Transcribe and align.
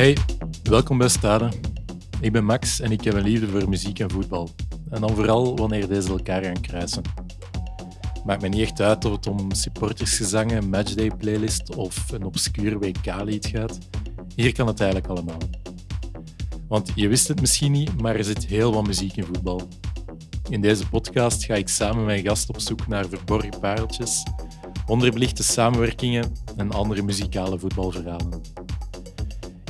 Hey, 0.00 0.16
welkom 0.62 0.98
bij 0.98 1.08
Stade. 1.08 1.48
Ik 2.20 2.32
ben 2.32 2.44
Max 2.44 2.80
en 2.80 2.90
ik 2.90 3.04
heb 3.04 3.14
een 3.14 3.22
liefde 3.22 3.48
voor 3.48 3.68
muziek 3.68 3.98
en 3.98 4.10
voetbal. 4.10 4.50
En 4.90 5.00
dan 5.00 5.14
vooral 5.14 5.56
wanneer 5.56 5.88
deze 5.88 6.08
elkaar 6.08 6.44
gaan 6.44 6.60
kruisen. 6.60 7.02
Maakt 8.24 8.42
me 8.42 8.48
niet 8.48 8.60
echt 8.60 8.80
uit 8.80 9.04
of 9.04 9.12
het 9.12 9.26
om 9.26 9.52
supportersgezangen, 9.52 10.68
matchday 10.68 11.10
playlist 11.18 11.74
of 11.74 12.12
een 12.12 12.24
obscuur 12.24 12.78
WK-lied 12.78 13.46
gaat. 13.46 13.78
Hier 14.34 14.52
kan 14.52 14.66
het 14.66 14.80
eigenlijk 14.80 15.10
allemaal. 15.10 15.40
Want 16.68 16.92
je 16.94 17.08
wist 17.08 17.28
het 17.28 17.40
misschien 17.40 17.72
niet, 17.72 18.00
maar 18.00 18.16
er 18.16 18.24
zit 18.24 18.46
heel 18.46 18.72
wat 18.72 18.86
muziek 18.86 19.16
in 19.16 19.24
voetbal. 19.24 19.68
In 20.48 20.60
deze 20.60 20.88
podcast 20.88 21.44
ga 21.44 21.54
ik 21.54 21.68
samen 21.68 21.96
met 21.96 22.06
mijn 22.06 22.24
gast 22.24 22.48
op 22.48 22.60
zoek 22.60 22.86
naar 22.86 23.08
verborgen 23.08 23.60
pareltjes, 23.60 24.22
onderbelichte 24.86 25.42
samenwerkingen 25.42 26.32
en 26.56 26.72
andere 26.72 27.02
muzikale 27.02 27.58
voetbalverhalen. 27.58 28.40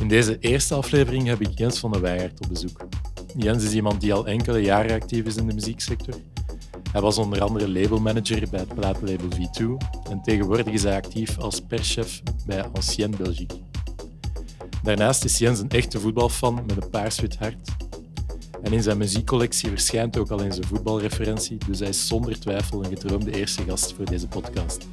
In 0.01 0.09
deze 0.09 0.39
eerste 0.39 0.75
aflevering 0.75 1.27
heb 1.27 1.41
ik 1.41 1.59
Jens 1.59 1.79
van 1.79 1.93
der 1.93 2.01
Weijert 2.01 2.41
op 2.41 2.49
bezoek. 2.49 2.87
Jens 3.37 3.65
is 3.65 3.73
iemand 3.73 4.01
die 4.01 4.15
al 4.15 4.27
enkele 4.27 4.59
jaren 4.59 5.01
actief 5.01 5.25
is 5.25 5.37
in 5.37 5.47
de 5.47 5.55
muzieksector. 5.55 6.15
Hij 6.93 7.01
was 7.01 7.19
onder 7.19 7.41
andere 7.43 7.69
labelmanager 7.69 8.49
bij 8.51 8.61
het 8.61 8.75
plaatlabel 8.75 9.29
V2 9.29 9.65
en 10.11 10.23
tegenwoordig 10.23 10.67
is 10.67 10.83
hij 10.83 10.97
actief 10.97 11.39
als 11.39 11.61
perschef 11.61 12.23
bij 12.47 12.65
Ancienne 12.73 13.17
Belgique. 13.17 13.59
Daarnaast 14.83 15.25
is 15.25 15.39
Jens 15.39 15.59
een 15.59 15.71
echte 15.71 16.01
voetbalfan 16.01 16.55
met 16.55 16.83
een 16.83 16.91
paarswit 16.91 17.37
hart. 17.37 17.69
En 18.63 18.73
in 18.73 18.83
zijn 18.83 18.99
muziekcollectie 18.99 19.69
verschijnt 19.69 20.19
ook 20.19 20.31
al 20.31 20.43
eens 20.43 20.57
een 20.57 20.65
voetbalreferentie, 20.65 21.59
dus 21.67 21.79
hij 21.79 21.89
is 21.89 22.07
zonder 22.07 22.41
twijfel 22.41 22.85
een 22.85 22.91
gedroomde 22.91 23.39
eerste 23.39 23.63
gast 23.63 23.93
voor 23.93 24.05
deze 24.05 24.29
podcast. 24.29 24.87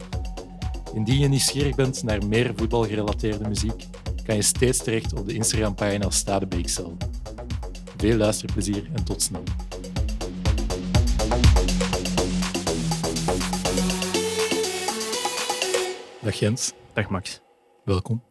Indien 0.94 1.20
je 1.20 1.28
nieuwsgierig 1.28 1.76
bent 1.76 2.04
naar 2.04 2.28
meer 2.28 2.52
voetbalgerelateerde 2.56 3.48
muziek, 3.48 3.88
kan 4.28 4.36
je 4.36 4.42
steeds 4.42 4.78
terecht 4.78 5.14
op 5.14 5.28
de 5.28 5.34
Instagram-pagina 5.34 6.10
Stade 6.10 6.46
BXL. 6.48 6.92
Veel 7.98 8.18
luisterplezier 8.18 8.90
en 8.94 9.04
tot 9.04 9.22
snel. 9.22 9.44
Dag 16.22 16.34
Jens, 16.34 16.74
Dag 16.94 17.10
Max. 17.10 17.42
welkom. 17.84 18.24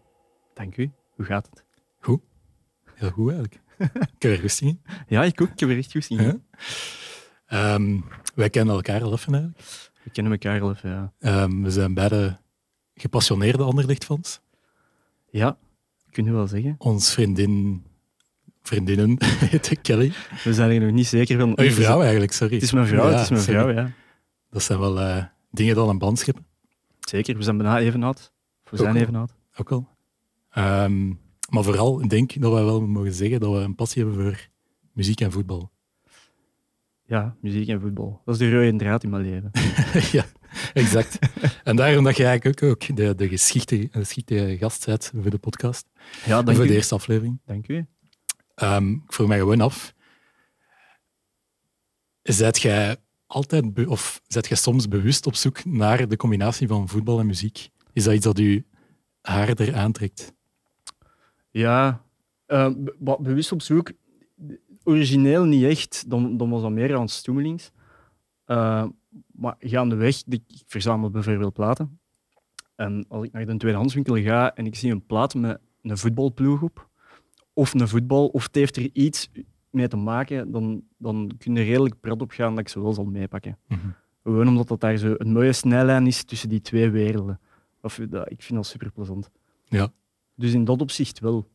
Dank 0.55 0.77
u. 0.77 0.91
Hoe 1.15 1.25
gaat 1.25 1.49
het? 1.51 1.65
Goed? 1.99 2.21
Heel 2.95 3.11
goed 3.11 3.33
eigenlijk. 3.33 3.61
Ik 4.17 4.23
heb 4.23 4.33
er 4.45 4.63
in. 4.63 4.83
Ja, 5.09 5.25
ik 5.25 5.41
ook. 5.41 5.49
Ik 5.49 5.61
heb 5.61 5.69
er 5.69 5.77
echt 5.77 5.93
goed 5.93 6.11
in. 6.11 6.23
Ja. 6.23 6.37
Ehm, 7.47 8.01
wij 8.35 8.51
kennen 8.51 8.75
elkaar 8.75 9.03
al 9.03 9.13
even 9.13 9.35
eigenlijk. 9.35 9.65
We 10.03 10.11
kennen 10.11 10.33
elkaar 10.33 10.61
al 10.61 10.71
even, 10.71 10.91
ja. 10.91 11.13
Ehm, 11.19 11.63
we 11.63 11.71
zijn 11.71 11.95
beide 11.95 12.39
gepassioneerde 12.95 13.63
Anderlecht-fans. 13.63 14.41
Ja, 15.31 15.59
kunnen 16.17 16.33
we 16.33 16.39
wel 16.39 16.49
zeggen. 16.49 16.75
Ons 16.79 17.13
vriendin, 17.13 17.85
vriendinnen 18.63 19.17
heet 19.51 19.79
Kelly. 19.83 20.13
We 20.45 20.55
zijn 20.55 20.71
er 20.71 20.81
nog 20.81 20.91
niet 20.91 21.07
zeker 21.07 21.39
van. 21.39 21.53
Je 21.65 21.73
vrouw 21.73 22.01
eigenlijk, 22.03 22.33
sorry. 22.33 22.55
Het 22.55 22.63
is 22.63 22.73
mijn 22.73 22.87
vrouw, 22.87 23.05
Ja, 23.11 23.13
het 23.13 23.21
is 23.21 23.31
mijn 23.31 23.43
sorry. 23.43 23.61
vrouw, 23.61 23.75
ja. 23.75 23.91
Dat 24.51 24.63
zijn 24.63 24.79
wel 24.79 25.01
eh, 25.01 25.25
dingen 25.51 25.75
die 25.75 25.83
al 25.83 25.89
een 25.91 25.99
band 25.99 26.19
scheppen, 26.19 26.47
Zeker, 27.01 27.37
we 27.37 27.43
zijn 27.43 27.57
bijna 27.57 27.79
even 27.79 28.03
oud. 28.03 28.33
We 28.65 28.71
Ook 28.73 28.79
zijn 28.79 28.97
even 28.97 29.15
oud. 29.15 29.35
ook 29.57 29.69
wel. 29.69 29.89
Ehm, 30.51 31.07
maar 31.51 31.63
vooral, 31.65 32.01
ik 32.03 32.11
denk 32.11 32.41
dat 32.41 32.53
wij 32.53 32.65
wel 32.65 32.87
mogen 32.87 33.13
zeggen 33.13 33.41
dat 33.41 33.53
we 33.53 33.59
een 33.59 33.75
passie 33.75 34.05
hebben 34.05 34.23
voor 34.23 34.49
muziek 34.93 35.21
en 35.21 35.33
voetbal. 35.33 35.71
Ja, 37.07 37.37
muziek 37.41 37.69
en 37.69 37.81
voetbal. 37.81 38.23
Dat 38.25 38.35
is 38.35 38.41
de 38.41 38.51
rode 38.51 38.77
draad 38.77 39.03
in 39.03 39.11
mijn 39.11 39.23
leven. 39.23 39.51
ja, 40.19 40.25
exact. 40.75 41.19
en 41.65 41.77
daarom 41.77 42.05
dat 42.05 42.17
je 42.17 42.25
eigenlijk 42.25 42.63
ook, 42.63 42.71
ook 42.71 42.97
de, 42.97 43.15
de 43.15 43.29
geschikte, 43.29 43.89
geschikte 43.91 44.57
gast 44.61 44.87
bent 44.87 45.13
voor 45.21 45.31
de 45.31 45.39
podcast. 45.39 45.87
Ja, 46.25 46.39
En 46.45 46.55
voor 46.55 46.65
u. 46.65 46.69
de 46.69 46.75
eerste 46.75 46.95
aflevering. 46.95 47.41
Dank 47.45 47.69
u. 47.69 47.87
Ehm, 48.55 48.91
ik 48.93 49.13
vroeg 49.13 49.29
mij 49.29 49.39
gewoon 49.39 49.61
af. 49.61 49.95
Zet 52.23 52.61
jij 52.63 52.97
altijd, 53.27 53.87
of 53.87 54.21
zet 54.27 54.47
jij 54.49 54.57
soms 54.57 54.89
bewust 54.89 55.27
op 55.27 55.35
zoek 55.35 55.65
naar 55.65 56.09
de 56.09 56.17
combinatie 56.17 56.69
van 56.69 56.89
voetbal 56.89 57.19
en 57.19 57.27
muziek? 57.27 57.69
Is 57.93 58.05
dat 58.05 58.15
iets 58.15 58.25
dat 58.25 58.39
u 58.39 58.67
harder 59.21 59.75
aantrekt? 59.75 60.33
Ja, 61.51 62.05
wat 62.99 63.19
bewust 63.19 63.53
op 63.53 63.63
zoek. 63.63 63.93
Origineel 64.87 65.45
niet 65.45 65.65
echt, 65.65 66.11
dan, 66.11 66.37
dan 66.37 66.51
was 66.51 66.63
dat 66.63 66.71
meer 66.71 66.97
aan 66.97 67.09
stoemelings. 67.09 67.71
Eh, 68.45 68.87
maar 69.27 69.55
gaandeweg, 69.59 70.23
ik 70.27 70.43
ik 70.47 70.63
verzamel 70.67 71.11
bijvoorbeeld 71.11 71.53
platen. 71.53 71.99
En 72.75 73.05
als 73.09 73.25
ik 73.25 73.33
naar 73.33 73.47
de 73.47 73.57
tweedehandswinkel 73.57 74.17
ga 74.17 74.55
en 74.55 74.67
ik 74.67 74.75
zie 74.75 74.93
een 74.93 75.07
plaat 75.07 75.35
met 75.35 75.61
een 75.83 75.99
voetbalploeg 75.99 76.63
op, 76.63 76.89
of 77.53 77.75
een 77.75 77.89
voetbal, 77.89 78.27
of 78.27 78.43
het 78.43 78.55
heeft 78.55 78.77
er 78.77 78.91
iets 78.93 79.31
mee 79.71 79.89
te 79.89 79.97
maken, 79.97 80.51
dan, 80.51 80.83
dan 80.97 81.31
kun 81.39 81.55
je 81.55 81.63
redelijk 81.63 82.01
prat 82.01 82.23
op 82.23 82.31
gaan 82.31 82.51
dat 82.51 82.59
ik 82.59 82.69
ze 82.69 82.83
wel 82.83 82.93
zal 82.93 83.05
meepakken. 83.05 83.59
Mhm. 83.69 83.89
Gewoon 84.23 84.49
omdat 84.49 84.69
dat 84.69 84.81
daar 84.81 84.97
zo 84.97 85.15
een 85.19 85.33
mooie 85.33 85.53
snijlijn 85.53 86.07
is 86.07 86.25
tussen 86.25 86.49
die 86.49 86.61
twee 86.61 86.91
werelden. 86.91 87.41
Of, 87.83 88.01
dat, 88.09 88.31
ik 88.31 88.43
vind 88.43 88.59
dat 88.59 88.67
super 88.67 88.93
plezant. 88.93 89.31
Ja. 89.65 89.93
Dus 90.35 90.53
in 90.53 90.65
dat 90.65 90.81
opzicht 90.81 91.19
wel. 91.19 91.51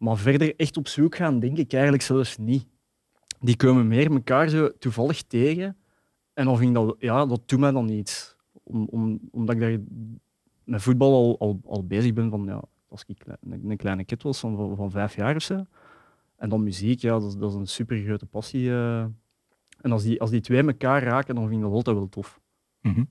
Maar 0.00 0.16
verder 0.16 0.56
echt 0.56 0.76
op 0.76 0.88
zoek 0.88 1.16
gaan, 1.16 1.38
denk 1.40 1.56
ik 1.58 1.72
eigenlijk 1.72 2.02
zelfs 2.02 2.36
niet. 2.38 2.66
Die 3.40 3.56
komen 3.56 3.88
meer 3.88 4.10
elkaar 4.10 4.48
zo 4.48 4.70
toevallig 4.78 5.22
tegen. 5.22 5.76
En 6.32 6.44
dan 6.44 6.56
vind 6.56 6.68
ik 6.68 6.74
dat, 6.74 6.96
ja, 6.98 7.26
dat 7.26 7.42
doet 7.46 7.58
mij 7.60 7.70
dan 7.70 7.84
niet. 7.84 8.36
Om, 8.62 8.86
om, 8.90 9.20
omdat 9.30 9.54
ik 9.54 9.60
daar 9.60 9.78
met 10.64 10.82
voetbal 10.82 11.12
al, 11.12 11.38
al, 11.38 11.60
al 11.64 11.86
bezig 11.86 12.12
ben 12.12 12.30
van, 12.30 12.44
ja, 12.44 12.62
als 12.88 13.04
ik 13.06 13.22
een, 13.50 13.76
kleine 13.76 14.04
kid 14.04 14.22
was 14.22 14.40
van, 14.40 14.76
van, 14.76 14.90
vijf 14.90 15.16
jaar 15.16 15.36
of 15.36 15.42
zo. 15.42 15.64
En 16.36 16.48
dan 16.48 16.62
muziek, 16.62 17.00
ja, 17.00 17.18
dat, 17.18 17.36
is- 17.50 17.54
een 17.54 17.66
super 17.66 18.02
grote 18.02 18.26
passie. 18.26 18.70
eh. 18.70 19.00
En 19.80 19.92
als 19.92 20.02
die, 20.02 20.20
als 20.20 20.30
die 20.30 20.40
twee 20.40 20.62
elkaar 20.62 21.02
raken, 21.02 21.34
dan 21.34 21.44
vind 21.48 21.56
ik 21.56 21.62
dat 21.66 21.72
altijd 21.72 21.96
wel 21.96 22.08
tof. 22.08 22.40
Mhm. 22.80 23.04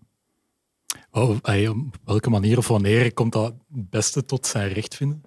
Oh, 1.12 1.30
op 1.30 1.98
welke 2.04 2.30
manier 2.30 2.58
of 2.58 2.68
wanneer 2.68 3.14
komt 3.14 3.34
dat 3.34 3.54
beste 3.68 4.26
tot 4.26 4.46
zijn 4.46 4.70
recht 4.72 4.96
vinden? 4.96 5.22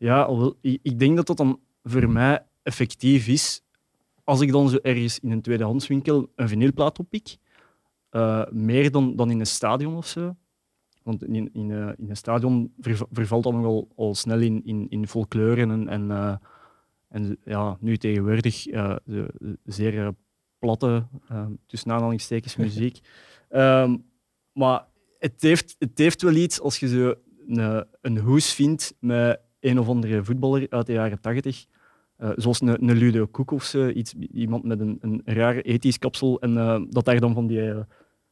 Ja, 0.00 0.28
ik, 0.60 0.78
ik 0.82 0.98
denk 0.98 1.16
dat 1.16 1.26
dat 1.26 1.36
dan 1.36 1.60
voor 1.82 2.10
mij 2.10 2.44
effectief 2.62 3.28
is 3.28 3.62
als 4.24 4.40
ik 4.40 4.52
dan 4.52 4.68
zo 4.68 4.76
ergens 4.82 5.18
in 5.18 5.30
een 5.30 5.42
tweedehandswinkel 5.42 6.32
een 6.36 6.48
vinylplaat 6.48 6.98
oppik. 6.98 7.36
eh, 8.10 8.44
meer 8.50 8.90
dan, 8.90 9.16
dan 9.16 9.30
in 9.30 9.40
een 9.40 9.46
stadion 9.46 9.96
of 9.96 10.06
zo. 10.06 10.36
Want 11.02 11.24
in, 11.24 11.52
in, 11.52 11.70
eh, 11.70 11.88
in 11.96 12.10
een 12.10 12.16
stadion 12.16 12.72
verv- 12.80 13.02
vervalt 13.12 13.42
dat 13.44 13.52
nogal 13.52 13.88
al 13.96 14.14
snel 14.14 14.38
in, 14.40 14.64
in, 14.64 14.86
in 14.88 15.06
folkleuren 15.08 15.70
en, 15.70 15.88
en, 15.88 16.10
eh, 16.10 16.36
en 17.08 17.38
ja, 17.44 17.76
nu 17.80 17.96
tegenwoordig 17.96 18.62
de, 18.64 19.02
de 19.04 19.58
zeer 19.64 20.14
platte, 20.58 21.06
tussen 21.66 21.92
aanhalingstekens, 21.92 22.56
muziek. 22.66 22.98
Ehm, 23.48 23.96
maar 24.52 24.86
het 25.18 25.42
heeft, 25.42 25.76
het 25.78 25.98
heeft 25.98 26.22
wel 26.22 26.34
iets 26.34 26.60
als 26.60 26.78
je 26.80 26.88
zo 26.88 27.14
een, 27.46 27.86
een 28.00 28.18
hoes 28.18 28.52
vindt 28.54 28.94
met 29.00 29.40
een 29.60 29.78
of 29.78 29.88
andere 29.88 30.24
voetballer 30.24 30.66
uit 30.70 30.86
de 30.86 30.92
jaren 30.92 31.20
tachtig. 31.20 31.64
eh, 32.16 32.30
zoals 32.36 32.60
een, 32.60 32.68
een 32.88 32.96
Ludo 32.96 33.26
Koek 33.26 33.50
of 33.50 33.64
zo. 33.64 33.88
Iets, 33.88 34.14
iemand 34.32 34.64
met 34.64 34.80
een, 34.80 34.98
een 35.00 35.22
rare 35.24 35.62
ethisch 35.62 35.98
kapsel. 35.98 36.40
En 36.40 36.56
eh, 36.58 36.80
dat 36.88 37.04
daar 37.04 37.20
dan 37.20 37.34
van 37.34 37.46
die, 37.46 37.70
eh, 37.70 37.78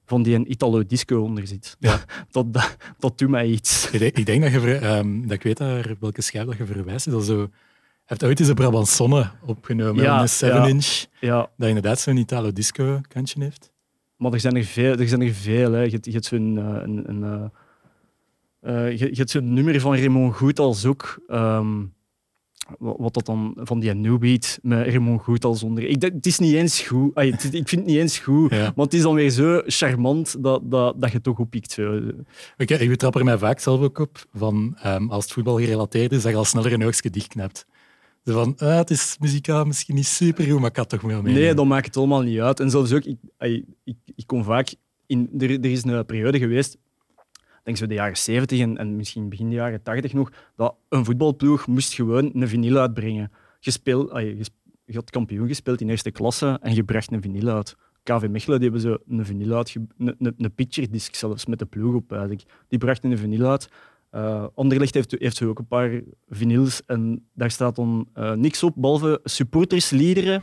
van 0.05 0.23
die 0.23 0.35
een 0.35 0.51
Italo-disco 0.51 1.21
onder 1.23 1.47
zit. 1.47 1.77
Ja. 1.79 1.99
Dat, 2.31 2.53
dat, 2.53 2.77
dat 2.99 3.19
doet 3.19 3.29
mij 3.29 3.47
iets. 3.47 3.91
Ik 3.91 3.99
denk, 3.99 4.17
ik 4.17 4.27
denk 4.27 4.43
dat, 4.43 4.53
je, 4.53 4.75
ehm, 4.75 5.23
dat 5.23 5.31
ik 5.31 5.43
weet 5.43 5.57
daar 5.57 5.95
welke 6.01 6.23
schijf 6.23 6.47
dat 6.47 6.57
je 6.57 6.67
verwijst. 6.67 7.11
Dat 7.11 7.25
zo, 7.25 7.49
hebt 8.05 8.25
ooit 8.25 8.41
eens 8.41 8.49
een 8.49 8.55
Brabantsonne 8.55 9.31
opgenomen, 9.47 10.03
Ja, 10.03 10.21
een 10.21 10.29
7-inch, 10.29 11.07
Ja, 11.21 11.51
dat 11.57 11.69
inderdaad 11.69 11.99
zo'n 12.01 12.17
Italo-disco-kantje 12.17 13.43
heeft. 13.43 13.73
maar 14.17 14.33
er 14.33 14.41
zijn 14.41 14.57
er 14.57 14.65
veel. 14.65 14.97
Er 14.97 15.09
zijn 15.09 15.21
er 15.23 15.33
veel 15.33 15.73
hè. 15.73 15.83
Je, 15.83 15.91
hebt- 15.91 16.05
je 16.05 16.13
hebt 16.13 16.25
zo'n 16.25 16.57
een, 16.57 17.09
een, 17.09 17.51
eh, 18.61 18.91
je, 18.99 19.07
je 19.09 19.15
hebt 19.17 19.31
zo'n 19.31 19.53
nummer 19.53 19.81
van 19.81 19.95
Raymond 19.95 20.35
Goethals 20.35 20.85
ook. 20.87 21.19
ehm, 21.29 21.85
wat, 22.79 22.97
wat 22.99 23.15
dat 23.15 23.27
dan 23.27 23.57
van 23.61 23.81
die 23.81 23.95
New 23.95 24.19
Beat 24.19 24.59
met 24.63 24.87
Raymond 24.87 25.23
Goethals 25.23 25.63
onder. 25.63 25.85
Ik, 25.85 26.03
het 26.03 26.27
is 26.27 26.39
niet 26.39 26.55
eens 26.55 26.81
goed. 26.81 27.15
Ay, 27.15 27.31
het- 27.31 27.45
ik 27.45 27.69
vind 27.69 27.71
het 27.71 27.85
niet 27.87 27.97
eens 27.97 28.19
goed. 28.19 28.51
Ja. 28.55 28.73
Maar 28.77 28.85
het 28.85 28.95
is 28.95 29.03
dan 29.03 29.15
weer 29.15 29.31
zo 29.31 29.63
charmant 29.67 30.43
dat, 30.43 30.71
dat, 30.71 31.01
dat 31.01 31.13
je 31.13 31.21
toch 31.21 31.39
oppikt. 31.39 31.71
Zo. 31.73 32.01
Oké, 32.59 32.75
ik 32.75 32.89
betrap 32.89 33.15
er 33.15 33.25
mij 33.25 33.39
vaak 33.39 33.59
zelf 33.61 33.81
ook 33.81 33.99
op, 33.99 34.25
van, 34.35 34.77
ehm, 34.83 35.09
als 35.09 35.25
het 35.25 35.33
voetbal 35.33 35.59
gerelateerd 35.59 36.13
is, 36.13 36.23
dat 36.23 36.31
je 36.33 36.39
al 36.39 36.45
sneller 36.45 36.73
een 36.73 36.85
oogstje 36.85 37.11
dichtknapt. 37.11 37.67
Zo 38.25 38.33
van, 38.33 38.55
ah, 38.59 38.77
het 38.77 38.91
is 38.91 39.17
muzikaal 39.21 39.65
misschien 39.65 39.95
niet 39.95 40.07
super 40.07 40.45
goed, 40.45 40.61
maar 40.61 40.71
ik 40.71 40.77
had 40.77 40.89
toch 40.89 41.01
wel 41.01 41.23
mee. 41.23 41.35
Nee, 41.35 41.55
dat 41.55 41.67
maakt 41.67 41.87
het 41.87 41.97
allemaal 41.97 42.23
niet 42.23 42.41
uit. 42.41 42.61
En 42.61 42.71
zelfs 42.71 42.93
ook, 42.93 43.05
ik, 43.05 43.17
ay, 43.37 43.65
ik, 43.85 43.97
ik 44.17 44.27
kom 44.27 44.45
vaak 44.45 44.75
in. 45.07 45.31
Er, 45.39 45.51
er 45.51 45.65
is 45.71 45.85
een 45.85 46.07
periode 46.07 46.39
geweest, 46.39 46.75
ik 46.75 46.81
denk 47.69 47.81
zo 47.81 47.87
de 47.87 47.95
jaren 47.95 48.17
70 48.17 48.61
en, 48.61 48.77
en 48.77 48.97
misschien 48.97 49.29
begin 49.29 49.49
de 49.49 49.55
jaren 49.55 49.83
80 49.83 50.13
nog, 50.13 50.33
dat 50.57 50.75
een 50.89 51.05
voetbalploeg 51.05 51.67
moest 51.67 51.95
gewoon 51.95 52.31
een 52.35 52.49
vinyl 52.49 52.77
uitbrengen. 52.77 53.33
Je, 53.61 53.71
speel, 53.71 54.13
ay, 54.13 54.25
je, 54.25 54.45
je 54.85 54.95
had 54.95 55.11
kampioen 55.11 55.49
gespeeld 55.49 55.81
in 55.81 55.89
eerste 55.89 56.11
klasse 56.11 56.59
en 56.63 56.75
je 56.75 56.85
bracht 56.85 57.13
een 57.13 57.23
vinyl 57.23 57.49
uit. 57.49 57.77
KV 58.03 58.29
Mechelen 58.29 58.61
die 58.61 58.71
hebben 58.71 58.91
zo 58.91 58.97
een 59.09 59.25
vinyl 59.25 59.57
uit, 59.57 59.75
een, 59.75 60.17
een, 60.19 60.35
een 60.39 60.55
picture 60.55 60.89
disc 60.89 61.15
zelfs 61.15 61.47
met 61.47 61.59
de 61.59 61.67
ploeg 61.67 61.95
op. 61.95 62.13
Eigenlijk. 62.13 62.43
Die 62.69 62.79
brachten 62.79 63.11
een 63.11 63.19
vinyl 63.19 63.51
uit 63.51 63.69
Uh, 64.15 64.47
Anderlecht 64.55 64.95
heeft, 64.95 65.15
heeft 65.19 65.43
ook 65.43 65.59
een 65.59 65.67
paar 65.67 66.01
vinyls 66.29 66.83
en 66.87 67.29
daar 67.35 67.51
staat 67.51 67.77
dan 67.77 68.09
uh, 68.15 68.33
niks 68.33 68.63
op, 68.63 68.75
behalve 68.77 69.21
supportersliederen. 69.25 70.43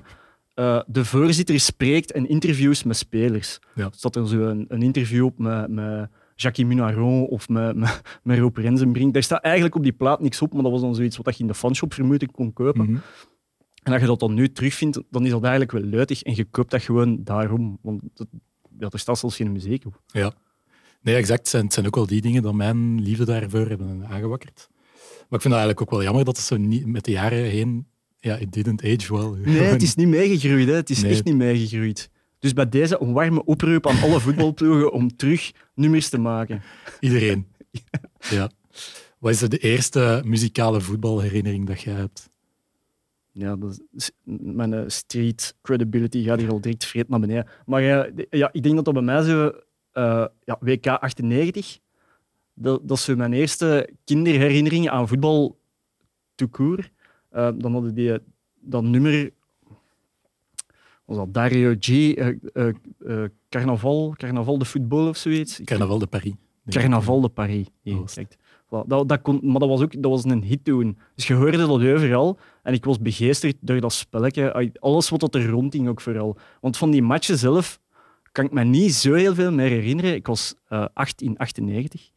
Uh, 0.56 0.81
de 0.88 1.06
voorzitter 1.06 1.60
spreekt 1.60 2.12
en 2.12 2.27
interviews 2.27 2.83
met 2.83 2.98
spelers. 2.98 3.60
Ja. 3.75 3.86
Er 3.86 3.94
staat 3.94 4.16
er 4.16 4.27
zo 4.27 4.48
een, 4.48 4.66
een 4.68 4.81
interview 4.81 5.25
op 5.25 5.39
met, 5.39 5.69
met 5.69 6.10
Jackie 6.36 6.66
Munaron 6.66 7.28
of 7.28 7.50
met, 7.50 7.76
met, 7.76 8.02
met 8.24 8.40
Rob 8.40 8.58
Rensenbrink. 8.58 9.14
Daar 9.14 9.24
staat 9.24 9.44
eigenlijk 9.44 9.76
op 9.76 9.84
die 9.84 9.92
plaat 9.94 10.22
niks 10.22 10.42
op, 10.42 10.54
maar 10.54 10.64
dat 10.64 10.72
was 10.72 10.82
dan 10.82 10.96
zoiets 10.96 11.18
wat 11.18 11.36
je 11.36 11.42
in 11.42 11.48
de 11.48 11.54
fanshop 11.56 11.94
vermoedelijk 11.94 12.34
kon 12.34 12.54
kopen. 12.54 12.86
Mhm. 12.92 12.98
En 13.84 13.92
als 13.92 14.02
je 14.02 14.08
dat 14.08 14.20
dan 14.20 14.34
nu 14.34 14.52
terugvindt, 14.52 15.02
dan 15.10 15.24
is 15.26 15.30
dat 15.32 15.42
eigenlijk 15.42 15.72
wel 15.72 15.84
luidig 15.84 16.22
en 16.24 16.36
je 16.36 16.46
koopt 16.46 16.72
dat 16.72 16.82
gewoon 16.82 17.24
daarom. 17.24 17.78
Want 17.82 18.02
dat, 18.14 18.28
ja, 18.80 18.88
er 18.90 19.00
staat 19.00 19.20
zelfs 19.20 19.36
geen 19.36 19.52
muziek 19.52 19.86
op. 19.86 20.02
Ja. 20.08 20.34
Nee, 21.02 21.16
exact. 21.16 21.52
Het 21.52 21.74
zijn, 21.74 21.86
ook 21.86 21.96
wel 21.96 22.08
die 22.08 22.22
dingen 22.22 22.42
dat 22.42 22.54
mijn 22.54 23.02
liefde 23.02 23.26
daarvoor 23.26 23.68
hebben 23.68 24.06
aangewakkerd. 24.08 24.68
Maar 25.30 25.40
ik 25.40 25.42
vind 25.42 25.44
het 25.44 25.52
eigenlijk 25.54 25.82
ook 25.82 25.90
wel 25.90 26.04
jammer 26.04 26.26
dat 26.26 26.38
het 26.38 26.46
zo 26.46 26.58
niet 26.58 26.86
met 26.86 27.04
de 27.06 27.12
jaren 27.12 27.44
heen... 27.44 27.88
Ja, 28.20 28.36
it 28.38 28.54
didn't 28.54 28.84
age 28.84 29.16
well. 29.18 29.54
Nee, 29.54 29.62
het 29.62 29.82
is 29.90 29.96
niet 29.96 30.08
meegegroeid. 30.08 30.68
Hè. 30.68 30.74
Het 30.74 30.90
is 30.90 31.02
Nee. 31.02 31.12
echt 31.12 31.24
niet 31.24 31.36
meegegroeid. 31.36 32.10
Dus 32.45 32.53
bij 32.53 32.69
deze 32.69 33.01
een 33.01 33.13
warme 33.13 33.44
oproep 33.45 33.88
aan 33.88 34.01
alle 34.01 34.19
voetbalploegen 34.19 34.92
om 34.92 35.15
terug 35.15 35.51
nummers 35.74 36.09
te 36.09 36.18
maken. 36.18 36.62
Iedereen. 37.00 37.47
Ja. 38.30 38.50
Wat 39.19 39.31
is 39.31 39.39
de 39.39 39.57
eerste 39.57 40.21
muzikale 40.25 40.81
voetbalherinnering 40.81 41.65
dat 41.68 41.81
jij 41.81 41.94
hebt? 41.94 42.30
Ja, 43.31 43.56
dat 43.56 43.81
is, 43.94 44.12
mijn 44.24 44.74
eh, 44.74 44.83
street 44.88 45.56
credibility 45.62 46.24
gaat 46.24 46.39
hier 46.39 46.50
al 46.51 46.62
direct 46.62 46.86
vreed 46.86 47.09
naar 47.09 47.19
beneden. 47.19 47.47
Maar 47.65 47.81
ja, 47.81 48.09
de- 48.15 48.27
ja, 48.30 48.50
ik 48.51 48.63
denk 48.63 48.75
dat 48.75 48.86
dat 48.86 48.94
bij 48.94 49.03
mij 49.03 49.21
zo... 49.21 49.51
eh, 49.91 50.25
ja, 50.44 50.57
WK 50.59 50.88
98, 50.88 51.80
dat, 52.53 52.88
dat 52.88 52.98
is 52.98 53.03
zo 53.03 53.15
mijn 53.15 53.33
eerste 53.33 53.89
kinderherinneringen 54.03 54.91
aan 54.91 55.07
voetbal 55.07 55.59
tout 56.36 56.51
court. 56.51 56.91
Eh, 57.30 57.50
dan 57.56 57.71
hadden 57.74 57.94
die 57.94 58.13
eh, 58.13 58.19
dat 58.59 58.83
nummer... 58.83 59.31
Was 61.06 61.18
dat 61.18 61.34
Dario 61.34 61.75
G? 61.80 61.90
eh, 61.90 62.28
eh, 62.54 62.68
eh, 63.06 63.30
Carnaval, 63.50 64.13
Carnaval 64.18 64.57
de 64.57 64.66
voetbal 64.66 65.07
of 65.07 65.18
zoiets? 65.18 65.62
Carnaval 65.63 66.00
de 66.00 66.07
Paris. 66.07 66.34
Carnaval 66.69 67.22
de 67.22 67.30
Paris. 67.30 67.68
Hier, 67.81 67.96
Dat. 67.96 68.38
Voilà, 68.66 68.88
dat, 68.88 69.10
dat 69.10 69.22
kon, 69.22 69.40
maar 69.44 69.60
dat 69.60 69.69
was, 69.69 69.81
ook, 69.81 70.02
dat 70.02 70.12
was 70.12 70.24
een 70.24 70.44
hit 70.44 70.63
toen. 70.63 70.98
Dus 71.16 71.28
je 71.28 71.34
hoorde 71.34 71.57
dat 71.57 71.69
overal. 71.69 72.38
En 72.63 72.74
ik 72.74 72.86
was 72.86 73.00
begeesterd 73.00 73.56
door 73.60 73.80
dat 73.80 73.94
spelletje. 73.94 74.72
Alles 74.80 75.10
wat 75.10 75.36
er 75.36 75.50
rondging 75.50 75.88
ook 75.88 76.02
vooral. 76.02 76.38
Want 76.62 76.78
van 76.78 76.92
die 76.92 77.02
matchen 77.02 77.38
zelf 77.38 77.80
kan 78.31 78.46
ik 78.46 78.51
me 78.51 78.63
niet 78.63 78.94
zo 78.94 79.13
heel 79.13 79.36
veel 79.36 79.51
meer 79.51 79.69
herinneren. 79.69 80.13
Ik 80.16 80.28
was 80.28 80.56
eh 80.68 80.86
8 80.94 81.22
in 81.22 81.38
98. 81.38 82.12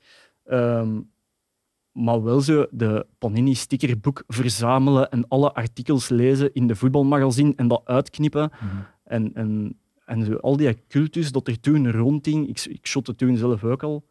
Maar 1.92 2.22
wel 2.22 2.40
zo 2.40 2.66
de 2.70 3.06
Panini 3.18 3.54
stickerboek 3.54 4.24
verzamelen 4.26 5.10
en 5.10 5.28
alle 5.28 5.52
artikels 5.54 6.08
lezen 6.08 6.52
in 6.54 6.66
de 6.66 6.76
voetbalmagazine 6.76 7.52
en 7.56 7.68
dat 7.68 7.82
uitknippen. 7.84 8.50
Mhm. 8.52 8.76
En, 9.04 9.34
en, 9.34 9.78
en 10.04 10.24
zo, 10.24 10.34
al 10.34 10.56
die 10.56 10.86
cultus 10.88 11.32
dat 11.32 11.48
er 11.48 11.60
toen 11.60 11.90
rondging, 11.90 12.48
ik, 12.48 12.64
ik 12.64 12.86
shotte 12.86 13.14
toen 13.14 13.36
zelf 13.36 13.64
ook 13.64 13.82
al. 13.82 14.04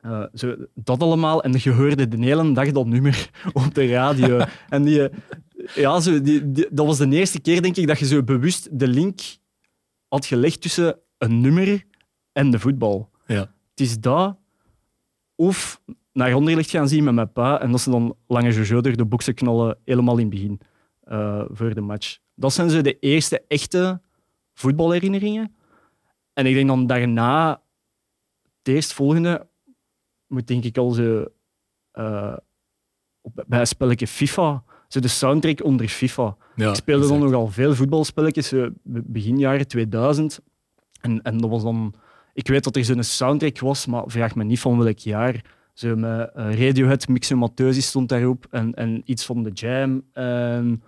Eh, 0.00 0.24
zo, 0.34 0.56
dat 0.74 1.02
allemaal. 1.02 1.42
En 1.42 1.52
je 1.58 1.70
hoorde 1.72 2.08
de 2.08 2.16
hele 2.24 2.52
dag 2.52 2.72
dat 2.72 2.86
nummer 2.86 3.30
op 3.52 3.74
de 3.74 3.86
radio. 3.86 4.44
en 4.68 4.82
die, 4.82 5.08
ja, 5.74 6.00
zo, 6.00 6.20
die, 6.22 6.50
die- 6.52 6.68
dat 6.70 6.86
was 6.86 6.98
de 6.98 7.08
eerste 7.08 7.40
keer, 7.40 7.62
denk 7.62 7.76
ik, 7.76 7.86
dat 7.86 7.98
je 7.98 8.06
zo 8.06 8.22
bewust 8.22 8.78
de 8.78 8.88
link 8.88 9.20
had 10.08 10.26
gelegd 10.26 10.60
tussen 10.60 10.98
een 11.18 11.40
nummer 11.40 11.84
en 12.32 12.50
de 12.50 12.58
voetbal. 12.58 13.10
Ja. 13.26 13.40
Het 13.70 13.80
is 13.80 13.98
dat, 14.00 14.36
of 15.34 15.80
naar 16.16 16.34
Anderlecht 16.34 16.70
gaan 16.70 16.88
zien 16.88 17.04
met 17.04 17.14
mijn 17.14 17.32
pa 17.32 17.60
en 17.60 17.70
dat 17.70 17.80
ze 17.80 17.90
dan 17.90 18.16
lange 18.26 18.52
Jojo 18.52 18.80
door 18.80 18.96
de 18.96 19.04
boksen 19.04 19.34
knallen, 19.34 19.78
helemaal 19.84 20.14
in 20.18 20.20
het 20.26 20.30
begin, 20.30 20.60
eh, 21.02 21.44
voor 21.48 21.74
de 21.74 21.80
match. 21.80 22.18
Dat 22.34 22.52
zijn 22.52 22.70
zo 22.70 22.80
de 22.80 22.98
eerste 22.98 23.44
echte 23.48 24.00
voetbalherinneringen. 24.54 25.54
En 26.32 26.46
ik 26.46 26.54
denk 26.54 26.68
dan 26.68 26.86
daarna, 26.86 27.50
het 28.58 28.74
eerstvolgende, 28.74 29.46
moet 30.26 30.46
denk 30.46 30.64
ik 30.64 30.78
al 30.78 30.90
zo 30.90 31.24
eh, 31.92 32.36
bij 33.46 33.60
een 33.60 33.66
spelletje 33.66 34.06
FIFA, 34.06 34.64
zo 34.88 35.00
de 35.00 35.08
soundtrack 35.08 35.64
onder 35.64 35.88
FIFA. 35.88 36.36
Ja, 36.56 36.68
Ik 36.68 36.74
speelde 36.74 37.08
dan 37.08 37.18
nogal 37.18 37.46
veel 37.48 37.74
voetbalspelletjes, 37.74 38.50
be- 38.50 38.72
begin 39.04 39.38
jaren 39.38 39.68
2000. 39.68 40.40
En, 41.00 41.22
en 41.22 41.38
dat 41.38 41.50
was 41.50 41.62
dan... 41.62 41.94
Ik 42.32 42.48
weet 42.48 42.64
dat 42.64 42.76
er 42.76 42.84
zo'n 42.84 43.02
soundtrack 43.02 43.58
was, 43.60 43.86
maar 43.86 44.02
vraag 44.06 44.34
me 44.34 44.44
niet 44.44 44.60
van 44.60 44.78
welk 44.78 44.98
jaar. 44.98 45.44
Zo 45.76 45.96
met 45.96 46.30
eh, 46.34 46.66
Radiohead, 46.66 47.08
Mixomateusi 47.08 47.80
stond 47.80 48.08
daarop. 48.08 48.46
En, 48.50 48.74
en 48.74 49.02
iets 49.04 49.24
van 49.24 49.42
The 49.42 49.50
Jam. 49.50 50.02
En 50.12 50.82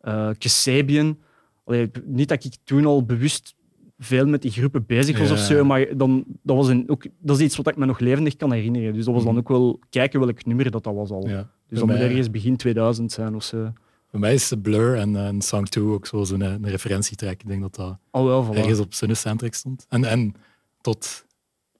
eh 0.00 0.30
Kasabian. 0.38 1.18
Allee, 1.64 1.90
niet 2.04 2.28
dat 2.28 2.44
ik 2.44 2.54
toen 2.64 2.86
al 2.86 3.04
bewust 3.04 3.54
veel 3.98 4.26
met 4.26 4.42
die 4.42 4.50
groepen 4.50 4.86
bezig 4.86 5.18
was 5.18 5.28
Ja. 5.28 5.34
of 5.34 5.40
zo, 5.40 5.64
maar 5.64 5.96
dan, 5.96 6.24
dat, 6.42 6.56
was 6.56 6.68
een, 6.68 6.84
ook, 6.90 7.04
dat 7.18 7.36
is 7.38 7.44
iets 7.44 7.56
wat 7.56 7.68
ik 7.68 7.76
me 7.76 7.86
nog 7.86 7.98
levendig 7.98 8.36
kan 8.36 8.52
herinneren. 8.52 8.92
Dus 8.94 9.04
dat 9.04 9.14
was 9.14 9.24
dan 9.24 9.32
Mhm. 9.32 9.40
ook 9.40 9.48
wel 9.48 9.78
kijken 9.90 10.20
welk 10.20 10.44
nummer 10.44 10.70
dat, 10.70 10.84
dat 10.84 10.94
was 10.94 11.10
al. 11.10 11.28
Ja. 11.28 11.48
Dus 11.68 11.78
dat 11.78 11.88
moet 11.88 11.96
ergens 11.96 12.30
begin 12.30 12.56
2000 12.56 13.12
zijn 13.12 13.34
of 13.34 13.42
zo. 13.44 13.72
Voor 14.10 14.20
mij 14.20 14.34
is 14.34 14.52
Blur 14.62 14.96
en, 14.96 15.16
en 15.16 15.40
Song 15.42 15.64
2 15.64 15.84
ook 15.84 16.06
zo 16.06 16.24
een, 16.32 16.40
een 16.40 16.68
referentietrack. 16.68 17.32
Ik 17.40 17.46
denk 17.46 17.60
dat 17.62 17.74
dat 17.74 17.98
wel, 18.10 18.44
voilà. 18.46 18.56
ergens 18.58 18.78
op 18.78 18.94
zijn 18.94 19.16
soundtrack 19.16 19.54
stond. 19.54 19.86
En, 19.88 20.04
en 20.04 20.34
tot 20.80 21.25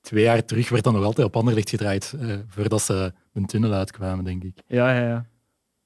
twee 0.07 0.23
jaar 0.23 0.45
terug 0.45 0.69
werd 0.69 0.85
dat 0.85 0.93
nog 0.93 1.05
altijd 1.05 1.27
op 1.27 1.37
Anderlecht 1.37 1.71
gedraaid, 1.71 2.15
eh, 2.21 2.37
voordat 2.49 2.83
ze 2.83 3.13
een 3.33 3.47
tunnel 3.47 3.73
uitkwamen, 3.73 4.25
denk 4.25 4.45
ik. 4.45 4.63
Ja, 4.67 4.95
ja, 4.97 5.07
ja. 5.09 5.27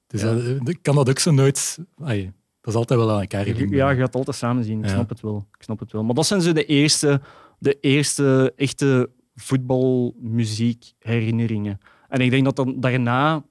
Dus 0.07 0.21
Ja. 0.21 0.33
dat- 0.33 0.67
ik 0.69 0.77
kan 0.81 0.95
dat 0.95 1.09
ook 1.09 1.19
zo 1.19 1.31
nooit... 1.31 1.77
ai, 2.03 2.23
dat 2.61 2.73
is 2.73 2.79
altijd 2.79 2.99
wel 2.99 3.11
aan 3.11 3.19
elkaar. 3.21 3.47
Ja, 3.47 3.89
je 3.89 3.95
gaat 3.97 4.05
het 4.05 4.15
altijd 4.15 4.37
samen 4.37 4.63
zien. 4.63 4.79
Ik 4.79 4.85
Ja. 4.85 4.91
snap 4.91 5.09
het 5.09 5.21
wel. 5.21 5.47
Ik 5.57 5.63
snap 5.63 5.79
het 5.79 5.91
wel. 5.91 6.03
Maar 6.03 6.15
dat 6.15 6.25
zijn 6.25 6.41
zo 6.41 6.53
de 6.53 6.65
eerste, 6.65 7.21
de 7.59 7.79
eerste 7.79 8.53
echte 8.55 9.09
voetbalmuziek-herinneringen. 9.35 11.77
En 12.07 12.19
ik 12.19 12.29
denk 12.29 12.45
dat 12.45 12.55
dan 12.55 12.79
daarna, 12.79 13.43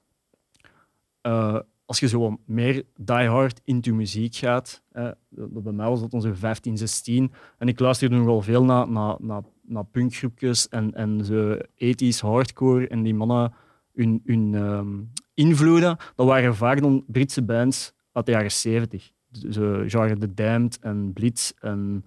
eh, 1.21 1.59
als 1.91 1.99
je 1.99 2.07
zo 2.07 2.37
meer 2.45 2.83
diehard 2.97 3.61
into 3.63 3.93
muziek 3.93 4.35
gaat, 4.35 4.81
eh, 4.91 5.09
dat- 5.29 5.63
bij 5.63 5.73
mij 5.73 5.87
was 5.89 6.09
dat 6.09 6.21
zo 6.23 6.33
15, 6.33 6.77
16, 6.77 7.31
en 7.57 7.67
ik 7.67 7.79
luisterde 7.79 8.15
nogal 8.15 8.41
veel 8.41 8.63
naar, 8.63 8.89
naar, 8.89 9.15
naar, 9.19 9.41
naar 9.61 9.85
punkgroepjes 9.85 10.69
en, 10.69 10.93
en 10.93 11.25
zo 11.25 11.57
80s 11.75 12.19
hardcore 12.21 12.87
en 12.87 13.03
die 13.03 13.13
mannen, 13.13 13.53
hun, 13.93 14.21
hun 14.25 14.55
ehm, 14.55 14.99
invloeden, 15.33 15.97
dat 16.15 16.25
waren 16.27 16.55
vaak 16.55 16.81
dan 16.81 17.03
Britse 17.07 17.41
bands 17.41 17.93
uit 18.11 18.25
de 18.25 18.31
jaren 18.31 18.51
70. 18.51 19.11
Zo 19.49 19.83
genre 19.87 20.17
The 20.17 20.33
Damned 20.33 20.79
en 20.79 21.13
Blitz 21.13 21.51
en, 21.59 22.05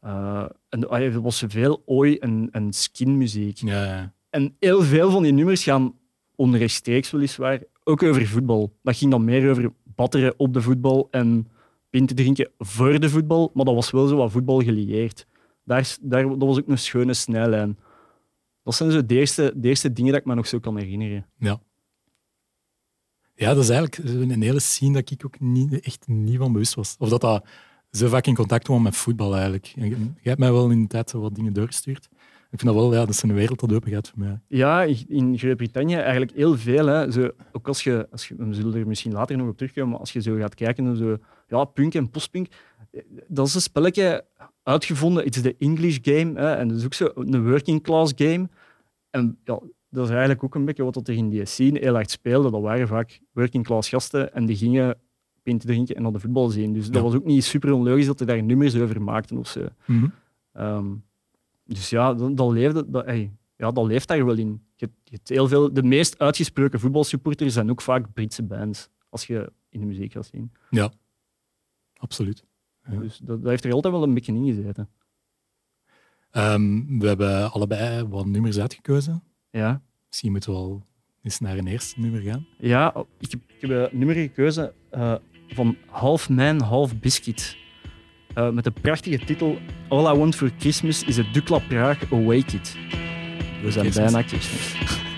eh, 0.00 0.44
en 0.68 0.88
er 0.90 1.20
was 1.20 1.44
veel 1.48 1.82
ooi 1.86 2.16
en, 2.18 2.48
en 2.50 2.72
skinmuziek. 2.72 3.56
Ja, 3.58 3.84
ja. 3.84 4.12
En 4.30 4.56
heel 4.58 4.82
veel 4.82 5.10
van 5.10 5.22
die 5.22 5.32
nummers 5.32 5.62
gaan 5.62 5.94
onrechtstreeks 6.36 7.10
weliswaar 7.10 7.62
ook 7.84 8.02
over 8.02 8.26
voetbal. 8.26 8.76
Dat 8.82 8.96
ging 8.96 9.10
dan 9.10 9.24
meer 9.24 9.50
over 9.50 9.72
batteren 9.84 10.34
op 10.36 10.52
de 10.52 10.62
voetbal 10.62 11.08
en 11.10 11.48
pinten 11.90 12.16
drinken 12.16 12.50
voor 12.58 13.00
de 13.00 13.10
voetbal, 13.10 13.50
maar 13.54 13.64
dat 13.64 13.74
was 13.74 13.90
wel 13.90 14.06
zo 14.06 14.16
wat 14.16 14.30
voetbal 14.30 14.60
gelieerd. 14.60 15.26
Daar, 15.64 15.96
daar, 16.00 16.28
dat 16.28 16.48
was 16.48 16.58
ook 16.58 16.68
een 16.68 16.78
schone 16.78 17.14
snijlijn. 17.14 17.78
Dat 18.62 18.74
zijn 18.74 18.90
zo 18.90 19.06
de 19.06 19.14
eerste, 19.14 19.54
eerste 19.60 19.92
dingen 19.92 20.12
dat 20.12 20.20
ik 20.20 20.26
me 20.26 20.34
nog 20.34 20.46
zo 20.46 20.58
kan 20.58 20.76
herinneren. 20.76 21.26
Ja. 21.38 21.60
Ja, 23.34 23.54
dat 23.54 23.62
is 23.62 23.68
eigenlijk 23.68 24.08
een 24.08 24.42
hele 24.42 24.60
scene 24.60 24.92
dat 24.92 25.10
ik 25.10 25.24
ook 25.24 25.40
niet, 25.40 25.80
echt 25.80 26.08
niet 26.08 26.36
van 26.36 26.52
bewust 26.52 26.74
was. 26.74 26.96
Of 26.98 27.08
dat 27.08 27.20
dat 27.20 27.46
zo 27.90 28.08
vaak 28.08 28.26
in 28.26 28.34
contact 28.34 28.64
kwam 28.64 28.82
met 28.82 28.96
voetbal 28.96 29.32
eigenlijk. 29.32 29.72
En 29.76 29.88
Jij 29.88 30.08
hebt 30.22 30.38
mij 30.38 30.52
wel 30.52 30.70
in 30.70 30.82
de 30.82 30.88
tijd 30.88 31.12
wat 31.12 31.34
dingen 31.34 31.52
doorgestuurd. 31.52 32.08
Ik 32.50 32.58
vind 32.58 32.74
dat 32.74 32.82
wel, 32.82 32.92
ja, 32.92 32.98
dat 32.98 33.08
is 33.08 33.22
een 33.22 33.34
wereld 33.34 33.60
dat 33.60 33.72
open 33.72 33.90
gaat 33.90 34.08
voor 34.08 34.18
mij. 34.18 34.40
Ja, 34.46 34.82
in 35.08 35.38
Groot-Brittannië 35.38 35.94
eigenlijk 35.94 36.32
heel 36.32 36.56
veel. 36.56 36.86
Hè. 36.86 37.10
Zo, 37.10 37.30
ook 37.52 37.68
als 37.68 37.84
je, 37.84 38.08
als 38.10 38.28
je, 38.28 38.34
we 38.36 38.54
zullen 38.54 38.74
er 38.74 38.86
misschien 38.86 39.12
later 39.12 39.36
nog 39.36 39.48
op 39.48 39.56
terugkomen, 39.56 39.90
maar 39.90 39.98
als 39.98 40.12
je 40.12 40.20
zo 40.20 40.36
gaat 40.36 40.54
kijken 40.54 40.84
naar 40.84 40.96
zo, 40.96 41.16
ja, 41.48 41.64
punk 41.64 41.94
en 41.94 42.10
postpunk, 42.10 42.46
dat 43.28 43.46
is 43.46 43.54
een 43.54 43.60
spelletje 43.60 44.24
uitgevonden. 44.62 45.24
Het 45.24 45.36
is 45.36 45.42
de 45.42 45.56
English 45.58 45.98
game 46.02 46.40
hè, 46.40 46.54
en 46.54 46.68
dat 46.68 46.76
is 46.76 46.84
ook 46.84 46.94
zo 46.94 47.10
een 47.14 47.48
working 47.48 47.82
class 47.82 48.12
game. 48.16 48.48
En 49.10 49.38
ja, 49.44 49.60
dat 49.90 50.04
is 50.04 50.10
eigenlijk 50.10 50.44
ook 50.44 50.54
een 50.54 50.64
beetje 50.64 50.84
wat 50.84 51.08
er 51.08 51.14
in 51.14 51.28
die 51.28 51.44
scene 51.44 51.78
heel 51.78 51.94
hard 51.94 52.10
speelde. 52.10 52.50
Dat 52.50 52.60
waren 52.60 52.88
vaak 52.88 53.20
working 53.32 53.64
class 53.64 53.88
gasten 53.88 54.34
en 54.34 54.46
die 54.46 54.56
gingen 54.56 54.98
pint 55.42 55.60
drinken 55.60 55.96
en 55.96 56.02
naar 56.02 56.12
de 56.12 56.20
voetbal 56.20 56.48
zien. 56.48 56.72
Dus 56.72 56.90
dat 56.90 57.02
was 57.02 57.14
ook 57.14 57.24
niet 57.24 57.44
super 57.44 57.72
onlogisch 57.72 58.06
dat 58.06 58.18
ze 58.18 58.24
daar 58.24 58.42
nummers 58.42 58.76
over 58.76 59.02
maakten 59.02 59.38
of 59.38 59.48
zo. 59.48 59.68
Ehm, 60.52 60.86
dus 61.74 61.90
ja, 61.90 62.14
dat, 62.14 62.36
dat, 62.36 62.50
leefde, 62.50 62.90
dat, 62.90 63.04
ey, 63.04 63.32
ja, 63.56 63.70
dat 63.70 63.86
leeft 63.86 64.08
daar 64.08 64.24
wel 64.24 64.36
in. 64.36 64.62
Je, 64.76 64.90
heel 65.24 65.48
veel, 65.48 65.72
de 65.72 65.82
meest 65.82 66.18
uitgesproken 66.18 66.80
voetbalsupporters 66.80 67.52
zijn 67.52 67.70
ook 67.70 67.80
vaak 67.80 68.12
Britse 68.12 68.42
bands, 68.42 68.88
als 69.08 69.26
je 69.26 69.52
in 69.68 69.80
de 69.80 69.86
muziek 69.86 70.12
gaat 70.12 70.30
zien. 70.32 70.52
Ja, 70.70 70.92
absoluut. 71.96 72.44
Ja. 72.90 72.98
Dus 72.98 73.18
dat, 73.18 73.42
dat 73.42 73.50
heeft 73.50 73.64
er 73.64 73.72
altijd 73.72 73.94
wel 73.94 74.02
een 74.02 74.14
beetje 74.14 74.34
in 74.34 74.46
gezeten. 74.46 74.88
Ehm, 76.30 76.98
we 76.98 77.06
hebben 77.06 77.52
allebei 77.52 78.04
wat 78.08 78.26
nummers 78.26 78.58
uitgekozen. 78.58 79.22
Ja, 79.50 79.82
Misschien 80.10 80.32
moeten 80.32 80.50
we 80.50 80.56
al 80.56 80.86
eens 81.22 81.40
naar 81.40 81.58
een 81.58 81.66
eerste 81.66 82.00
nummer 82.00 82.20
gaan? 82.20 82.46
Ja, 82.58 83.04
ik 83.18 83.30
heb, 83.30 83.40
ik 83.46 83.60
heb 83.60 83.70
een 83.70 83.98
nummer 83.98 84.16
gekozen 84.16 84.72
uh, 84.92 85.14
van 85.48 85.76
Half 85.86 86.28
Man, 86.28 86.60
Half 86.60 87.00
Biscuit. 87.00 87.56
Uh, 88.34 88.50
met 88.50 88.64
de 88.64 88.70
prachtige 88.70 89.18
titel 89.24 89.58
All 89.88 90.14
I 90.14 90.18
Want 90.18 90.36
for 90.36 90.50
Christmas 90.58 91.04
is 91.04 91.18
a 91.18 91.22
Dukla 91.32 91.58
Praag 91.58 92.12
Awake 92.12 92.56
It. 92.56 92.76
We 93.62 93.70
zijn 93.70 93.84
Christmas. 93.84 94.12
bijna 94.12 94.28
Christmas. 94.28 95.08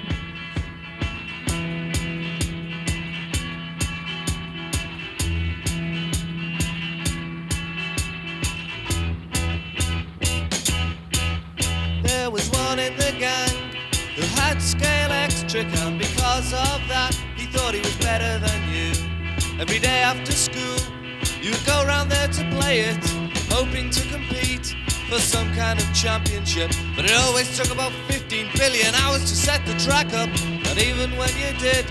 It, 22.80 23.04
hoping 23.50 23.90
to 23.90 24.00
compete 24.08 24.74
for 25.08 25.18
some 25.18 25.52
kind 25.54 25.78
of 25.78 25.94
championship. 25.94 26.70
But 26.96 27.04
it 27.04 27.16
always 27.16 27.56
took 27.56 27.70
about 27.70 27.92
15 28.08 28.48
billion 28.56 28.94
hours 28.94 29.20
to 29.22 29.36
set 29.36 29.64
the 29.66 29.74
track 29.78 30.06
up, 30.14 30.30
and 30.46 30.78
even 30.78 31.10
when 31.16 31.30
you 31.36 31.52
did, 31.58 31.86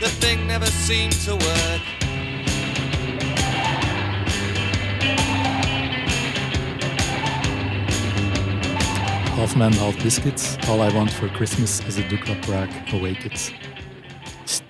the 0.00 0.08
thing 0.08 0.46
never 0.46 0.66
seemed 0.66 1.12
to 1.26 1.34
work. 1.34 1.82
Half 9.36 9.56
man, 9.56 9.72
half 9.72 10.00
biscuits. 10.02 10.56
All 10.68 10.80
I 10.80 10.94
want 10.94 11.10
for 11.10 11.28
Christmas 11.28 11.84
is 11.86 11.98
a 11.98 12.02
Dukla 12.02 12.40
Praag 12.42 12.92
Awake 12.92 13.26
It. 13.26 13.71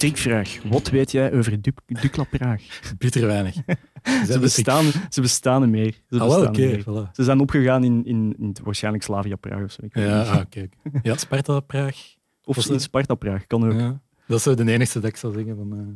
Strikvraag. 0.03 0.63
Wat 0.63 0.89
weet 0.89 1.11
jij 1.11 1.33
over 1.33 1.63
Dukla 1.87 2.25
Praag? 2.25 2.63
Bitter 2.99 3.27
weinig. 3.35 3.55
ze, 4.29 4.39
bestaan, 4.41 4.85
ze 5.11 5.21
bestaan 5.21 5.63
er 5.63 5.69
meer. 5.69 5.93
Ze, 6.09 6.19
ah, 6.19 6.27
bestaan 6.27 6.49
okay, 6.49 6.81
voilà. 6.81 7.11
ze 7.13 7.25
zijn 7.25 7.41
opgegaan 7.41 7.85
in, 7.85 8.05
in, 8.05 8.35
in 8.39 8.57
waarschijnlijk 8.65 9.05
Slavia 9.05 9.37
Praag 9.37 9.63
of 9.63 9.73
zo. 9.73 9.83
Ja, 9.89 10.23
ah, 10.23 10.41
oké. 10.41 10.69
Ja, 11.03 11.17
Sparta 11.17 11.61
Praag. 11.61 11.97
Of 12.45 12.57
iets 12.57 12.83
Sparta 12.83 13.15
Praag, 13.15 13.47
kan 13.47 13.65
ook. 13.65 13.81
Ja, 13.81 14.01
dat 14.27 14.47
is 14.47 14.57
de 14.57 14.73
enige 14.73 15.01
dat 15.01 15.11
ik 15.11 15.17
zou 15.17 15.33
zeggen. 15.33 15.57
Van, 15.57 15.79
uh, 15.79 15.87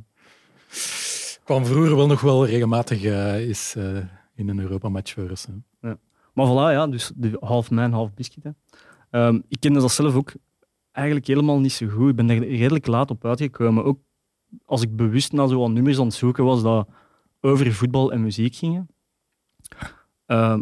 kwam 1.44 1.66
vroeger 1.66 1.96
wel 1.96 2.06
nog 2.06 2.20
wel 2.20 2.46
regelmatig 2.46 3.04
uh, 3.04 3.48
is, 3.48 3.75
uh, 3.78 3.98
in 4.34 4.48
een 4.48 4.58
Europa-match 4.58 5.12
voor 5.12 5.30
ons. 5.30 5.46
Ja. 5.80 5.98
Maar 6.32 6.46
voilà, 6.46 6.75
ja, 6.75 6.86
dus 6.86 7.12
de 7.14 7.36
half 7.40 7.70
man, 7.70 7.92
half 7.92 8.14
biscuit. 8.14 8.54
Um, 9.10 9.42
ik 9.48 9.60
kende 9.60 9.80
dat 9.80 9.92
zelf 9.92 10.14
ook 10.14 10.32
eigenlijk 10.96 11.26
helemaal 11.26 11.60
niet 11.60 11.72
zo 11.72 11.88
goed. 11.88 12.10
Ik 12.10 12.16
ben 12.16 12.30
er 12.30 12.38
redelijk 12.38 12.86
laat 12.86 13.10
op 13.10 13.24
uitgekomen. 13.24 13.84
Ook 13.84 13.98
als 14.64 14.82
ik 14.82 14.96
bewust 14.96 15.32
naar 15.32 15.48
zo'n 15.48 15.72
nummers 15.72 15.98
aan 15.98 16.04
het 16.04 16.14
zoeken 16.14 16.44
was 16.44 16.62
dat 16.62 16.88
over 17.40 17.72
voetbal 17.72 18.12
en 18.12 18.22
muziek 18.22 18.54
gingen. 18.54 18.88
Uh, 20.26 20.58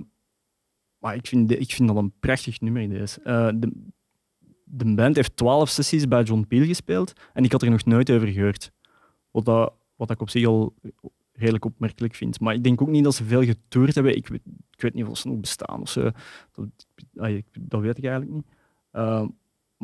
maar 0.99 1.15
ik 1.15 1.27
vind, 1.27 1.51
ik 1.51 1.71
vind 1.71 1.89
dat 1.89 1.97
een 1.97 2.13
prachtig 2.21 2.61
nummer. 2.61 2.89
Deze. 2.89 3.21
Uh, 3.21 3.49
de, 3.55 3.73
de 4.65 4.95
band 4.95 5.17
heeft 5.17 5.37
twaalf 5.37 5.69
sessies 5.69 6.09
bij 6.09 6.23
John 6.23 6.45
Peel 6.49 6.65
gespeeld 6.67 7.13
en 7.33 7.45
ik 7.45 7.53
had 7.53 7.63
er 7.63 7.71
nog 7.71 7.85
nooit 7.85 8.11
over 8.11 8.29
gehoord. 8.29 8.73
Wat, 9.31 9.45
dat, 9.45 9.73
wat 9.97 10.11
ik 10.11 10.21
op 10.21 10.31
zich 10.31 10.47
al 10.47 10.75
redelijk 11.33 11.65
opmerkelijk 11.65 12.15
vind. 12.15 12.41
Maar 12.41 12.55
ik 12.55 12.65
denk 12.65 12.83
ook 12.83 12.89
niet 12.89 13.05
dat 13.05 13.15
ze 13.15 13.25
veel 13.25 13.43
getoerd 13.43 13.95
hebben. 13.95 14.17
Ik 14.17 14.29
weet, 14.29 14.43
ik 14.71 14.81
weet 14.81 14.95
niet 14.95 15.05
of 15.05 15.19
ze 15.19 15.29
nog 15.29 15.41
bestaan 15.41 15.81
of 15.81 15.89
zo. 15.89 16.11
Dat, 16.53 16.67
weet 17.81 17.99
ik 17.99 18.05
eigenlijk 18.05 18.31
niet. 18.31 18.47
Uh, 18.93 19.27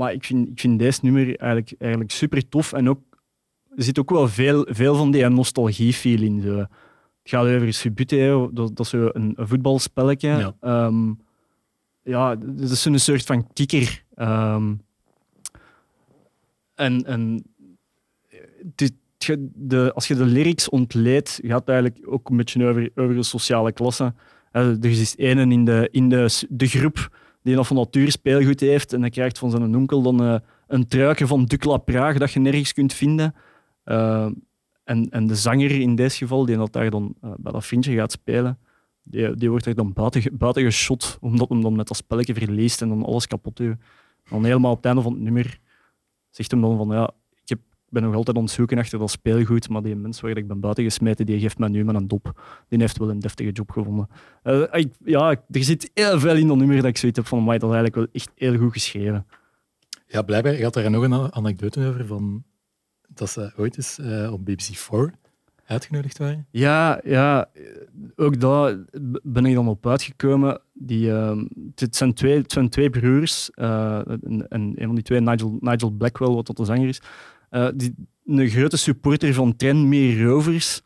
maar 0.00 0.12
ik 0.12 0.24
vind, 0.24 0.48
ik 0.48 0.60
vind 0.60 0.78
deze 0.78 1.00
nummer 1.02 1.36
eigenlijk, 1.36 1.72
eigenlijk 1.78 2.10
super 2.10 2.48
tof. 2.48 2.72
En 2.72 2.88
ook, 2.88 3.00
er 3.76 3.82
zit 3.82 3.98
ook 3.98 4.10
wel 4.10 4.28
veel, 4.28 4.66
veel 4.68 4.94
van 4.94 5.10
die 5.10 5.28
nostalgie-feel 5.28 6.22
in. 6.22 6.40
Zo. 6.40 6.56
Het 6.56 6.68
gaat 7.22 7.46
over 7.46 7.72
Subute, 7.72 8.48
dat, 8.52 8.76
dat 8.76 8.80
is 8.80 8.88
zo 8.88 9.10
een, 9.12 9.32
een 9.36 9.48
voetbalspelletje. 9.48 10.54
Ja. 10.60 10.86
Um, 10.86 11.20
ja, 12.02 12.36
dat 12.36 12.70
is 12.70 12.84
een 12.84 13.00
soort 13.00 13.24
van 13.24 13.52
kikker. 13.52 14.04
Um, 14.16 14.80
en 16.74 17.04
en 17.04 17.44
dit, 18.62 18.92
de, 19.54 19.92
als 19.94 20.08
je 20.08 20.14
de 20.14 20.24
lyrics 20.24 20.68
ontleedt, 20.68 21.40
gaat 21.42 21.60
het 21.60 21.68
eigenlijk 21.68 22.00
ook 22.04 22.30
een 22.30 22.36
beetje 22.36 22.66
over, 22.66 22.90
over 22.94 23.14
de 23.14 23.22
sociale 23.22 23.72
klasse. 23.72 24.14
Er 24.52 24.84
is 24.84 25.16
één 25.16 25.52
in, 25.52 25.64
de, 25.64 25.88
in 25.90 26.08
de, 26.08 26.46
de 26.48 26.66
groep 26.66 27.18
die 27.42 27.54
nog 27.54 27.66
van 27.66 27.76
natuur 27.76 28.10
speelgoed 28.10 28.60
heeft 28.60 28.92
en 28.92 29.00
hij 29.00 29.10
krijgt 29.10 29.38
van 29.38 29.50
zijn 29.50 29.76
onkel 29.76 30.02
dan 30.02 30.22
uh, 30.22 30.36
een 30.66 30.88
truikje 30.88 31.26
van 31.26 31.44
Dukla 31.44 31.76
Praag 31.76 32.18
dat 32.18 32.32
je 32.32 32.40
nergens 32.40 32.72
kunt 32.72 32.92
vinden. 32.92 33.34
Uh, 33.84 34.28
en, 34.84 35.08
en 35.10 35.26
de 35.26 35.34
zanger 35.34 35.70
in 35.70 35.94
dit 35.94 36.12
geval, 36.12 36.44
die 36.44 36.56
dat 36.56 36.72
daar 36.72 36.90
dan 36.90 37.14
uh, 37.24 37.30
bij 37.36 37.52
dat 37.52 37.66
vriendje 37.66 37.94
gaat 37.94 38.12
spelen, 38.12 38.58
die, 39.02 39.34
die 39.34 39.50
wordt 39.50 39.66
er 39.66 39.74
dan 39.74 39.92
buiten, 39.92 40.36
buiten 40.36 40.62
geschot, 40.62 41.18
omdat 41.20 41.48
hem 41.48 41.62
dan 41.62 41.76
met 41.76 41.88
dat 41.88 41.96
spelletje 41.96 42.34
verliest 42.34 42.82
en 42.82 42.88
dan 42.88 43.04
alles 43.04 43.26
kapot 43.26 43.56
doet. 43.56 43.76
Dan 44.28 44.44
helemaal 44.44 44.70
op 44.70 44.76
het 44.76 44.86
einde 44.86 45.02
van 45.02 45.12
het 45.12 45.22
nummer 45.22 45.60
zegt 46.30 46.50
hem 46.50 46.60
dan 46.60 46.76
van 46.76 46.88
ja, 46.88 47.10
ben 47.90 48.02
nog 48.02 48.14
altijd 48.14 48.36
aan 48.36 48.42
het 48.42 48.52
zoeken 48.52 48.78
achter 48.78 48.98
dat 48.98 49.10
speelgoed, 49.10 49.68
maar 49.68 49.82
die 49.82 49.96
mens 49.96 50.20
waar 50.20 50.36
ik 50.36 50.48
ben 50.48 50.60
buiten 50.60 50.84
gesmeten, 50.84 51.26
die 51.26 51.40
geeft 51.40 51.58
mij 51.58 51.68
nu 51.68 51.84
met 51.84 51.94
een 51.94 52.08
dop. 52.08 52.42
Die 52.68 52.80
heeft 52.80 52.98
wel 52.98 53.10
een 53.10 53.20
deftige 53.20 53.50
job 53.50 53.70
gevonden. 53.70 54.08
Uh, 54.44 54.62
ik, 54.70 54.92
ja, 55.04 55.30
er 55.30 55.64
zit 55.64 55.90
heel 55.94 56.20
veel 56.20 56.36
in 56.36 56.46
dat 56.46 56.56
nummer 56.56 56.76
dat 56.76 56.84
ik 56.84 56.96
zoiets 56.96 57.18
heb 57.18 57.26
van, 57.26 57.44
maar 57.44 57.58
dat 57.58 57.70
is 57.70 57.76
eigenlijk 57.76 57.94
wel 57.94 58.06
echt 58.12 58.30
heel 58.34 58.58
goed 58.58 58.72
geschreven. 58.72 59.26
Ja, 60.06 60.22
blijkbaar. 60.22 60.56
Je 60.56 60.62
had 60.62 60.74
daar 60.74 60.90
nog 60.90 61.02
een 61.02 61.32
anekdote 61.32 61.86
over 61.86 62.06
van 62.06 62.44
dat 63.08 63.30
ze 63.30 63.52
ooit 63.56 63.76
eens 63.76 63.98
uh, 63.98 64.32
op 64.32 64.40
BBC4 64.50 65.18
uitgenodigd 65.70 66.18
waren. 66.18 66.46
Ja, 66.50 67.00
ja, 67.04 67.50
ook 68.16 68.40
daar 68.40 68.76
ben 69.22 69.46
ik 69.46 69.54
dan 69.54 69.68
op 69.68 69.86
uitgekomen. 69.86 70.60
Die, 70.72 71.08
uh, 71.08 71.42
het, 71.74 71.96
zijn 71.96 72.14
twee, 72.14 72.36
het 72.36 72.52
zijn 72.52 72.68
twee 72.68 72.90
broers. 72.90 73.50
En, 73.50 74.46
en, 74.48 74.72
een 74.76 74.86
van 74.86 74.94
die 74.94 75.04
twee, 75.04 75.20
Nigel, 75.20 75.56
Nigel 75.60 75.90
Blackwell, 75.90 76.34
wat 76.34 76.44
tot 76.44 76.56
de 76.56 76.64
zanger 76.64 76.88
is, 76.88 77.00
uh, 77.50 77.68
die, 77.74 77.94
een 78.24 78.48
grote 78.48 78.76
supporter 78.76 79.34
van 79.34 79.56
Tranmere 79.56 80.24
Rovers. 80.24 80.82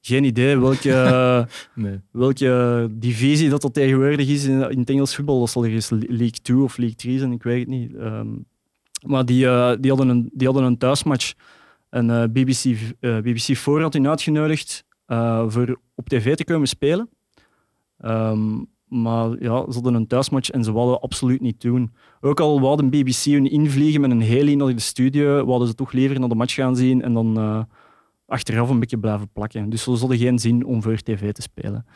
Geen 0.00 0.24
idee 0.24 0.58
welke, 0.58 1.46
nee. 1.74 2.00
welke 2.10 2.88
divisie 2.90 3.48
dat, 3.48 3.60
dat 3.60 3.74
tegenwoordig 3.74 4.28
is 4.28 4.44
in, 4.44 4.70
in 4.70 4.78
het 4.78 4.90
Engels 4.90 5.14
voetbal. 5.14 5.38
Dat 5.38 5.50
zal 5.50 5.64
ergens 5.64 5.90
League 5.90 6.40
2 6.42 6.58
of 6.58 6.76
League 6.76 6.96
3 6.96 7.18
zijn, 7.18 7.32
ik 7.32 7.42
weet 7.42 7.58
het 7.58 7.68
niet. 7.68 7.94
Um, 7.94 8.46
maar 9.06 9.24
die, 9.24 9.44
uh, 9.44 9.72
die, 9.80 9.90
hadden 9.90 10.08
een, 10.08 10.30
die 10.32 10.46
hadden 10.46 10.64
een 10.64 10.78
thuismatch. 10.78 11.34
En 11.90 12.08
uh, 12.08 12.22
BBC, 12.22 12.76
BBC 13.00 13.56
4 13.56 13.80
had 13.80 13.92
hen 13.92 14.08
uitgenodigd 14.08 14.84
voor 15.46 15.80
op 15.94 16.08
tv 16.08 16.34
te 16.34 16.44
komen 16.44 16.68
spelen. 16.68 17.08
Um, 18.04 18.68
maar 18.88 19.42
ja, 19.42 19.64
ze 19.66 19.72
hadden 19.72 19.94
een 19.94 20.06
thuismatch 20.06 20.50
en 20.50 20.64
ze 20.64 20.72
wilden 20.72 21.00
absoluut 21.00 21.40
niet 21.40 21.60
doen. 21.60 21.92
Ook 22.20 22.40
al 22.40 22.60
wilden 22.60 22.90
BBC 22.90 23.24
hun 23.24 23.50
invliegen 23.50 24.00
met 24.00 24.10
een 24.10 24.20
heli 24.20 24.56
naar 24.56 24.74
de 24.74 24.80
studio, 24.80 25.46
wilden 25.46 25.68
ze 25.68 25.74
toch 25.74 25.92
liever 25.92 26.20
naar 26.20 26.28
de 26.28 26.34
match 26.34 26.54
gaan 26.54 26.76
zien 26.76 27.02
en 27.02 27.12
dan 27.12 27.38
uh, 27.38 27.62
achteraf 28.26 28.70
een 28.70 28.80
beetje 28.80 28.98
blijven 28.98 29.28
plakken. 29.32 29.68
Dus 29.70 29.82
ze 29.82 29.90
hadden 29.90 30.18
geen 30.18 30.38
zin 30.38 30.64
om 30.64 30.82
voor 30.82 30.96
tv 30.96 31.32
te 31.32 31.42
spelen. 31.42 31.86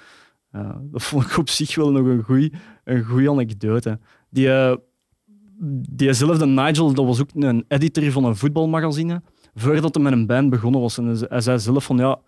Uh, 0.52 0.70
dat 0.82 1.02
vond 1.02 1.25
ik 1.25 1.37
op 1.37 1.49
zich 1.49 1.75
wel 1.75 1.92
nog 1.92 2.06
een 2.06 2.23
goede 2.23 2.52
een 2.85 3.04
goeie 3.04 3.30
anekdote. 3.30 3.99
Die, 4.30 4.47
uh, 4.47 4.75
diezelfde 5.90 6.47
Nigel, 6.47 6.92
dat 6.92 7.06
was 7.06 7.20
ook 7.20 7.30
een 7.35 7.64
editor 7.68 8.11
van 8.11 8.25
een 8.25 8.37
voetbalmagazine. 8.37 9.23
Voordat 9.54 9.94
hij 9.94 10.04
met 10.04 10.12
een 10.12 10.26
band 10.26 10.50
begonnen 10.50 10.80
was. 10.80 10.99
En 10.99 11.16
hij 11.28 11.40
zei 11.40 11.59
zelf 11.59 11.85
van 11.85 11.97
ja, 11.97 12.20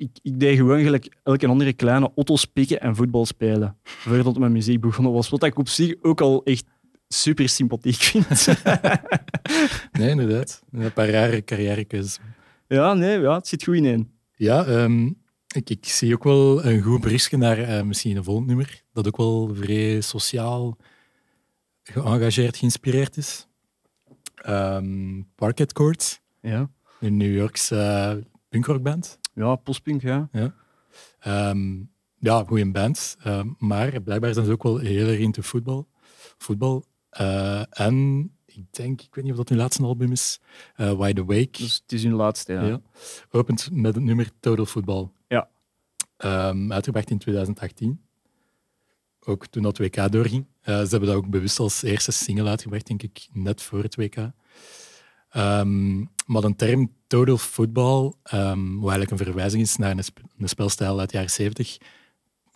ik, 0.00 0.18
ik 0.22 0.40
deed 0.40 0.56
gewoon 0.56 0.82
gelijk 0.82 1.16
elke 1.22 1.46
andere 1.46 1.72
kleine 1.72 2.10
auto's 2.16 2.44
pikken 2.44 2.80
en 2.80 2.96
voetbal 2.96 3.26
spelen. 3.26 3.76
Voordat 3.82 4.38
mijn 4.38 4.52
muziek 4.52 4.80
begonnen 4.80 5.12
was. 5.12 5.28
Wat 5.28 5.44
ik 5.44 5.58
op 5.58 5.68
zich 5.68 5.94
ook 6.02 6.20
al 6.20 6.44
echt 6.44 6.64
super 7.08 7.48
sympathiek 7.48 7.94
vind. 7.94 8.46
nee, 9.98 10.08
inderdaad. 10.08 10.62
Een 10.72 10.92
paar 10.92 11.10
rare 11.10 11.44
carrièrekeuzes. 11.44 12.18
Ja, 12.66 12.94
nee, 12.94 13.20
ja, 13.20 13.34
het 13.34 13.48
zit 13.48 13.64
goed 13.64 13.74
in. 13.74 14.10
Ja, 14.36 14.66
um, 14.66 15.18
ik, 15.54 15.70
ik, 15.70 15.86
zie 15.86 16.14
ook 16.14 16.24
wel 16.24 16.64
een 16.64 16.82
goed 16.82 17.00
berichtje 17.00 17.36
naar 17.36 17.58
uh, 17.58 17.82
misschien 17.82 18.16
een 18.16 18.24
volgend 18.24 18.46
nummer. 18.46 18.82
Dat 18.92 19.06
ook 19.06 19.16
wel 19.16 19.50
vrij 19.54 20.00
sociaal 20.00 20.76
geëngageerd, 21.82 22.56
geïnspireerd 22.56 23.16
is. 23.16 23.46
Um, 24.48 25.28
Parquet 25.34 25.72
Courts. 25.72 26.20
Ja. 26.40 26.70
Een 27.00 27.16
New 27.16 27.34
Yorkse 27.34 27.74
uh, 27.74 28.24
punkrockband. 28.48 29.19
Ja, 29.34 29.56
postpunk, 29.56 30.02
ja. 30.02 30.28
Ja, 30.32 30.54
um, 31.50 31.90
ja 32.18 32.44
goede 32.44 32.70
band. 32.70 33.16
Uh, 33.26 33.42
maar 33.58 34.00
blijkbaar 34.02 34.34
zijn 34.34 34.46
ze 34.46 34.52
ook 34.52 34.62
wel 34.62 34.78
heel 34.78 35.08
erg 35.08 35.18
into 35.18 35.42
voetbal. 35.42 35.88
voetbal. 36.38 36.84
Uh, 37.20 37.80
en 37.80 38.30
ik 38.46 38.64
denk, 38.70 39.00
ik 39.00 39.14
weet 39.14 39.24
niet 39.24 39.32
of 39.32 39.38
dat 39.38 39.48
hun 39.48 39.58
laatste 39.58 39.82
album 39.82 40.12
is, 40.12 40.40
uh, 40.76 40.92
Wide 40.92 41.20
Awake. 41.20 41.48
Dus 41.50 41.80
het 41.82 41.92
is 41.92 42.02
hun 42.02 42.12
laatste, 42.12 42.52
ja. 42.52 42.64
ja. 42.64 42.80
Opent 43.30 43.68
met 43.72 43.94
het 43.94 44.04
nummer 44.04 44.30
Total 44.40 44.66
Football. 44.66 45.08
Ja. 45.28 45.48
Um, 46.18 46.72
uitgebracht 46.72 47.10
in 47.10 47.18
2018. 47.18 48.00
Ook 49.20 49.46
toen 49.46 49.62
dat 49.62 49.78
WK 49.78 50.12
doorging. 50.12 50.46
ze 50.62 50.72
hebben 50.72 51.06
dat 51.06 51.14
ook 51.14 51.30
bewust 51.30 51.58
als 51.58 51.82
eerste 51.82 52.12
single 52.12 52.48
uitgebracht, 52.48 52.86
denk 52.86 53.02
ik, 53.02 53.28
net 53.32 53.62
voor 53.62 53.82
het 53.82 53.96
WK. 53.96 54.16
Ehm, 55.30 55.98
maar 56.26 56.42
de 56.42 56.54
term 56.56 56.90
total 57.06 57.36
football, 57.36 58.12
ehm, 58.22 58.74
wat 58.74 58.90
eigenlijk 58.90 59.10
een 59.10 59.26
verwijzing 59.26 59.62
is 59.62 59.76
naar 59.76 59.90
een, 59.90 60.04
sp- 60.04 60.20
een 60.38 60.48
spelstijl 60.48 60.98
uit 60.98 61.10
de 61.10 61.16
jaren 61.16 61.30
70, 61.30 61.78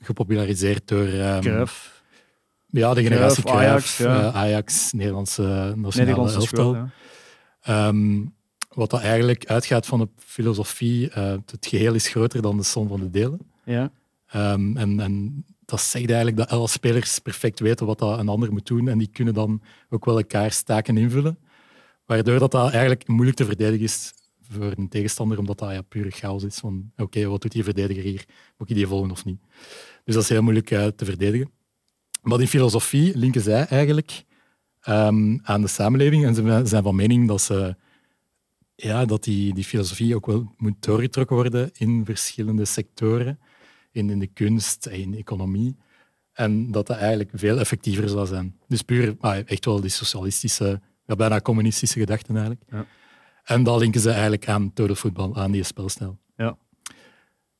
gepopulariseerd 0.00 0.88
door 0.88 1.07
Cruijff, 1.40 2.02
ja, 2.66 2.95
de 2.95 3.02
generatie 3.02 3.43
Cruijff, 3.45 4.00
Ajax, 4.00 4.00
Ajax, 4.00 4.23
ja. 4.23 4.33
Ajax 4.33 4.93
Nederlandse 4.93 5.43
nationale 5.43 5.93
Nederlandse 5.95 6.37
elftal. 6.37 6.75
school. 6.75 6.88
ja. 7.62 7.93
Wat 8.75 8.90
dat 8.90 9.00
eigenlijk 9.00 9.47
uitgaat 9.47 9.87
van 9.87 9.99
de 9.99 10.09
filosofie, 10.19 11.11
eh, 11.11 11.35
het 11.47 11.66
geheel 11.66 11.95
is 11.95 12.09
groter 12.09 12.43
dan 12.43 12.57
de 12.57 12.62
som 12.62 12.88
van 12.88 13.00
de 13.00 13.11
delen. 13.11 13.40
Ja. 13.64 13.90
En, 14.26 14.76
en 15.00 15.45
dat 15.64 15.81
zegt 15.81 16.07
eigenlijk 16.07 16.37
dat 16.37 16.49
alle 16.49 16.69
spelers 16.69 17.19
perfect 17.19 17.61
weten 17.61 17.87
wat 17.87 17.99
dat 17.99 18.19
een 18.19 18.28
ander 18.28 18.52
moet 18.52 18.66
doen 18.66 18.88
en 18.88 18.99
die 18.99 19.09
kunnen 19.12 19.35
dan 19.35 19.62
ook 19.90 20.04
wel 20.04 20.16
elkaar 20.16 20.62
taken 20.62 20.97
invullen. 20.97 21.38
Waardoor 22.07 22.39
dat, 22.39 22.51
dat 22.51 22.71
eigenlijk 22.71 23.09
moeilijk 23.09 23.37
te 23.37 23.45
verdedigen 23.45 23.85
is 23.85 24.13
voor 24.41 24.73
een 24.77 24.89
tegenstander, 24.89 25.39
omdat 25.39 25.59
dat 25.59 25.71
ja, 25.71 25.83
chaos 26.09 26.43
is 26.43 26.57
van 26.57 26.93
oké, 26.97 27.27
wat 27.27 27.43
doet 27.43 27.53
die 27.53 27.65
verdediger 27.65 28.03
hier? 28.03 28.25
Moet 28.57 28.71
ik 28.71 28.77
die 28.77 28.87
volgen 28.87 29.11
of 29.11 29.25
niet? 29.25 29.41
Dus 30.05 30.15
dat 30.15 30.23
is 30.23 30.29
heel 30.29 30.43
moeilijk 30.43 30.71
eh, 30.71 30.87
te 30.87 31.05
verdedigen. 31.05 31.51
Maar 32.23 32.39
die 32.39 32.49
filosofie 32.49 33.17
linken 33.17 33.41
zij 33.41 33.67
eigenlijk 33.67 34.25
ehm, 34.81 35.39
aan 35.43 35.61
de 35.61 35.69
samenleving 35.69 36.25
en 36.25 36.35
ze 36.35 36.61
zijn 36.65 36.83
van 36.83 36.95
mening 36.95 37.29
dat, 37.29 37.41
ze, 37.41 37.77
ja, 38.75 39.05
dat 39.05 39.25
die, 39.25 39.55
die 39.55 39.65
filosofie 39.65 40.15
ook 40.15 40.27
wel 40.27 40.55
moet 40.57 40.83
doorgetrokken 40.83 41.37
worden 41.37 41.71
in 41.73 42.05
verschillende 42.05 42.65
sectoren 42.65 43.39
in, 43.95 44.11
in 44.11 44.19
de 44.19 44.27
kunst, 44.27 44.87
in 44.87 45.11
de 45.11 45.17
economie. 45.17 45.77
En 46.33 46.71
dat 46.71 46.87
dat 46.87 46.97
eigenlijk 46.97 47.31
veel 47.33 47.59
effectiever 47.59 48.09
zou 48.09 48.27
zijn. 48.27 48.59
Dus 48.69 48.83
puur 48.83 49.17
ah, 49.21 49.39
echt 49.45 49.65
wel 49.65 49.81
die 49.81 49.91
socialistische, 49.91 50.81
ja, 51.07 51.17
bijna 51.17 51.41
communistische 51.41 51.99
gedachten 51.99 52.37
eigenlijk. 52.37 52.63
Ja. 52.71 52.87
En 53.45 53.63
dat 53.63 53.81
linken 53.81 54.01
ze 54.01 54.11
eigenlijk 54.11 54.49
aan 54.49 54.73
voetbal, 54.75 55.37
aan 55.37 55.51
die 55.51 55.63
spelstijl. 55.63 56.19
Ja. 56.37 56.57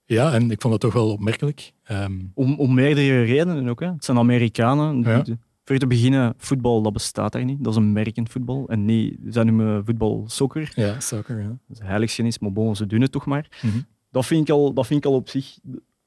Ja, 0.05 0.33
en 0.33 0.51
ik 0.51 0.61
vond 0.61 0.73
dat 0.73 0.81
toch 0.81 0.93
wel 0.93 1.11
opmerkelijk. 1.11 1.73
Ehm, 1.85 2.21
Om, 2.35 2.55
om 2.59 2.75
meerdere 2.75 3.23
redenen 3.23 3.69
ook. 3.69 3.81
Hè. 3.81 3.87
Het 3.87 4.05
zijn 4.05 4.19
Amerikanen. 4.19 5.03
Ja. 5.03 5.25
Voor 5.65 5.79
te 5.79 5.87
beginnen, 5.87 6.35
voetbal 6.37 6.83
dat 6.83 6.93
bestaat 6.93 7.33
daar 7.33 7.45
niet. 7.45 7.65
Dat 7.65 7.73
is 7.73 7.79
American 7.79 8.29
voetbal. 8.29 8.69
En 8.69 8.85
niet, 8.85 9.19
zij 9.29 9.45
noemen 9.45 9.85
voetbal 9.85 10.25
soccer. 10.27 10.73
ja, 10.75 11.01
soccer, 11.01 11.41
ja. 11.41 11.49
Dat 11.49 11.79
is 11.81 11.87
heiligschennis, 11.87 12.39
maar 12.39 12.53
bon, 12.53 12.77
ze 12.77 12.87
doen 12.87 13.01
het 13.01 13.13
toch 13.13 13.27
maar. 13.27 13.49
Mhm. 13.63 13.79
Dat, 14.11 14.27
vind 14.27 14.49
ik 14.49 14.55
al, 14.55 14.73
dat 14.73 14.87
vind 14.87 15.05
ik 15.05 15.11
al 15.11 15.17
op 15.17 15.29
zich 15.29 15.59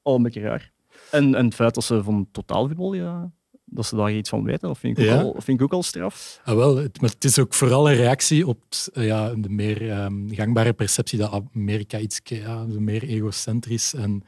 al 0.02 0.16
een 0.16 0.22
beetje 0.22 0.40
raar. 0.40 0.72
En, 1.10 1.34
en 1.34 1.44
het 1.44 1.54
feit 1.54 1.74
dat 1.74 1.84
ze 1.84 2.02
van 2.02 2.28
totaalvoetbal, 2.32 2.94
ja, 2.94 3.30
dat 3.70 3.86
ze 3.86 3.96
daar 3.96 4.12
iets 4.12 4.28
van 4.28 4.44
weten, 4.44 4.68
dat 4.68 4.78
vind 4.78 4.98
ik 4.98 5.04
ook, 5.04 5.10
Ja. 5.10 5.20
al, 5.22 5.34
vind 5.38 5.58
ik 5.58 5.64
ook 5.64 5.72
al 5.72 5.82
straf. 5.82 6.40
Ah, 6.44 6.54
wel, 6.56 6.76
het, 6.76 7.00
maar 7.00 7.10
het 7.10 7.24
is 7.24 7.38
ook 7.38 7.54
vooral 7.54 7.90
een 7.90 7.96
reactie 7.96 8.46
op 8.46 8.58
eh, 8.92 9.06
ja, 9.06 9.34
de 9.34 9.48
meer 9.48 9.90
ehm, 9.90 10.28
gangbare 10.28 10.72
perceptie 10.72 11.18
dat 11.18 11.42
Amerika 11.54 11.98
iets 11.98 12.20
ja, 12.24 12.64
meer 12.68 13.02
egocentrisch 13.02 13.94
en 13.94 14.22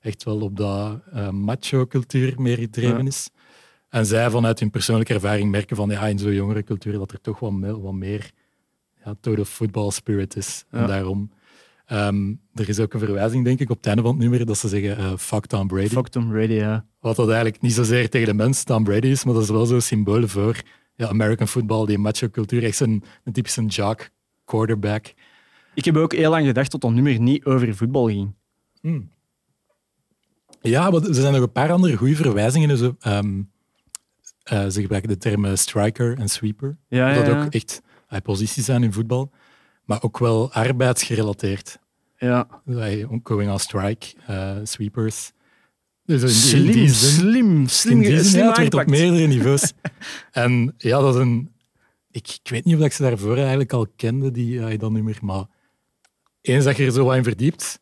echt 0.00 0.24
wel 0.24 0.40
op 0.40 0.56
dat 0.56 0.98
eh, 1.12 1.28
macho-cultuur 1.30 2.34
meer 2.40 2.56
gedreven 2.58 2.98
Ja. 3.02 3.06
is. 3.06 3.28
En 3.88 4.06
zij 4.06 4.30
vanuit 4.30 4.60
hun 4.60 4.70
persoonlijke 4.70 5.14
ervaring 5.14 5.50
merken 5.50 5.76
van 5.76 5.90
ja, 5.90 6.06
in 6.06 6.18
zo'n 6.18 6.34
jongere 6.34 6.62
cultuur 6.62 6.92
dat 6.92 7.12
er 7.12 7.20
toch 7.20 7.50
me- 7.52 7.80
wat 7.80 7.92
meer 7.92 8.30
ja, 9.04 9.14
total 9.20 9.44
football 9.44 9.90
spirit 9.90 10.36
is. 10.36 10.64
En 10.70 10.86
daarom, 10.86 11.30
ehm, 11.86 12.34
er 12.54 12.68
is 12.68 12.80
ook 12.80 12.92
een 12.92 12.98
verwijzing 12.98 13.44
denk 13.44 13.60
ik 13.60 13.70
op 13.70 13.76
het 13.76 13.86
einde 13.86 14.02
van 14.02 14.10
het 14.10 14.20
nummer 14.20 14.46
dat 14.46 14.58
ze 14.58 14.68
zeggen 14.68 14.96
eh, 14.96 15.12
fuck 15.16 15.46
Tom 15.46 15.66
Brady. 15.66 15.88
Fuck 15.88 16.08
Tom 16.08 16.28
Brady, 16.28 16.52
ja. 16.52 16.86
Wat 17.00 17.16
dat 17.16 17.26
eigenlijk 17.26 17.60
niet 17.60 17.72
zozeer 17.72 18.10
tegen 18.10 18.26
de 18.26 18.34
mens 18.34 18.62
Tom 18.62 18.84
Brady 18.84 19.06
is, 19.06 19.24
maar 19.24 19.34
dat 19.34 19.42
is 19.42 19.48
wel 19.48 19.66
zo'n 19.66 19.80
symbool 19.80 20.28
voor 20.28 20.62
ja, 20.94 21.08
American 21.08 21.48
football, 21.48 21.86
die 21.86 21.98
macho-cultuur. 21.98 22.64
Echt 22.64 22.76
zo'n 22.76 23.04
een 23.24 23.32
typische 23.32 23.64
jock 23.64 24.08
quarterback. 24.44 25.14
Ik 25.74 25.84
heb 25.84 25.96
ook 25.96 26.12
heel 26.12 26.30
lang 26.30 26.46
gedacht 26.46 26.70
dat 26.70 26.80
dat 26.80 26.92
nummer 26.92 27.20
niet 27.20 27.44
over 27.44 27.74
voetbal 27.74 28.06
ging. 28.06 28.34
Ja, 30.60 30.90
maar 30.90 31.02
er 31.02 31.14
zijn 31.14 31.32
nog 31.32 31.42
een 31.42 31.52
paar 31.52 31.72
andere 31.72 31.96
goede 31.96 32.16
verwijzingen. 32.16 32.68
Dus, 32.68 32.90
ehm, 33.00 33.42
eh, 34.42 34.66
ze 34.66 34.80
gebruiken 34.80 35.10
de 35.10 35.18
termen 35.18 35.58
striker 35.58 36.18
en 36.18 36.28
sweeper. 36.28 36.76
Ja, 36.88 37.14
dat 37.14 37.26
ja. 37.26 37.44
ook 37.44 37.52
echt 37.52 37.82
eh, 38.08 38.20
posities 38.20 38.64
zijn 38.64 38.82
in 38.82 38.92
voetbal, 38.92 39.30
maar 39.84 40.02
ook 40.02 40.18
wel 40.18 40.52
arbeidsgerelateerd. 40.52 41.78
Ja. 42.18 42.48
Dus, 42.64 43.04
going 43.22 43.50
on 43.50 43.58
strike, 43.58 44.06
eh, 44.26 44.56
sweepers. 44.62 45.32
Dus 46.04 46.22
in 46.22 46.28
Slim, 46.28 46.72
die 46.72 46.88
zin- 46.88 47.20
slim, 47.20 47.68
slim, 47.68 47.96
In 47.96 48.08
die 48.08 48.16
zin, 48.18 48.24
slim 48.24 48.42
ja, 48.42 48.48
het 48.48 48.56
werd 48.56 48.74
op 48.74 48.86
meerdere 48.86 49.26
niveaus. 49.26 49.72
en 50.30 50.74
ja, 50.78 51.00
dat 51.00 51.14
is 51.14 51.20
een... 51.20 51.52
Ik, 52.10 52.38
ik 52.42 52.50
weet 52.50 52.64
niet 52.64 52.76
of 52.76 52.84
ik 52.84 52.92
ze 52.92 53.02
daarvoor 53.02 53.36
eigenlijk 53.36 53.72
al 53.72 53.86
kende, 53.96 54.30
die 54.30 54.54
uh, 54.54 54.78
dat 54.78 54.90
nummer, 54.90 55.18
maar 55.22 55.44
eens 56.40 56.64
dat 56.64 56.76
je 56.76 56.84
er 56.84 56.92
zo 56.92 57.04
wat 57.04 57.16
in 57.16 57.22
verdiept, 57.24 57.80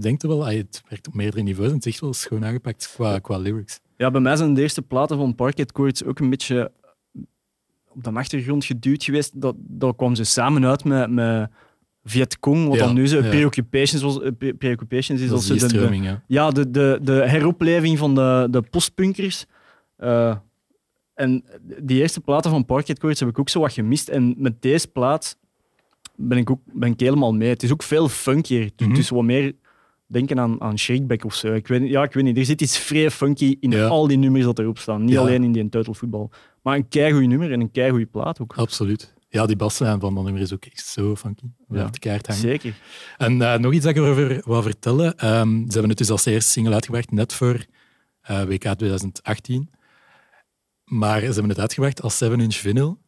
denk 0.00 0.22
je 0.22 0.28
wel, 0.28 0.46
ah, 0.46 0.54
het 0.54 0.82
werkt 0.88 1.06
op 1.06 1.14
meerdere 1.14 1.42
niveaus 1.42 1.68
en 1.68 1.74
het 1.74 1.86
is 1.86 1.92
echt 1.92 2.00
wel 2.00 2.12
schoon 2.12 2.44
aangepakt 2.44 2.92
qua, 2.94 3.18
qua 3.18 3.36
lyrics. 3.36 3.80
Ja, 3.96 4.10
bij 4.10 4.20
mij 4.20 4.36
zijn 4.36 4.54
de 4.54 4.60
eerste 4.60 4.82
platen 4.82 5.16
van 5.16 5.34
Parquet 5.34 5.72
Courts 5.72 6.04
ook 6.04 6.18
een 6.18 6.30
beetje 6.30 6.72
op 7.94 8.04
de 8.04 8.10
achtergrond 8.10 8.64
geduwd 8.64 9.04
geweest. 9.04 9.40
Dat, 9.40 9.54
dat 9.58 9.96
kwam 9.96 10.14
ze 10.14 10.24
samen 10.24 10.66
uit 10.66 10.84
met, 10.84 11.10
met 11.10 11.50
Vietcong, 12.04 12.68
wat 12.68 12.76
Ja, 12.78 12.84
dan 12.84 12.94
nu 12.94 13.06
zo 13.08 13.22
ja. 13.22 13.28
Preoccupations, 13.28 14.02
was, 14.02 14.18
Pre- 14.38 14.54
Preoccupations 14.54 15.20
is. 15.20 15.30
Als 15.30 15.46
ze 15.46 15.52
de- 15.54 15.58
de, 15.68 16.18
ja. 16.26 16.50
de, 16.50 16.70
de, 16.70 16.98
de 17.02 17.12
heropleving 17.28 17.98
van 17.98 18.14
de, 18.14 18.46
de 18.50 18.62
postpunkers. 18.62 19.46
Eh, 19.96 20.36
en 21.14 21.44
die 21.82 22.00
eerste 22.00 22.20
platen 22.20 22.50
van 22.50 22.64
Parquet 22.64 22.98
Courts 22.98 23.20
heb 23.20 23.28
ik 23.28 23.38
ook 23.38 23.48
zo 23.48 23.60
wat 23.60 23.72
gemist. 23.72 24.08
En 24.08 24.34
met 24.38 24.62
deze 24.62 24.88
plaat 24.88 25.38
ben 26.16 26.38
ik, 26.38 26.50
ook, 26.50 26.60
ben 26.64 26.90
ik 26.92 27.00
helemaal 27.00 27.32
mee. 27.34 27.48
Het 27.48 27.62
is 27.62 27.72
ook 27.72 27.82
veel 27.82 28.08
funkier. 28.08 28.70
Het 28.76 28.98
is 28.98 29.08
wat 29.08 29.22
meer 29.22 29.52
denken 30.12 30.40
aan, 30.40 30.60
aan 30.60 30.78
Shakeback 30.78 31.24
of 31.24 31.34
zo. 31.34 31.52
Ik 31.52 31.66
weet, 31.66 31.88
ja, 31.88 32.02
ik 32.02 32.12
weet 32.12 32.24
niet. 32.24 32.36
Er 32.36 32.44
zit 32.44 32.60
iets 32.60 32.78
vrij 32.78 33.10
funky 33.10 33.56
in 33.60 33.70
Ja. 33.70 33.86
al 33.86 34.06
die 34.06 34.16
nummers 34.18 34.44
dat 34.44 34.58
erop 34.58 34.78
staan. 34.78 35.00
Niet 35.04 35.12
Ja. 35.14 35.20
alleen 35.20 35.44
in 35.44 35.52
die 35.52 35.68
Total 35.68 35.94
Football. 35.94 36.28
Maar 36.62 36.76
een 36.76 36.88
keigoed 36.88 37.26
nummer 37.26 37.52
en 37.52 37.60
een 37.60 37.70
keigoede 37.70 38.06
plaat 38.06 38.40
ook. 38.40 38.52
Absoluut. 38.56 39.14
Ja, 39.28 39.46
die 39.46 39.56
bassen 39.56 40.00
van 40.00 40.14
dat 40.14 40.24
nummer 40.24 40.42
is 40.42 40.52
ook 40.52 40.64
echt 40.64 40.86
zo 40.86 41.16
funky. 41.16 41.44
Ja. 41.68 41.86
De 41.86 41.98
kaart 41.98 42.26
hangen. 42.26 42.42
Zeker. 42.42 42.74
En 43.18 43.42
eh, 43.42 43.58
nog 43.58 43.72
iets 43.72 43.84
dat 43.84 43.96
ik 43.96 44.02
erover 44.02 44.42
wou 44.44 44.62
vertellen. 44.62 45.16
Ehm, 45.18 45.56
ze 45.56 45.70
hebben 45.72 45.88
het 45.88 45.98
dus 45.98 46.10
als 46.10 46.24
eerste 46.24 46.50
single 46.50 46.74
uitgebracht, 46.74 47.10
net 47.10 47.32
voor 47.32 47.64
eh, 48.20 48.42
WK 48.42 48.60
2018. 48.74 49.70
Maar 50.84 51.20
ze 51.20 51.24
hebben 51.26 51.48
het 51.48 51.58
uitgebracht 51.60 52.02
als 52.02 52.24
7-inch 52.24 52.54
vinyl. 52.54 52.98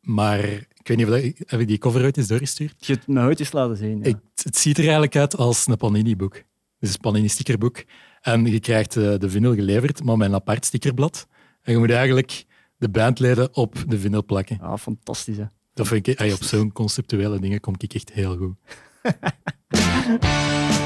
Maar 0.00 0.66
ik 0.88 0.96
weet 0.96 1.06
niet 1.06 1.16
of 1.16 1.22
dat, 1.22 1.48
heb 1.48 1.60
ik 1.60 1.68
die 1.68 1.78
cover 1.78 2.02
ooit 2.02 2.16
eens 2.16 2.26
doorgestuurd. 2.26 2.74
Je 2.86 2.92
hebt 2.92 3.06
het 3.06 3.14
me 3.14 3.22
ooit 3.24 3.40
eens 3.40 3.52
laten 3.52 3.76
zien. 3.76 3.98
Ja. 3.98 4.04
Ik, 4.04 4.16
het 4.42 4.56
ziet 4.56 4.76
er 4.76 4.82
eigenlijk 4.82 5.16
uit 5.16 5.36
als 5.36 5.66
een 5.66 5.76
Panini-boek. 5.76 6.42
Dus 6.78 6.92
een 6.92 7.00
Panini-stickerboek. 7.00 7.84
En 8.20 8.46
je 8.46 8.60
krijgt 8.60 8.96
eh, 8.96 9.18
de 9.18 9.30
vinyl 9.30 9.54
geleverd, 9.54 10.04
maar 10.04 10.16
met 10.16 10.28
een 10.28 10.34
apart 10.34 10.64
stickerblad. 10.64 11.26
En 11.62 11.72
je 11.72 11.78
moet 11.78 11.90
eigenlijk 11.90 12.44
de 12.76 12.88
bandleden 12.88 13.56
op 13.56 13.84
de 13.88 13.98
vinyl 13.98 14.24
plakken. 14.24 14.60
Ah, 14.60 14.78
fantastisch. 14.78 15.36
Hè. 15.36 15.44
Dat 15.74 15.88
vind 15.88 16.06
ik, 16.06 16.20
op 16.20 16.42
zo'n 16.42 16.72
conceptuele 16.72 17.40
dingen 17.40 17.60
kom 17.60 17.74
ik 17.78 17.94
echt 17.94 18.12
heel 18.12 18.36
goed. 18.36 18.56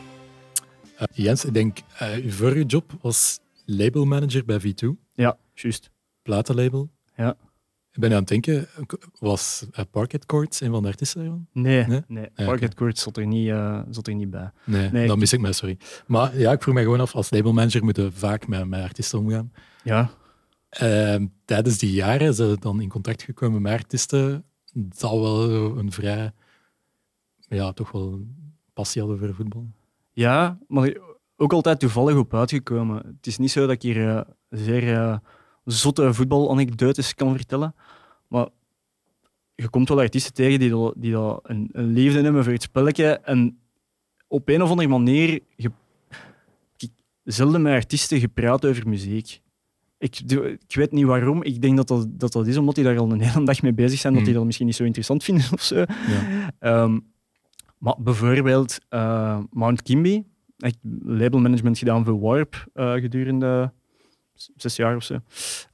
Uh, 1.01 1.07
Jens, 1.13 1.45
ik 1.45 1.53
denk, 1.53 1.79
uh, 2.01 2.15
uw 2.15 2.31
vorige 2.31 2.63
job 2.63 2.97
was 3.01 3.39
labelmanager 3.65 4.45
bij 4.45 4.61
V2. 4.61 4.87
Ja, 5.13 5.37
juist. 5.53 5.91
Platenlabel. 6.21 6.89
Ja. 7.15 7.37
Ik 7.91 7.99
ben 7.99 8.11
aan 8.11 8.17
het 8.17 8.27
denken, 8.27 8.67
was 9.19 9.65
uh, 9.71 9.85
Parket 9.91 10.25
Courts 10.25 10.61
een 10.61 10.71
van 10.71 10.81
de 10.81 10.87
artiesten 10.87 11.21
daarvan? 11.21 11.47
Nee, 11.51 11.85
nee? 11.85 12.01
nee. 12.07 12.25
Ah, 12.25 12.45
Parket 12.45 12.63
okay. 12.63 12.69
Courts 12.75 13.01
zat 13.01 13.17
er, 13.17 13.27
niet, 13.27 13.47
uh, 13.47 13.81
zat 13.89 14.07
er 14.07 14.13
niet 14.13 14.29
bij. 14.29 14.51
Nee, 14.63 14.89
nee 14.89 15.07
dan 15.07 15.19
mis 15.19 15.33
ik 15.33 15.39
mij, 15.39 15.51
sorry. 15.51 15.77
Maar 16.07 16.37
ja, 16.37 16.51
ik 16.51 16.61
vroeg 16.61 16.75
me 16.75 16.81
gewoon 16.81 16.99
af, 16.99 17.15
als 17.15 17.31
labelmanager 17.31 17.83
moeten 17.83 18.13
vaak 18.13 18.47
met, 18.47 18.67
met 18.67 18.81
artiesten 18.81 19.19
omgaan. 19.19 19.51
Ja. 19.83 20.11
Uh, 20.81 21.25
tijdens 21.45 21.77
die 21.77 21.91
jaren 21.91 22.33
zijn 22.33 22.49
ze 22.49 22.59
dan 22.59 22.81
in 22.81 22.89
contact 22.89 23.23
gekomen 23.23 23.61
met 23.61 23.73
artiesten. 23.73 24.45
Dat 24.73 25.11
wel 25.11 25.77
een 25.77 25.91
vrij, 25.91 26.31
ja, 27.47 27.71
toch 27.71 27.91
wel 27.91 28.19
passie 28.73 29.01
hadden 29.01 29.19
voor 29.19 29.35
voetbal. 29.35 29.67
Ja, 30.11 30.57
maar 30.67 30.97
ook 31.35 31.53
altijd 31.53 31.79
toevallig 31.79 32.15
op 32.15 32.33
uitgekomen. 32.33 32.95
Het 32.95 33.27
is 33.27 33.37
niet 33.37 33.51
zo 33.51 33.61
dat 33.61 33.69
ik 33.69 33.81
hier 33.81 33.97
uh, 33.97 34.21
zeer 34.49 34.83
uh, 34.83 35.17
zotte 35.65 36.13
voetbalanekdotes 36.13 37.15
kan 37.15 37.35
vertellen, 37.35 37.75
maar 38.27 38.47
je 39.55 39.69
komt 39.69 39.89
wel 39.89 39.99
artiesten 39.99 40.33
tegen 40.33 40.59
die, 40.59 40.69
dat, 40.69 40.93
die 40.97 41.11
dat 41.11 41.39
een, 41.43 41.69
een 41.71 41.87
liefde 41.93 42.21
hebben 42.21 42.43
voor 42.43 42.53
het 42.53 42.61
spelletje 42.61 43.05
en 43.05 43.59
op 44.27 44.49
een 44.49 44.61
of 44.61 44.69
andere 44.69 44.87
manier... 44.87 45.39
Je, 45.55 45.71
zelden 47.23 47.61
met 47.61 47.73
artiesten 47.73 48.19
gepraat 48.19 48.65
over 48.65 48.87
muziek. 48.87 49.41
Ik, 49.97 50.19
ik 50.67 50.75
weet 50.75 50.91
niet 50.91 51.05
waarom. 51.05 51.43
Ik 51.43 51.61
denk 51.61 51.77
dat 51.77 51.87
dat, 51.87 52.07
dat, 52.09 52.31
dat 52.31 52.47
is 52.47 52.57
omdat 52.57 52.75
die 52.75 52.83
daar 52.83 52.97
al 52.99 53.11
een 53.11 53.21
hele 53.21 53.45
dag 53.45 53.61
mee 53.61 53.73
bezig 53.73 53.99
zijn, 53.99 54.13
dat 54.13 54.25
die 54.25 54.33
dat 54.33 54.45
misschien 54.45 54.65
niet 54.65 54.75
zo 54.75 54.83
interessant 54.83 55.23
vinden 55.23 55.45
of 55.53 55.61
zo. 55.61 55.85
Ja. 56.59 56.83
Um, 56.83 57.10
maar 57.81 57.95
bijvoorbeeld 57.99 58.77
uh, 58.89 59.39
Mount 59.49 59.81
Kimby, 59.81 60.23
echt 60.57 60.77
labelmanagement 61.03 61.77
gedaan 61.77 62.05
voor 62.05 62.19
Warp 62.19 62.67
uh, 62.73 62.93
gedurende 62.93 63.73
zes 64.55 64.75
jaar 64.75 64.95
of 64.95 65.03
zo. 65.03 65.19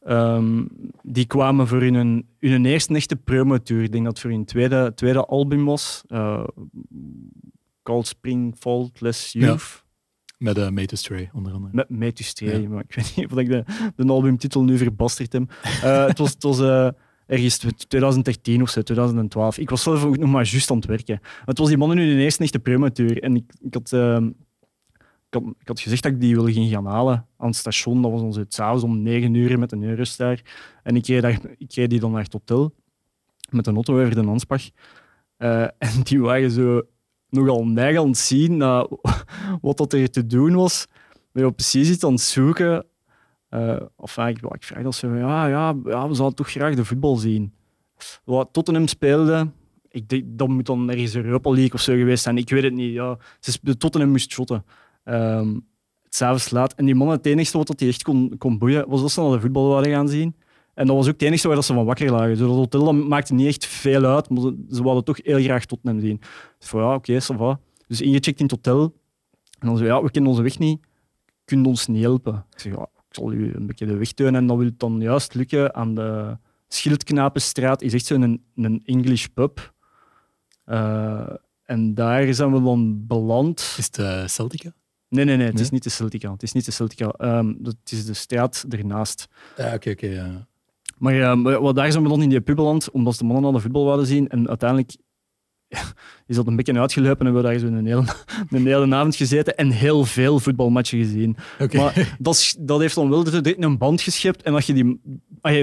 Um, 0.08 0.68
die 1.02 1.26
kwamen 1.26 1.68
voor 1.68 1.82
hun, 1.82 2.28
hun 2.40 2.66
eerste 2.66 2.94
echte 2.94 3.16
promotour. 3.16 3.84
Ik 3.84 3.92
denk 3.92 4.04
dat 4.04 4.14
het 4.14 4.22
voor 4.22 4.32
hun 4.32 4.46
tweede, 4.46 4.92
tweede 4.96 5.26
album 5.26 5.66
was. 5.66 6.04
Uh, 6.08 6.44
Called 7.84 8.08
Spring 8.08 8.56
Faultless 8.58 9.32
Youth. 9.32 9.84
Ja. 10.38 10.70
Met 10.70 10.92
uh, 10.92 10.98
Stray, 10.98 11.30
onder 11.34 11.54
andere. 11.54 11.76
Met 11.76 11.90
Made 11.90 12.14
to 12.14 12.24
Stray, 12.24 12.62
ja. 12.62 12.70
maar 12.70 12.84
ik 12.88 12.96
weet 12.96 13.14
niet 13.16 13.32
of 13.32 13.38
ik 13.38 13.48
de, 13.48 13.64
de 13.96 14.06
albumtitel 14.06 14.64
nu 14.64 14.78
verbasterd 14.78 15.34
heb. 15.34 15.44
Uh, 15.84 16.06
het 16.06 16.18
was, 16.18 16.32
het 16.32 16.44
was 16.44 16.60
ergens 17.28 17.58
2013 17.88 18.62
of 18.62 18.70
zo, 18.70 18.82
2012. 18.82 19.58
Ik 19.58 19.70
was 19.70 19.84
zelf 19.84 20.06
ook 20.06 20.18
nog 20.18 20.30
maar 20.30 20.46
juist 20.46 20.72
aan 20.72 20.78
het 20.78 20.86
werken. 20.86 21.20
Het 21.46 21.58
was 21.58 21.68
die 21.68 21.78
mannen 21.78 21.98
nu 21.98 22.16
de 22.16 22.22
eerste 22.22 22.44
echte 22.44 22.60
promotour. 22.60 23.22
En 23.22 23.36
ik, 23.36 23.52
uh, 23.94 24.18
ik, 25.30 25.34
had, 25.34 25.44
ik 25.60 25.68
had 25.68 25.80
gezegd 25.80 26.04
dat 26.04 26.12
ik 26.12 26.20
die 26.20 26.36
wilde 26.36 26.54
ging 26.54 26.70
gaan 26.70 26.86
halen 26.86 27.28
aan 27.38 27.48
het 27.48 27.56
station. 27.56 28.02
Dat 28.02 28.12
was 28.12 28.22
ons 28.22 28.40
s'avonds 28.48 28.84
om 28.84 29.02
9 29.02 29.34
uur 29.34 29.60
met 29.60 29.72
een 29.72 29.84
Eurostar. 29.84 30.42
En 30.84 30.96
ik 30.96 31.08
reed, 31.08 31.40
ik 31.58 31.74
reed 31.74 31.90
die 31.90 32.00
dan 32.00 32.12
naar 32.12 32.24
het 32.24 32.34
hotel 32.34 32.74
met 33.50 33.68
een 33.68 33.76
auto 33.76 34.02
over 34.02 34.16
de 34.16 34.28
Anspach. 34.28 34.64
en 35.38 36.04
die 36.04 36.20
waren 36.20 36.52
zo 36.52 36.82
nogal 37.30 37.66
neig 37.66 37.98
aan 37.98 38.08
het 38.08 38.18
zien 38.18 38.58
wat 39.62 39.78
dat 39.78 39.94
er 39.94 40.10
te 40.10 40.26
doen 40.26 40.56
was. 40.56 40.88
Maar 41.32 41.44
je 41.44 41.52
precies 41.52 41.90
iets 41.90 42.04
aan 42.04 42.12
het 42.12 42.22
zoeken. 42.22 42.86
Uh, 43.58 43.82
of 43.96 44.18
ik, 44.18 44.42
ik 44.42 44.64
vraag 44.64 44.84
dat 44.84 44.96
ze, 44.96 45.08
ja, 45.08 45.48
ja, 45.48 45.78
we 45.78 45.90
zouden 45.92 46.36
toch 46.36 46.50
graag 46.50 46.76
de 46.76 46.86
voetbal 46.86 47.16
zien. 47.16 47.54
Wat 48.24 48.50
Tottenham 48.52 48.88
speelde, 48.88 49.48
ik 49.90 50.10
denk, 50.10 50.24
dat 50.28 50.48
moet 50.48 50.66
dan 50.66 50.90
ergens 50.90 51.16
Europa 51.16 51.50
League 51.50 51.74
of 51.74 51.82
zo 51.82 51.94
geweest 51.94 52.24
zijn. 52.24 52.38
Ik 52.38 52.50
weet 52.50 52.64
het 52.64 52.74
niet. 52.74 52.94
Ja. 52.94 53.18
Tottenham 53.78 54.10
moest 54.10 54.32
shotten. 54.32 54.66
Um, 55.06 55.66
het 56.04 56.16
s'avonds 56.16 56.50
laat. 56.50 56.74
En 56.74 56.86
die 56.86 56.96
man, 56.96 57.10
het 57.10 57.26
enige 57.26 57.58
wat 57.58 57.78
die 57.78 57.88
echt 57.88 58.04
kon, 58.04 58.36
kon 58.38 58.58
boeien, 58.58 58.88
was 58.88 59.02
dat 59.02 59.12
ze 59.12 59.22
naar 59.22 59.32
de 59.32 59.40
voetbal 59.40 59.68
wilden 59.68 59.92
gaan 59.92 60.10
zien. 60.10 60.36
En 60.74 60.88
dat 60.88 60.96
was 60.96 61.06
ook 61.06 61.14
het 61.14 61.22
enige 61.22 61.48
waar 61.48 61.64
ze 61.64 61.74
van 61.74 61.86
wakker 61.86 62.12
lagen. 62.12 62.30
Dus 62.30 62.40
dat 62.40 62.50
hotel 62.50 62.94
maakte 62.94 63.34
niet 63.34 63.48
echt 63.48 63.66
veel 63.66 64.06
uit, 64.06 64.30
maar 64.30 64.42
ze 64.70 64.84
wilden 64.84 65.04
toch 65.04 65.20
heel 65.24 65.40
graag 65.40 65.66
Tottenham 65.66 66.02
zien. 66.02 66.22
Dus 66.60 66.70
van 66.70 66.82
ja, 66.82 66.94
oké, 66.94 67.12
okay, 67.12 67.58
ça. 67.58 67.62
Dus 67.88 68.02
ingecheckt 68.02 68.40
in 68.40 68.46
het 68.46 68.52
hotel. 68.52 68.94
En 69.60 69.68
dan 69.68 69.78
zei 69.78 69.90
ja, 69.90 70.04
we 70.04 70.12
kennen 70.12 70.32
onze 70.32 70.44
weg 70.44 70.60
niet. 70.60 70.80
Kun 71.46 71.62
je 71.62 71.68
ons 71.68 71.88
niet 71.88 72.04
helpen? 72.04 72.46
Ik 72.54 72.60
zeg, 72.60 72.74
ja, 72.74 72.88
zal 73.18 73.32
u 73.32 73.54
een 73.56 73.68
beetje 73.68 73.86
de 73.86 73.98
weg 73.98 74.12
tonen. 74.12 74.36
En 74.36 74.48
dat 74.48 74.58
wil 74.58 74.66
het 74.66 74.80
dan 74.80 75.00
juist 75.02 75.34
lukken 75.34 75.76
aan 75.76 75.96
de 75.96 76.38
Schildknapenstraat. 76.68 77.82
Is 77.82 77.94
echt 77.94 78.06
zo'n 78.06 78.42
een 78.56 78.82
English 78.86 79.26
pub. 79.26 79.74
Uh, 80.66 81.30
en 81.64 81.94
daar 81.94 82.34
zijn 82.34 82.54
we 82.54 82.62
dan 82.62 83.08
beland. 83.08 83.76
Is 83.78 83.86
het 83.86 83.98
uh, 83.98 84.28
Celtica? 84.28 84.72
Nee, 85.10 85.26
nee, 85.26 85.38
nee, 85.38 85.46
het 85.46 85.56
nee? 85.56 85.64
is 85.64 85.70
niet 85.70 85.84
de 85.84 85.90
Celtica. 85.90 86.32
Het 86.32 86.44
is 86.44 86.52
niet 86.52 86.66
de 86.66 86.72
Celtica. 86.72 87.14
Um, 87.20 87.60
het 87.64 87.92
is 87.92 88.06
de 88.06 88.14
straat 88.14 88.66
ernaast. 88.70 89.28
Ja, 89.58 89.66
oké, 89.66 89.76
okay, 89.76 89.94
oké. 89.94 90.06
Okay, 90.06 90.16
ja. 90.16 90.48
Maar 90.98 91.38
maar 91.38 91.74
daar 91.74 91.92
zijn 91.92 92.04
we 92.04 92.10
dan 92.10 92.22
in 92.22 92.30
die 92.30 92.42
pubbeland, 92.42 92.92
omdat 92.92 93.14
ze 93.14 93.20
de 93.20 93.26
mannen 93.26 93.46
al 93.46 93.52
de 93.52 93.60
voetbal 93.60 93.86
wilden 93.86 94.06
zien. 94.06 94.28
En 94.28 94.48
uiteindelijk 94.48 94.96
is 96.28 96.36
dat 96.36 96.48
een 96.48 96.56
beetje 96.56 96.80
uitgelopen 96.80 97.20
en 97.20 97.26
hebben 97.26 97.44
we 97.44 97.50
daar 97.50 97.60
zo 97.60 97.68
een 97.68 97.86
hele, 97.86 98.06
een 98.60 98.68
hele 98.68 98.96
avond 98.96 99.16
gezeten 99.16 99.58
en 99.58 99.70
heel 99.70 100.06
veel 100.06 100.40
voetbalmatchen 100.40 101.00
gezien. 101.00 101.38
Okay. 101.60 101.82
Maar 101.82 102.16
dat, 102.20 102.56
dat 102.60 102.80
heeft 102.80 102.96
dan 102.96 103.10
wel 103.10 103.26
een 103.44 103.78
band 103.78 104.02
geschept 104.02 104.42
en 104.42 104.54
dat, 104.54 104.66
je 104.66 104.74
die, 104.74 105.02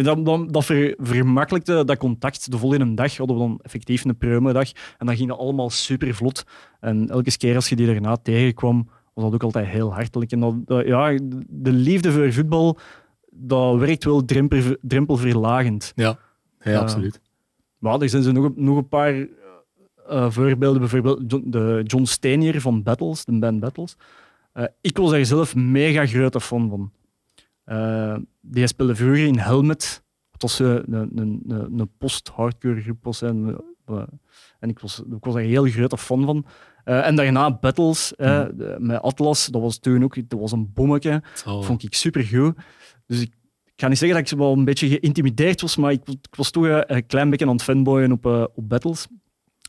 dat, 0.03 0.25
dat, 0.25 0.53
dat 0.53 0.65
ver, 0.65 0.95
vermakkelijkte 0.99 1.85
dat 1.85 1.97
contact. 1.97 2.51
De 2.51 2.59
volgende 2.59 2.95
dag 2.95 3.17
hadden 3.17 3.37
we 3.37 3.43
dan 3.43 3.61
effectief 3.63 4.05
een 4.05 4.17
promodag 4.17 4.71
en 4.99 5.07
dan 5.07 5.17
ging 5.17 5.29
dat 5.29 5.39
allemaal 5.39 5.71
super 5.71 6.15
vlot. 6.15 6.45
En 6.81 7.09
elke 7.11 7.37
keer 7.37 7.55
als 7.55 7.69
je 7.69 7.77
die 7.77 7.87
daarna 7.87 8.17
tegenkwam, 8.17 8.89
was 9.15 9.25
dat 9.25 9.35
ook 9.35 9.43
altijd 9.43 9.67
heel 9.67 9.95
hartelijk. 9.95 10.33
En 10.33 10.41
dat, 10.41 10.67
dat 10.67 10.87
ja, 10.87 11.19
de 11.49 11.73
liefde 11.73 12.13
voor 12.13 12.33
voetbal 12.33 12.79
dat 13.37 13.79
werkt 13.79 14.05
wel 14.05 14.25
drempel, 14.25 14.77
drempelverlagend. 14.81 15.93
Ja, 15.95 16.19
ja 16.61 16.73
uh, 16.73 16.79
absoluut. 16.79 17.21
Maar 17.79 18.01
er 18.01 18.09
zijn 18.09 18.23
zo 18.23 18.33
nog, 18.33 18.57
nog 18.57 18.77
een 18.77 18.89
paar 18.89 19.27
uh, 20.11 20.31
voorbeelden. 20.31 20.81
Bijvoorbeeld 20.81 21.53
de 21.53 21.81
John 21.85 22.05
Steinier 22.05 22.61
van 22.61 22.83
Battles, 22.83 23.25
de 23.25 23.39
band 23.39 23.61
Battles. 23.61 23.97
Uh, 24.55 24.65
ik 24.81 24.97
was 24.97 25.11
daar 25.11 25.25
zelf 25.25 25.55
mega 25.55 26.07
grote 26.07 26.41
fan 26.41 26.69
van. 26.69 26.93
die 28.41 28.67
speelde 28.67 28.95
vroeger 28.95 29.27
in 29.27 29.39
Helmet. 29.39 30.03
Dat 30.31 30.43
was 30.43 30.59
een, 30.59 30.93
een, 30.93 31.11
een, 31.15 31.79
een 31.79 31.91
post-hardcore 31.99 32.81
groep. 32.81 33.05
Was, 33.05 33.23
en, 33.23 33.61
en 34.59 34.69
ik 34.69 34.79
was, 34.79 35.03
ik 35.11 35.25
was 35.25 35.35
daar 35.35 35.43
heel 35.43 35.65
grote 35.65 35.99
fan 35.99 36.25
van. 36.25 36.47
Uh, 36.85 37.07
en 37.07 37.17
daarna 37.17 37.59
Battles 37.59 38.13
mm. 38.17 38.51
met 38.79 39.03
Atlas, 39.03 39.47
dat 39.47 39.61
was 39.61 39.79
toen 39.79 40.05
ook 40.05 40.29
dat 40.29 40.41
was 40.41 40.53
een 40.53 40.73
bommetje. 40.73 41.23
Oh. 41.47 41.63
Vond 41.63 41.83
ik 41.83 41.95
super 41.95 42.25
goed. 42.25 42.55
Dus 43.07 43.21
ik, 43.21 43.33
ik 43.65 43.73
ga 43.77 43.89
niet 43.89 43.99
zeggen 43.99 44.19
dat 44.19 44.31
ik 44.31 44.39
wel 44.39 44.53
een 44.53 44.65
beetje 44.65 44.89
geïntimideerd 44.89 45.61
was, 45.61 45.77
maar 45.77 45.93
ik, 45.93 46.09
ik 46.09 46.35
was 46.37 46.51
toch 46.51 46.83
een 46.87 47.07
klein 47.07 47.31
beetje 47.31 47.47
aan 47.47 47.53
het 47.53 47.63
fanboyen 47.63 48.13
op, 48.13 48.27
op 48.55 48.69
battles. 48.69 49.07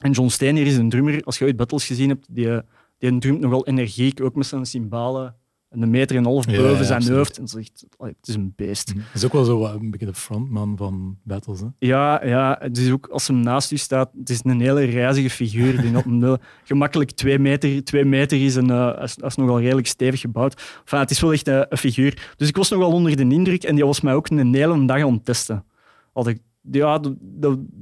En 0.02 0.12
John 0.12 0.30
Steiner 0.30 0.66
is 0.66 0.78
een 0.78 0.90
drummer, 0.90 1.24
als 1.24 1.38
je 1.38 1.46
ooit 1.46 1.56
battles 1.56 1.86
gezien 1.86 2.10
hebt, 2.10 2.28
die, 2.30 2.62
die 2.98 3.18
drumt 3.18 3.40
nogal 3.40 3.68
energiek, 3.68 4.22
ook 4.22 4.36
met 4.36 4.46
zijn 4.46 4.66
cymbalen 4.66 5.36
een 5.82 5.90
meter 5.90 6.16
en 6.16 6.22
een 6.22 6.32
half 6.32 6.46
boven 6.46 6.64
ja, 6.64 6.84
zijn 6.84 6.98
absoluut. 6.98 7.18
hoofd. 7.18 7.38
En 7.38 7.48
zegt, 7.48 7.86
het 7.98 8.28
is 8.28 8.36
een 8.36 8.54
beest. 8.56 8.88
Het 8.90 8.98
is 9.14 9.26
ook 9.26 9.34
wel 9.34 9.44
zo 9.44 9.66
een 9.66 9.92
beetje 9.92 10.06
de 10.06 10.14
frontman 10.14 10.78
van 10.78 11.18
battles. 11.24 11.60
Hè? 11.60 11.68
Ja, 11.80 12.26
ja, 12.26 12.58
het 12.60 12.78
is 12.78 12.92
ook 12.92 13.08
als 13.08 13.28
hem 13.28 13.40
naast 13.40 13.72
u 13.72 13.78
staat, 13.78 14.12
het 14.20 14.30
is 14.30 14.40
een 14.44 14.62
hele 14.62 14.84
reizige 14.84 15.30
figuur 15.30 15.82
die 15.82 15.98
op 15.98 16.06
een 16.06 16.40
gemakkelijk 16.64 17.12
twee 17.12 17.40
meter, 17.40 17.84
twee 17.84 18.06
meter 18.06 18.44
is 18.44 18.56
en 18.56 18.72
uh, 18.72 19.00
is, 19.02 19.18
is 19.18 19.36
nogal 19.36 19.60
redelijk 19.60 19.88
stevig 19.88 20.20
gebouwd. 20.20 20.62
Enfin, 20.80 21.00
het 21.00 21.12
is 21.12 21.20
wel 21.20 21.34
echt 21.34 21.48
een, 21.48 21.66
een, 21.70 21.78
figuur. 21.78 22.34
Dus 22.38 22.48
ik 22.48 22.58
was 22.58 22.70
nogal 22.70 22.92
onder 22.92 23.16
de 23.16 23.28
indruk 23.28 23.64
en 23.64 23.76
die 23.76 23.86
was 23.86 24.02
mij 24.02 24.14
ook 24.14 24.30
een 24.30 24.54
hele 24.54 24.86
dag 24.86 25.04
aan 25.04 25.14
het 25.14 25.26
testen. 25.26 25.66
Had 26.14 26.28
ik, 26.28 26.40
ja, 26.72 27.00
die, 27.00 27.16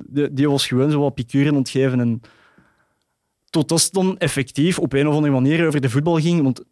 die, 0.08 0.34
die 0.34 0.50
was 0.50 0.68
gewoon 0.68 0.92
zo 0.92 1.00
wat 1.00 1.14
picuren 1.14 1.56
ontgeven 1.56 2.00
en 2.00 2.22
tot 3.50 3.70
dat 3.70 3.90
dan 3.92 4.18
effectief 4.18 4.80
op 4.80 4.94
een 4.94 5.08
of 5.08 5.16
andere 5.16 5.34
manier 5.34 5.68
over 5.68 5.82
de 5.82 5.90
voetbal 5.90 6.20
ging. 6.20 6.42
Want 6.42 6.64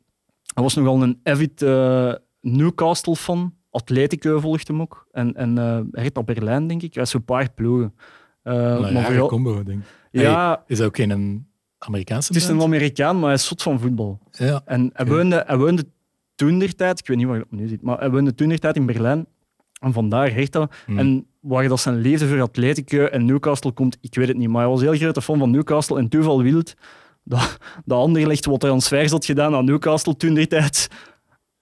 hij 0.53 0.63
was 0.63 0.75
nogal 0.75 1.01
een 1.01 1.19
avid 1.23 1.61
uh, 1.61 2.13
Newcastle-fan. 2.41 3.53
Atletico 3.69 4.39
volgde 4.39 4.73
hem 4.73 4.81
ook. 4.81 5.07
En, 5.11 5.35
en 5.35 5.49
uh, 5.57 5.63
hij 5.91 6.03
reed 6.03 6.13
naar 6.13 6.23
Berlijn, 6.23 6.67
denk 6.67 6.81
ik. 6.81 6.93
Hij 6.93 7.03
is 7.03 7.13
een 7.13 7.25
paar 7.25 7.51
ploegen. 7.51 7.93
Uh, 8.43 8.53
nou, 8.53 8.93
maar 8.93 9.05
vooral... 9.05 9.27
combo, 9.27 9.63
denk 9.63 9.79
ik. 9.79 9.87
Ja, 10.11 10.47
hey, 10.49 10.57
is 10.67 10.81
ook 10.81 10.95
geen 10.95 11.45
Amerikaanse 11.77 12.33
Het 12.33 12.41
is 12.41 12.47
een 12.47 12.61
Amerikaan, 12.61 13.15
maar 13.15 13.25
hij 13.25 13.33
is 13.33 13.45
zot 13.45 13.61
van 13.61 13.79
voetbal. 13.79 14.19
Ja, 14.31 14.61
en 14.65 14.81
hij, 14.93 15.05
okay. 15.05 15.17
woonde, 15.17 15.43
hij 15.47 15.57
woonde 15.57 15.85
toen 16.35 16.59
der 16.59 16.75
tijd, 16.75 16.99
ik 16.99 17.07
weet 17.07 17.17
niet 17.17 17.25
waar 17.27 17.37
je 17.37 17.43
op 17.43 17.51
nu 17.51 17.67
ziet, 17.67 17.81
maar 17.81 17.99
hij 17.99 18.09
woonde 18.09 18.35
toen 18.35 18.49
der 18.49 18.59
tijd 18.59 18.75
in 18.75 18.85
Berlijn. 18.85 19.25
En 19.81 19.93
vandaar 19.93 20.33
hecht 20.33 20.51
dat. 20.51 20.73
Hmm. 20.85 20.97
En 20.97 21.25
waar 21.39 21.67
dat 21.67 21.79
zijn 21.79 22.01
liefde 22.01 22.27
voor 22.27 22.41
Atletico 22.41 23.05
en 23.05 23.25
Newcastle 23.25 23.71
komt, 23.71 23.97
ik 24.01 24.15
weet 24.15 24.27
het 24.27 24.37
niet. 24.37 24.49
Maar 24.49 24.61
hij 24.61 24.69
was 24.69 24.81
heel 24.81 24.95
grote 24.95 25.21
fan 25.21 25.39
van 25.39 25.51
Newcastle 25.51 25.97
en 25.97 26.09
toeval 26.09 26.43
wild 26.43 26.73
dat, 27.23 27.57
dat 27.85 27.99
Anderlecht 27.99 28.45
wat 28.45 28.59
transfers 28.59 29.11
had 29.11 29.25
gedaan 29.25 29.55
aan 29.55 29.65
Newcastle 29.65 30.17
toen 30.17 30.33
die 30.33 30.47
tijd. 30.47 30.87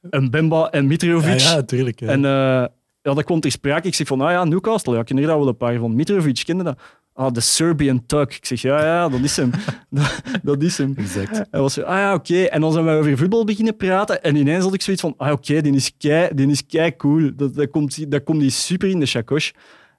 En 0.10 0.32
Bemba 0.32 0.70
en 0.70 0.88
Mitrovic. 0.88 1.40
Ja, 1.40 1.56
ja 1.56 1.64
tuurlijk. 1.64 2.00
Ja. 2.00 2.08
En 2.08 2.20
uh, 2.20 2.66
ja, 3.02 3.14
dat 3.14 3.24
kwam 3.24 3.40
ter 3.40 3.52
sprake. 3.52 3.88
Ik 3.88 3.96
zeg 3.96 4.08
van, 4.08 4.22
ah 4.22 4.32
ja, 4.32 4.44
Newcastle, 4.44 4.96
ja, 4.96 5.04
ken 5.04 5.18
je 5.18 5.26
dat 5.26 5.38
wel 5.38 5.48
een 5.48 5.58
paar 5.58 5.78
van. 5.78 5.96
Mitrovic, 5.96 6.42
kende 6.46 6.64
dat? 6.64 6.80
Ah, 7.20 7.32
de 7.34 7.40
Serbian 7.40 8.06
Tuck. 8.06 8.36
Ik 8.36 8.46
zeg, 8.46 8.62
ja, 8.62 8.84
ja, 8.84 9.10
dat 9.10 9.20
is 9.20 9.36
hem. 9.36 9.52
dat, 9.90 10.22
dat 10.44 10.64
is 10.64 10.78
hem. 10.78 10.94
Exact. 10.98 11.42
Hij 11.52 11.60
was 11.60 11.74
zo, 11.74 11.82
ah 11.82 11.98
ja, 11.98 12.14
oké. 12.14 12.44
En 12.44 12.62
dan 12.62 12.72
zijn 12.72 12.86
we 12.86 12.92
over 12.92 13.18
voetbal 13.18 13.44
beginnen 13.44 13.76
praten. 13.76 14.24
En 14.24 14.36
ineens 14.36 14.64
had 14.64 14.74
ik 14.74 14.82
zoiets 14.82 15.02
van, 15.02 15.14
ah 15.18 15.32
oké, 15.32 15.62
die 15.62 15.74
is 15.74 15.98
kei, 15.98 16.30
die 16.36 16.48
is 16.48 16.66
kei 16.66 16.96
cool. 16.96 17.32
Dat, 17.36 17.56
dat, 17.56 17.70
komt, 17.70 18.12
dat 18.12 18.24
komt 18.24 18.40
die 18.40 18.50
super 18.50 18.90
in 18.90 19.00
de 19.00 19.06
chakos. 19.06 19.54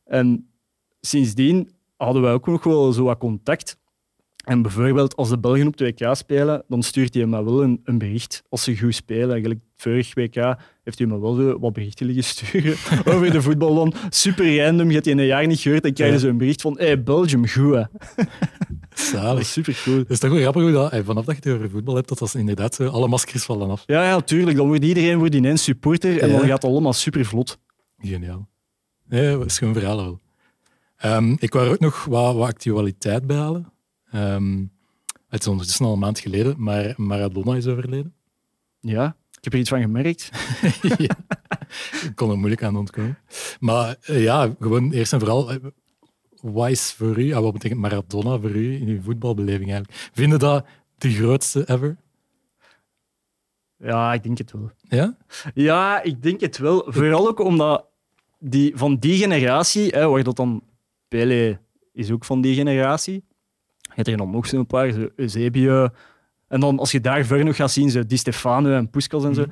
En 0.05 0.51
sindsdien 1.01 1.71
hadden 1.97 2.23
wij 2.23 2.33
ook 2.33 2.47
nog 2.47 2.65
wel 2.65 2.93
zo 2.93 3.05
wat 3.05 3.19
contact. 3.19 3.79
En 4.45 4.63
bijvoorbeeld 4.63 5.17
als 5.17 5.29
de 5.29 5.39
Belgen 5.39 5.67
op 5.67 5.83
2K 5.83 6.11
spelen, 6.11 6.65
dan 6.69 6.83
stuurt 6.83 7.15
hij 7.15 7.27
me 7.27 7.45
wel 7.45 7.63
een, 7.63 7.81
een 7.85 7.99
bericht 7.99 8.43
als 8.49 8.63
ze 8.63 8.79
goed 8.79 8.95
spelen. 8.95 9.31
Eigenlijk 9.31 9.61
vorig 9.77 10.15
WK 10.15 10.57
heeft 10.91 10.99
hij 10.99 11.07
me 11.19 11.21
wel 11.21 11.35
zo 11.35 11.59
wat 11.59 11.73
berichten 11.73 12.07
liggen 12.07 12.25
sturen 12.25 12.77
over 13.15 13.31
de 13.33 13.43
voetbal. 13.43 13.75
Dan 13.75 13.95
super 14.11 14.57
random, 14.65 14.87
je 14.89 14.93
hebt 14.95 15.05
je 15.05 15.11
in 15.11 15.19
een 15.19 15.27
jaar 15.27 15.47
niet 15.47 15.61
gehoord, 15.61 15.83
dan 15.83 15.93
krijg 15.93 16.11
je 16.11 16.17
Ja. 16.17 16.23
zo'n 16.23 16.39
bericht 16.39 16.61
van 16.63 16.79
hey, 16.79 17.03
Belgium, 17.03 17.49
goed 17.49 17.75
hè. 17.75 17.83
Dat 18.89 18.99
Zalig. 18.99 19.41
is 19.41 19.53
super 19.53 19.81
cool. 19.85 19.99
Het 19.99 20.11
is 20.11 20.19
toch 20.19 20.31
wel 20.31 20.41
grappig 20.41 20.63
hoe 20.63 20.73
dat, 20.73 20.95
vanaf 21.05 21.25
dat 21.25 21.37
je 21.43 21.49
het 21.51 21.59
over 21.59 21.71
voetbal 21.71 21.95
hebt, 21.95 22.09
dat 22.09 22.19
dat 22.19 22.35
inderdaad 22.35 22.75
zo, 22.75 22.87
alle 22.89 23.09
maskers 23.09 23.45
vallen 23.45 23.71
af. 23.71 23.83
Ja, 23.87 24.03
ja, 24.05 24.21
tuurlijk. 24.21 24.57
Dan 24.57 24.67
wordt 24.67 24.85
iedereen 24.85 25.19
wordt 25.19 25.35
ineens 25.35 25.63
supporter 25.63 26.19
en 26.21 26.29
Ja. 26.29 26.37
dan 26.39 26.47
gaat 26.47 26.63
het 26.63 26.71
allemaal 26.71 26.93
super 26.93 27.25
vlot. 27.25 27.59
Geniaal. 27.99 28.49
Nee, 29.09 29.39
schoon 29.47 29.73
verhaal 29.75 29.97
wel. 29.97 30.21
Ehm, 30.97 31.37
ik 31.39 31.53
wou 31.53 31.67
er 31.67 31.73
ook 31.73 31.81
nog 31.81 32.05
wat, 32.05 32.35
wat 32.35 32.49
actualiteit 32.49 33.27
bij 33.27 33.37
halen. 33.37 33.73
Ehm, 34.11 34.65
het 35.29 35.41
is 35.41 35.47
ondertussen 35.49 35.87
al 35.87 35.93
een 35.93 35.99
maand 35.99 36.19
geleden, 36.19 36.55
maar 36.59 36.95
Maradona 36.97 37.55
is 37.57 37.67
overleden. 37.67 38.15
Ja, 38.81 39.17
ik 39.41 39.47
heb 39.47 39.53
er 39.53 39.59
iets 39.59 39.69
van 39.69 39.81
gemerkt. 39.81 40.31
ja. 41.07 41.17
Ik 42.03 42.13
kon 42.15 42.31
er 42.31 42.37
moeilijk 42.37 42.63
aan 42.63 42.77
ontkomen. 42.77 43.19
Maar 43.61 43.97
eh, 44.03 44.23
ja, 44.23 44.55
gewoon 44.59 44.93
eerst 44.93 45.13
en 45.13 45.19
vooral, 45.19 45.51
eh, 45.51 45.57
wat 46.41 46.71
is 46.71 46.93
voor 46.93 47.19
u, 47.19 47.33
ah, 47.33 47.43
wat 47.43 47.53
betekent 47.53 47.81
Maradona 47.81 48.39
voor 48.39 48.51
u 48.51 48.81
in 48.81 48.89
uw 48.89 49.03
voetbalbeleving 49.03 49.71
eigenlijk? 49.71 50.11
Vinden 50.13 50.39
dat 50.39 50.67
de 50.99 51.11
grootste 51.11 51.69
ever? 51.69 51.97
Ja, 53.77 54.13
ik 54.13 54.23
denk 54.23 54.39
het 54.39 54.53
wel. 54.53 54.71
Ja? 54.81 55.17
Ja, 55.55 56.03
ik 56.03 56.23
denk 56.23 56.41
het 56.41 56.59
wel. 56.59 56.85
Vooral 56.87 57.29
ook 57.29 57.41
omdat 57.41 57.87
die, 58.39 58.73
van 58.77 58.97
die 58.97 59.19
generatie, 59.19 59.89
hè, 59.89 60.09
waar 60.09 60.23
dat 60.23 60.37
dan 60.37 60.63
Pele 61.09 61.59
is 61.93 62.11
ook 62.11 62.25
van 62.25 62.41
die 62.41 62.55
generatie. 62.55 63.25
Je 63.81 63.91
hebt 63.95 64.09
er 64.09 64.17
dan 64.17 64.31
nog 64.31 64.47
zo'n 64.47 64.67
paar, 64.67 64.95
Eusebio. 65.17 65.89
En 66.51 66.61
dan 66.61 66.79
als 66.79 66.91
je 66.91 67.01
daar 67.01 67.25
verder 67.25 67.47
nog 67.47 67.57
gaat 67.57 67.71
zien, 67.71 67.91
zo 67.91 68.07
Di 68.07 68.17
Stefano 68.17 68.71
en 68.71 68.91
Puskas 68.91 69.25
en 69.25 69.35
zo. 69.35 69.45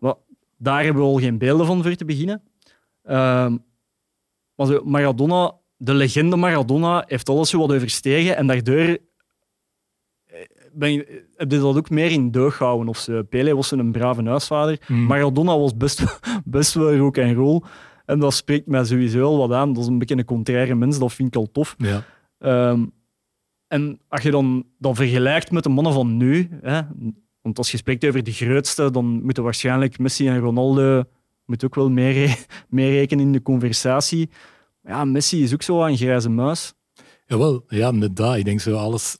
Maar 0.00 0.14
daar 0.56 0.84
hebben 0.84 1.02
we 1.02 1.08
al 1.08 1.18
geen 1.18 1.38
beelden 1.38 1.66
van 1.66 1.82
voor 1.82 1.94
te 1.94 2.04
beginnen. 2.04 2.42
Ehm, 3.02 3.56
maar 4.54 4.66
zo 4.66 4.84
Maradona, 4.84 5.54
de 5.76 5.94
legende 5.94 6.36
Maradona, 6.36 7.04
heeft 7.06 7.28
alles 7.28 7.50
zo 7.50 7.58
wat 7.58 7.72
overstegen. 7.72 8.36
En 8.36 8.46
daardoor 8.46 8.76
eh, 8.76 8.98
ben 10.72 10.92
je, 10.92 11.24
heb 11.36 11.50
je 11.50 11.58
dat 11.58 11.76
ook 11.76 11.90
meer 11.90 12.10
in 12.10 12.30
deug 12.30 12.56
gehouden. 12.56 12.88
Of 12.88 12.98
zo. 12.98 13.22
Pele 13.22 13.56
was 13.56 13.70
een 13.70 13.92
brave 13.92 14.22
huisvader. 14.22 14.80
Mm. 14.86 15.06
Maradona 15.06 15.58
was 15.58 15.76
best, 15.76 16.20
best 16.44 16.74
wel 16.74 16.96
rock 16.96 17.16
en 17.16 17.34
roll. 17.34 17.62
En 18.04 18.18
dat 18.18 18.34
spreekt 18.34 18.66
mij 18.66 18.84
sowieso 18.84 19.18
wel 19.18 19.38
wat 19.38 19.52
aan. 19.52 19.72
Dat 19.72 19.82
is 19.82 19.88
een 19.88 19.98
beetje 19.98 20.16
een 20.16 20.24
contraire 20.24 20.74
mens, 20.74 20.98
dat 20.98 21.12
vind 21.12 21.28
ik 21.28 21.36
al 21.36 21.50
tof. 21.52 21.74
Ja. 21.78 22.04
Ehm, 22.38 22.84
en 23.68 24.00
als 24.08 24.22
je 24.22 24.30
dan, 24.30 24.64
dan 24.78 24.94
vergelijkt 24.94 25.50
met 25.50 25.62
de 25.62 25.68
mannen 25.68 25.92
van 25.92 26.16
nu, 26.16 26.48
hè, 26.62 26.80
want 27.42 27.58
als 27.58 27.70
je 27.70 27.76
spreekt 27.76 28.06
over 28.06 28.22
de 28.22 28.32
grootste, 28.32 28.90
dan 28.90 29.22
moeten 29.22 29.42
waarschijnlijk 29.42 29.98
Messi 29.98 30.28
en 30.28 30.38
Ronaldo 30.38 31.02
moet 31.44 31.64
ook 31.64 31.74
wel 31.74 31.90
meere- 31.90 32.34
meerekenen 32.68 33.24
in 33.24 33.32
de 33.32 33.42
conversatie. 33.42 34.30
Maar 34.80 34.92
ja, 34.92 35.04
Messi 35.04 35.42
is 35.42 35.52
ook 35.52 35.62
zo 35.62 35.84
een 35.84 35.96
grijze 35.96 36.28
muis. 36.30 36.72
Jawel, 37.26 37.64
ja, 37.68 37.88
inderdaad. 37.88 38.36
Ik 38.36 38.44
denk 38.44 38.60
zo 38.60 38.76
alles 38.76 39.18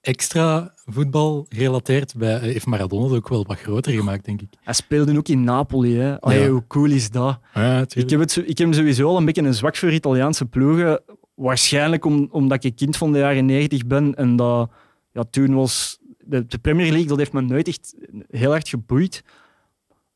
extra 0.00 0.72
voetbal 0.84 1.46
gerelateerd 1.48 2.14
bij, 2.16 2.34
eh, 2.34 2.40
heeft 2.40 2.66
Maradona 2.66 3.04
het 3.04 3.12
ook 3.14 3.28
wel 3.28 3.44
wat 3.46 3.58
groter 3.58 3.92
gemaakt, 3.92 4.24
denk 4.24 4.40
ik. 4.42 4.48
Hij 4.62 4.74
speelde 4.74 5.16
ook 5.18 5.28
in 5.28 5.44
Napoli. 5.44 5.96
Hè. 5.96 6.20
Allee, 6.20 6.40
Ja. 6.42 6.48
Hoe 6.48 6.66
cool 6.66 6.90
is 6.90 7.10
dat? 7.10 7.38
Ja, 7.54 7.84
Ik 7.94 8.10
heb, 8.10 8.20
het, 8.20 8.42
ik 8.46 8.58
heb 8.58 8.74
sowieso 8.74 9.08
al 9.08 9.16
een 9.16 9.24
beetje 9.24 9.42
een 9.42 9.54
zwak 9.54 9.76
voor 9.76 9.92
Italiaanse 9.92 10.46
ploegen. 10.46 11.00
Waarschijnlijk 11.34 12.04
om, 12.04 12.28
omdat 12.30 12.64
ik 12.64 12.76
kind 12.76 12.96
van 12.96 13.12
de 13.12 13.18
jaren 13.18 13.46
90 13.46 13.86
ben. 13.86 14.14
En 14.14 14.36
dat 14.36 14.70
ja, 15.12 15.24
toen 15.30 15.54
was 15.54 15.98
de, 16.24 16.46
de 16.46 16.58
Premier 16.58 16.86
League, 16.90 17.06
dat 17.08 17.18
heeft 17.18 17.32
me 17.32 17.40
nooit 17.40 17.68
echt 17.68 17.94
heel 18.30 18.50
hard 18.50 18.68
geboeid. 18.68 19.24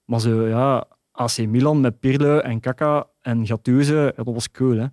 Maar 0.04 0.20
zo, 0.20 0.46
ja, 0.46 0.84
AC 1.12 1.46
Milan 1.46 1.80
met 1.80 2.00
Pirlo 2.00 2.38
en 2.38 2.60
Kaka 2.60 3.06
en 3.20 3.46
Gattuso, 3.46 4.10
dat 4.16 4.26
was 4.26 4.50
cool. 4.50 4.76
Hè? 4.78 4.86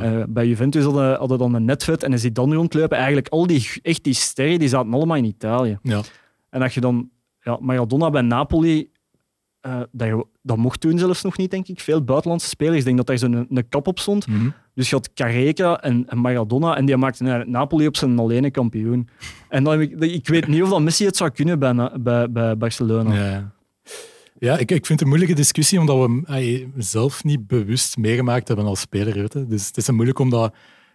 Eh, 0.00 0.24
bij 0.28 0.46
Juventus 0.46 0.84
hadden, 0.84 1.16
hadden 1.16 1.38
dan 1.38 1.54
een 1.54 1.64
netvet 1.64 2.02
en 2.02 2.12
een 2.12 2.18
Zidane 2.18 2.54
rondlopen. 2.54 2.96
Eigenlijk 2.96 3.28
al 3.28 3.46
die, 3.46 3.68
echt 3.82 4.04
die 4.04 4.14
sterren, 4.14 4.58
die 4.58 4.68
zaten 4.68 4.92
allemaal 4.92 5.16
in 5.16 5.24
Italië. 5.24 5.78
ja. 5.82 6.00
En 6.50 6.60
dat 6.60 6.74
je 6.74 6.80
dan 6.80 7.10
ja, 7.40 7.58
Maradona 7.60 8.10
bij 8.10 8.22
Napoli, 8.22 8.90
eh, 9.60 9.80
dat, 9.92 10.08
je- 10.08 10.26
dat 10.42 10.56
mocht 10.56 10.80
toen 10.80 10.98
zelfs 10.98 11.22
nog 11.22 11.36
niet, 11.36 11.50
denk 11.50 11.68
ik. 11.68 11.80
Veel 11.80 12.04
buitenlandse 12.04 12.48
spelers. 12.48 12.78
Ik 12.78 12.84
denk 12.84 12.96
dat 12.96 13.06
daar 13.06 13.18
zo'n 13.18 13.46
een, 13.48 13.68
kap 13.68 13.86
op 13.86 13.98
stond. 13.98 14.26
Mhm. 14.26 14.48
Dus 14.74 14.90
je 14.90 14.94
had 14.94 15.12
Careca 15.12 15.80
en, 15.80 16.08
en 16.08 16.18
Maradona 16.18 16.76
en 16.76 16.84
die 16.84 16.96
maakten 16.96 17.26
eigenlijk 17.26 17.56
Napoli 17.56 17.86
op 17.86 17.96
zijn 17.96 18.18
alleen 18.18 18.50
kampioen. 18.50 19.08
En 19.48 19.64
dan 19.64 19.80
ik, 19.80 20.00
ik 20.00 20.28
weet 20.28 20.46
niet 20.46 20.62
of 20.62 20.68
dat 20.68 20.80
Messi 20.80 21.04
het 21.04 21.16
zou 21.16 21.30
kunnen 21.30 21.58
bij, 21.58 21.90
bij, 22.00 22.30
bij 22.30 22.56
Barcelona. 22.56 23.14
Ja, 23.14 23.52
ja. 24.38 24.58
ik, 24.58 24.70
ik 24.70 24.86
vind 24.86 24.88
het 24.88 25.00
een 25.00 25.08
moeilijke 25.08 25.34
discussie, 25.34 25.80
omdat 25.80 25.96
we 25.96 26.02
hem 26.02 26.24
ey, 26.24 26.70
zelf 26.76 27.24
niet 27.24 27.46
bewust 27.46 27.96
meegemaakt 27.96 28.48
hebben 28.48 28.66
als 28.66 28.80
speler. 28.80 29.16
je. 29.16 29.46
Dus 29.46 29.66
het 29.66 29.76
is 29.76 29.86
een 29.86 29.94
moeilijk 29.94 30.18
omdat, 30.18 30.54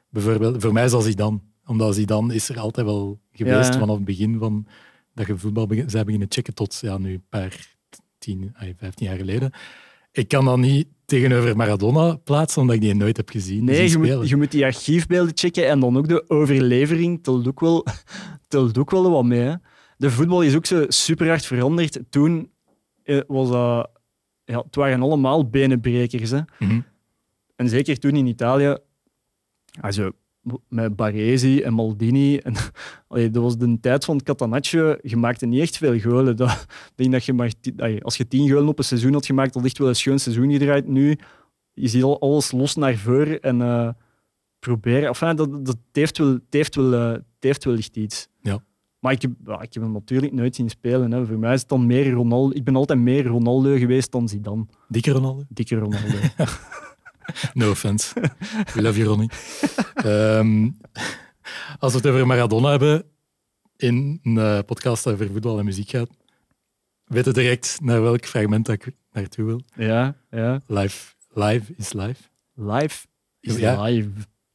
bijvoorbeeld, 0.09 0.61
voor 0.61 0.73
mij 0.73 0.85
is 0.85 0.91
dat 0.91 1.03
Zidane. 1.03 1.39
Omdat 1.65 1.95
Zidane 1.95 2.35
is 2.35 2.49
er 2.49 2.59
altijd 2.59 2.85
wel 2.85 3.19
geweest 3.31 3.73
Ja. 3.73 3.79
vanaf 3.79 3.95
het 3.95 4.05
begin 4.05 4.37
van 4.39 4.67
dat 5.13 5.27
je 5.27 5.37
voetbal 5.37 5.67
begin, 5.67 5.89
zij 5.89 6.03
beginnen 6.03 6.27
checken 6.31 6.53
tot 6.53 6.79
ja, 6.81 6.97
nu 6.97 7.13
een 7.13 7.25
paar 7.29 7.76
tien, 8.27 8.53
ey, 8.59 8.73
vijftien 8.77 9.07
jaar 9.07 9.17
geleden. 9.17 9.51
Ik 10.11 10.27
kan 10.27 10.45
dat 10.45 10.57
niet 10.57 10.87
tegenover 11.05 11.55
Maradona 11.55 12.15
plaatsen, 12.15 12.61
omdat 12.61 12.75
ik 12.75 12.81
die 12.81 12.95
nooit 12.95 13.17
heb 13.17 13.29
gezien. 13.29 13.63
Nee, 13.63 13.89
zien 13.89 14.03
je 14.03 14.15
moet, 14.15 14.29
je 14.29 14.35
moet 14.35 14.51
die 14.51 14.65
archiefbeelden 14.65 15.37
checken 15.37 15.67
en 15.67 15.79
dan 15.79 15.97
ook 15.97 16.07
de 16.07 16.29
overlevering 16.29 17.23
telt 17.23 17.47
ook 17.47 17.59
wel, 17.59 17.85
telt 18.47 18.77
ook 18.77 18.91
wel 18.91 19.11
wat 19.11 19.25
mee. 19.25 19.39
Hè. 19.39 19.53
De 19.97 20.11
voetbal 20.11 20.41
is 20.41 20.55
ook 20.55 20.65
zo 20.65 20.85
super 20.87 21.27
hard 21.27 21.45
veranderd. 21.45 21.99
Toen 22.09 22.51
eh, 23.03 23.21
was 23.27 23.49
dat... 23.49 23.89
Ja, 24.45 24.57
het 24.57 24.75
waren 24.75 25.01
allemaal 25.01 25.49
benenbrekers. 25.49 26.29
Hè. 26.29 26.39
Mhm. 26.59 26.79
En 27.55 27.69
zeker 27.69 27.99
toen 27.99 28.15
in 28.15 28.25
Italië, 28.25 28.77
also, 29.81 30.11
met 30.69 30.95
Baresi 30.95 31.61
en 31.61 31.73
Maldini. 31.73 32.37
En, 32.37 32.53
allee, 33.07 33.29
dat 33.29 33.43
was 33.43 33.57
de 33.57 33.79
tijd 33.79 34.05
van 34.05 34.23
Catanaccio. 34.23 34.95
Je 35.01 35.17
maakte 35.17 35.45
niet 35.45 35.61
echt 35.61 35.77
veel 35.77 35.99
golen. 35.99 36.35
Dat, 36.35 36.65
denk 36.95 37.11
dat 37.11 37.25
je 37.25 37.33
maar, 37.33 37.53
allee, 37.77 38.03
als 38.03 38.17
je 38.17 38.27
tien 38.27 38.49
golen 38.49 38.67
op 38.67 38.77
een 38.77 38.83
seizoen 38.83 39.13
had 39.13 39.25
gemaakt, 39.25 39.53
had 39.53 39.65
echt 39.65 39.77
wel 39.77 39.87
een 39.87 39.95
schoon 39.95 40.19
seizoen 40.19 40.51
gedraaid. 40.51 40.87
Nu, 40.87 41.17
je 41.73 41.87
ziet 41.87 42.03
al 42.03 42.19
alles 42.19 42.51
los 42.51 42.75
naar 42.75 42.95
voren 42.95 43.41
en 43.41 43.61
eh, 43.61 43.89
proberen. 44.59 45.07
Enfin, 45.07 45.35
dat, 45.35 45.51
dat 45.51 45.67
het 45.67 45.77
heeft 45.91 46.17
wel, 46.17 46.27
het 46.27 46.41
heeft 46.49 46.75
wel, 46.75 46.93
eh, 46.93 47.11
het 47.11 47.23
heeft 47.39 47.63
wel 47.63 47.75
echt 47.75 47.97
iets. 47.97 48.27
Ja. 48.41 48.63
Maar 48.99 49.11
ik 49.11 49.21
heb, 49.21 49.31
ja, 49.45 49.61
ik 49.61 49.73
heb 49.73 49.83
hem 49.83 49.91
natuurlijk 49.91 50.33
nooit 50.33 50.55
zien 50.55 50.69
spelen. 50.69 51.11
Hè. 51.11 51.25
Voor 51.25 51.39
mij 51.39 51.53
is 51.53 51.59
het 51.59 51.69
dan 51.69 51.85
meer 51.85 52.11
Ronaldo. 52.11 52.55
Ik 52.55 52.63
ben 52.63 52.75
altijd 52.75 52.99
meer 52.99 53.25
Ronaldo 53.25 53.77
geweest 53.77 54.11
dan 54.11 54.27
Zidane. 54.27 54.65
Dikke 54.87 55.11
Ronaldo? 55.11 55.43
Dikke 55.49 55.75
Ronaldo. 55.75 56.17
No 57.53 57.69
offense. 57.69 58.13
We 58.73 58.81
love 58.81 58.97
you, 58.99 59.07
Ronnie. 59.09 59.29
Ehm, 59.93 60.69
als 61.79 61.91
we 61.91 61.97
het 61.97 62.07
over 62.07 62.27
Maradona 62.27 62.69
hebben, 62.69 63.03
in 63.75 64.19
een 64.23 64.37
eh, 64.37 64.59
podcast 64.65 65.07
over 65.07 65.27
voetbal 65.31 65.59
en 65.59 65.65
muziek 65.65 65.89
gaat, 65.89 66.09
weten 67.05 67.33
direct 67.33 67.77
naar 67.81 68.01
welk 68.01 68.25
fragment 68.25 68.65
dat 68.65 68.75
ik 68.75 68.95
naartoe 69.11 69.45
wil. 69.45 69.61
ja, 69.75 70.15
ja. 70.31 70.61
Live, 70.67 71.13
live 71.33 71.73
is 71.77 71.93
live. 71.93 72.21
Live 72.53 73.05
is 73.39 73.55
Ja. 73.57 73.81
live. 73.81 74.09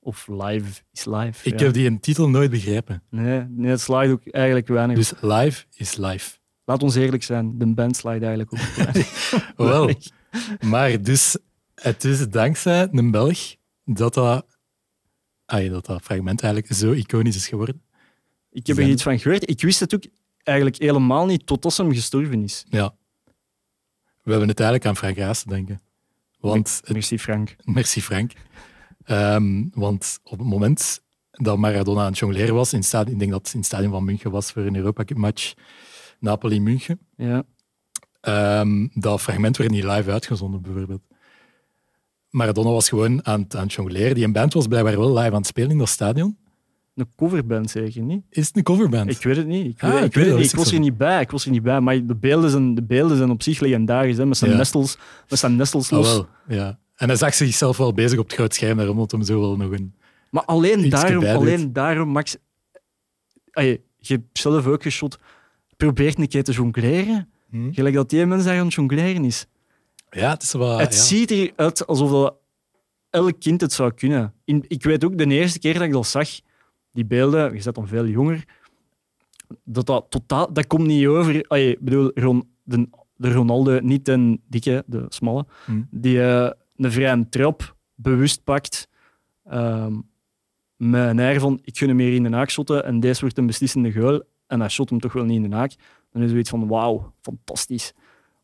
Of 0.04 0.26
live 0.28 0.82
is 0.92 1.04
live. 1.04 1.48
Ik 1.48 1.58
ja. 1.58 1.64
heb 1.64 1.74
die 1.74 1.86
een 1.86 2.00
titel 2.00 2.28
nooit 2.28 2.50
begrepen. 2.50 3.02
Nee, 3.10 3.44
nee, 3.48 3.70
het 3.70 3.80
slaagt 3.80 4.10
ook 4.10 4.26
eigenlijk 4.26 4.68
weinig. 4.68 4.96
Dus 4.96 5.12
live 5.20 5.64
is 5.76 5.96
live. 5.96 6.36
Laat 6.64 6.82
ons 6.82 6.94
eerlijk 6.94 7.22
zijn, 7.22 7.58
de 7.58 7.66
band 7.66 7.96
slaagt 7.96 8.22
eigenlijk 8.22 8.52
ook. 8.52 8.60
Wel, 9.68 9.90
maar 10.70 11.02
dus 11.02 11.36
het 11.82 12.04
is 12.04 12.28
dankzij 12.28 12.88
een 12.92 13.10
Belg 13.10 13.54
dat 13.84 14.14
dat, 14.14 14.46
dat, 15.46 15.86
dat 15.86 16.02
fragment 16.02 16.42
eigenlijk 16.42 16.74
zo 16.74 16.92
iconisch 16.92 17.36
is 17.36 17.48
geworden. 17.48 17.82
Ik 18.50 18.66
heb 18.66 18.76
er 18.76 18.82
Zijn- 18.82 18.94
iets 18.94 19.02
van 19.02 19.18
gehoord. 19.18 19.50
Ik 19.50 19.60
wist 19.62 19.80
het 19.80 19.94
ook 19.94 20.02
eigenlijk 20.42 20.76
helemaal 20.78 21.26
niet 21.26 21.46
totdat 21.46 21.72
ze 21.72 21.82
hem 21.82 21.92
gestorven 21.92 22.42
is. 22.42 22.64
Ja. 22.68 22.94
We 24.22 24.30
hebben 24.30 24.48
het 24.48 24.60
eigenlijk 24.60 24.88
aan 24.88 24.96
Frank 24.96 25.16
Raas 25.16 25.42
te 25.42 25.48
denken. 25.48 25.80
Want 26.38 26.80
het 26.84 26.92
Merci 26.92 27.18
Frank. 27.18 27.56
Merci 27.64 28.02
Frank. 28.02 28.32
Ehm, 29.04 29.64
want 29.74 30.18
op 30.22 30.38
het 30.38 30.46
moment 30.48 31.00
dat 31.30 31.58
Maradona 31.58 32.00
aan 32.00 32.06
het 32.06 32.18
jongleren 32.18 32.54
was, 32.54 32.72
in 32.72 32.78
het 32.78 32.86
stadion, 32.86 33.12
ik 33.12 33.18
denk 33.18 33.30
dat 33.30 33.42
het 33.44 33.52
in 33.52 33.58
het 33.58 33.68
stadion 33.68 33.90
van 33.90 34.04
München 34.04 34.30
was 34.30 34.52
voor 34.52 34.62
een 34.62 34.76
Europa 34.76 35.04
Cup 35.04 35.16
match 35.16 35.52
Napoli-München, 36.20 37.00
Ja. 37.16 37.44
ehm, 38.20 38.88
dat 38.94 39.20
fragment 39.20 39.56
werd 39.56 39.70
niet 39.70 39.84
live 39.84 40.10
uitgezonden 40.10 40.62
bijvoorbeeld. 40.62 41.02
Maradona 42.32 42.70
was 42.70 42.88
gewoon 42.88 43.26
aan, 43.26 43.40
het- 43.40 43.56
aan 43.56 43.62
het 43.62 43.72
jongleren. 43.72 44.14
Die 44.14 44.30
band 44.32 44.52
was 44.52 44.66
blijkbaar 44.66 44.98
wel 44.98 45.08
live 45.14 45.30
aan 45.30 45.34
het 45.36 45.46
spelen 45.46 45.70
in 45.70 45.78
dat 45.78 45.88
stadion. 45.88 46.36
Een 46.94 47.06
coverband 47.16 47.70
zeker 47.70 48.02
niet? 48.02 48.22
Is 48.30 48.46
het 48.46 48.56
een 48.56 48.62
coverband? 48.62 49.10
Ik 49.10 49.22
weet 49.22 49.36
het 49.36 49.46
niet. 49.46 49.66
Ik, 49.66 49.82
Ah, 49.82 49.90
weet, 49.90 49.98
ik 50.00 50.06
ik, 50.06 50.14
weet 50.14 50.24
het 50.32 50.44
ik 50.52 50.56
was 50.56 50.68
zo 50.68 50.74
er 50.74 50.80
niet 50.80 50.96
bij. 50.96 51.20
Ik 51.20 51.30
was 51.30 51.44
er 51.44 51.50
niet 51.50 51.62
bij. 51.62 51.80
Maar 51.80 52.06
de 52.06 52.14
beelden 52.16 52.50
zijn, 52.50 52.74
de 52.74 52.82
beelden 52.82 53.16
zijn 53.16 53.30
op 53.30 53.42
zich 53.42 53.60
legendarisch. 53.60 54.16
Hè, 54.16 54.26
met 54.26 54.36
zijn 54.36 54.50
Ja. 54.50 54.56
nestels, 54.56 54.98
met 55.28 55.38
zijn 55.38 55.56
nestels 55.56 55.92
Ah, 55.92 55.98
los. 55.98 56.12
wel, 56.12 56.26
ja. 56.48 56.78
En 56.96 57.08
hij 57.08 57.16
zag 57.16 57.34
zichzelf 57.34 57.76
wel 57.76 57.92
bezig 57.92 58.18
op 58.18 58.24
het 58.24 58.34
groot 58.34 58.54
scherm, 58.54 58.76
daarom 58.76 58.98
had 58.98 59.10
hem 59.10 59.22
zo 59.22 59.40
wel 59.40 59.56
nog 59.56 59.70
een... 59.70 59.94
Maar 60.30 60.44
alleen 60.44 60.88
daarom, 60.88 61.24
alleen 61.24 61.72
daarom, 61.72 62.08
Max. 62.08 62.36
Allee, 63.50 63.80
je 63.98 64.14
hebt 64.14 64.38
zelf 64.38 64.66
ook 64.66 64.82
geschot. 64.82 65.18
Probeer 65.76 66.18
een 66.18 66.28
keer 66.28 66.44
te 66.44 66.52
jongleren. 66.52 67.28
Hm? 67.50 67.72
Gelijk 67.72 67.94
dat 67.94 68.10
die 68.10 68.26
mens 68.26 68.44
daar 68.44 68.58
aan 68.58 68.64
het 68.64 68.74
jongleren 68.74 69.24
is. 69.24 69.46
Ja, 70.14 70.30
het 70.30 70.42
is 70.42 70.52
wel... 70.52 70.78
het 70.78 70.94
ja. 70.94 71.00
ziet 71.00 71.30
eruit 71.30 71.86
alsof 71.86 72.10
dat 72.10 72.34
elk 73.10 73.40
kind 73.40 73.60
het 73.60 73.72
zou 73.72 73.92
kunnen. 73.92 74.34
In, 74.44 74.64
ik 74.68 74.82
weet 74.82 75.04
ook 75.04 75.18
de 75.18 75.26
eerste 75.26 75.58
keer 75.58 75.72
dat 75.74 75.82
ik 75.82 75.92
dat 75.92 76.06
zag, 76.06 76.28
die 76.92 77.04
beelden, 77.04 77.52
je 77.54 77.60
zet 77.60 77.74
dan 77.74 77.88
veel 77.88 78.06
jonger, 78.06 78.44
dat 79.64 79.86
dat 79.86 80.06
totaal, 80.08 80.52
dat 80.52 80.66
komt 80.66 80.86
niet 80.86 81.06
over. 81.06 81.44
Allee, 81.48 81.70
Ik 81.72 81.80
bedoel, 81.80 82.10
Ron, 82.14 82.48
de, 82.62 82.88
de 83.16 83.32
Ronaldo, 83.32 83.78
niet 83.80 84.04
de 84.04 84.38
dikke, 84.48 84.84
de 84.86 85.04
smalle, 85.08 85.46
Hm. 85.64 85.82
die 85.90 86.22
eh, 86.22 86.50
een 86.76 86.92
vrije 86.92 87.28
trap 87.28 87.76
bewust 87.94 88.44
pakt. 88.44 88.88
ehm, 89.44 90.00
met 90.76 91.08
een 91.08 91.18
air 91.20 91.40
van, 91.40 91.60
ik 91.64 91.78
gun 91.78 91.88
hem 91.88 91.96
meer 91.96 92.14
in 92.14 92.22
de 92.22 92.28
naak 92.28 92.50
shotten 92.50 92.84
en 92.84 93.00
deze 93.00 93.20
wordt 93.20 93.38
een 93.38 93.46
beslissende 93.46 93.92
goal 93.92 94.22
en 94.46 94.60
hij 94.60 94.68
shot 94.68 94.90
hem 94.90 95.00
toch 95.00 95.12
wel 95.12 95.24
niet 95.24 95.36
in 95.36 95.42
de 95.42 95.48
naak. 95.48 95.72
Dan 96.12 96.22
is 96.22 96.30
zoiets 96.30 96.50
van, 96.50 96.68
wauw, 96.68 97.14
fantastisch. 97.20 97.92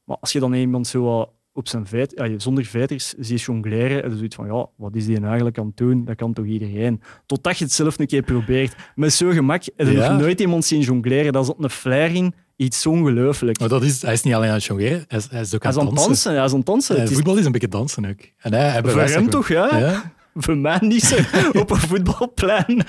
Maar 0.05 0.17
als 0.21 0.33
je 0.33 0.41
dan 0.41 0.53
iemand 0.55 0.87
zo 0.87 1.33
op 1.59 1.69
zijn 1.69 1.87
vet, 1.87 2.13
ja, 2.17 2.39
zonder 2.39 2.65
veters 2.65 3.15
ziet 3.19 3.41
jongleren, 3.43 4.03
en 4.05 4.17
zoiets 4.17 4.37
van, 4.37 4.47
ja, 4.47 4.67
wat 4.77 4.95
is 4.95 5.05
die 5.05 5.15
nou 5.15 5.27
eigenlijk 5.27 5.59
aan 5.59 5.67
het 5.67 5.77
doen? 5.77 6.05
Dat 6.05 6.17
kan 6.17 6.33
toch 6.33 6.45
iedereen? 6.47 7.01
Totdat 7.27 7.59
je 7.59 7.65
het 7.65 7.73
zelf 7.73 7.99
een 7.99 8.07
keer 8.07 8.23
probeert. 8.23 8.75
Met 8.95 9.13
zo'n 9.13 9.33
gemak 9.33 9.63
heb 9.77 9.87
je 9.87 9.93
Ja. 9.93 10.11
nog 10.13 10.21
nooit 10.21 10.41
iemand 10.41 10.65
zien 10.65 10.81
jongleren. 10.81 11.33
Dat 11.33 11.43
is 11.43 11.51
op 11.51 11.63
een 11.65 11.71
flyer 11.71 12.15
in 12.15 12.35
iets 12.57 12.87
ongelooflijk. 12.87 13.59
Maar 13.59 13.69
dat 13.69 13.83
is, 13.83 14.03
hij 14.03 14.13
is 14.13 14.23
niet 14.23 14.35
alleen 14.35 14.49
aan 14.49 14.55
het 14.55 14.65
jongleren, 14.65 15.05
hij 15.09 15.19
is, 15.19 15.29
hij 15.31 15.41
is 15.41 15.55
ook 15.55 15.63
Hij 15.63 15.73
aan 15.73 15.79
is 15.79 15.83
het 15.83 15.89
aan 15.89 15.95
dansen. 15.95 16.07
dansen. 16.07 16.35
Hij 16.35 16.45
is 16.45 16.51
aan 16.51 16.57
het 16.57 16.67
dansen. 16.67 16.97
Ja, 16.97 17.07
voetbal 17.07 17.37
is 17.37 17.45
een 17.45 17.53
beetje 17.53 17.69
dansen 17.69 18.05
ook. 18.07 18.21
En 18.39 18.53
hij, 18.53 18.69
hij 18.69 18.83
voor 18.83 19.01
hem 19.01 19.31
toch, 19.31 19.49
ja? 19.49 19.79
ja? 19.79 20.13
Voor 20.35 20.57
mij 20.57 20.79
niet 20.81 21.03
zo. 21.05 21.17
op 21.61 21.71
een 21.71 21.77
voetbalplein. 21.77 22.83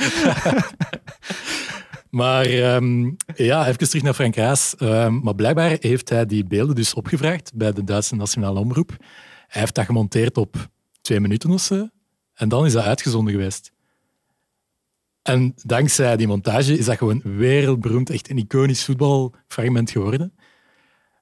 Maar 2.09 2.45
ehm, 2.45 3.11
ja, 3.35 3.67
even 3.67 3.89
terug 3.89 4.03
naar 4.03 4.13
Frank 4.13 4.35
Raas. 4.35 4.75
Ehm, 4.75 5.19
maar 5.19 5.35
blijkbaar 5.35 5.77
heeft 5.79 6.09
hij 6.09 6.25
die 6.25 6.43
beelden 6.43 6.75
dus 6.75 6.93
opgevraagd 6.93 7.51
bij 7.55 7.71
de 7.71 7.83
Duitse 7.83 8.15
Nationale 8.15 8.59
Omroep. 8.59 8.95
Hij 9.47 9.61
heeft 9.61 9.75
dat 9.75 9.85
gemonteerd 9.85 10.37
op 10.37 10.69
twee 11.01 11.19
minuten 11.19 11.49
of 11.51 11.61
zo. 11.61 11.87
En 12.33 12.49
dan 12.49 12.65
is 12.65 12.73
dat 12.73 12.83
uitgezonden 12.83 13.33
geweest. 13.33 13.71
En 15.21 15.53
dankzij 15.55 16.17
die 16.17 16.27
montage 16.27 16.77
is 16.77 16.85
dat 16.85 16.97
gewoon 16.97 17.21
wereldberoemd, 17.23 18.09
echt 18.09 18.29
een 18.29 18.37
iconisch 18.37 18.85
voetbalfragment 18.85 19.91
geworden. 19.91 20.33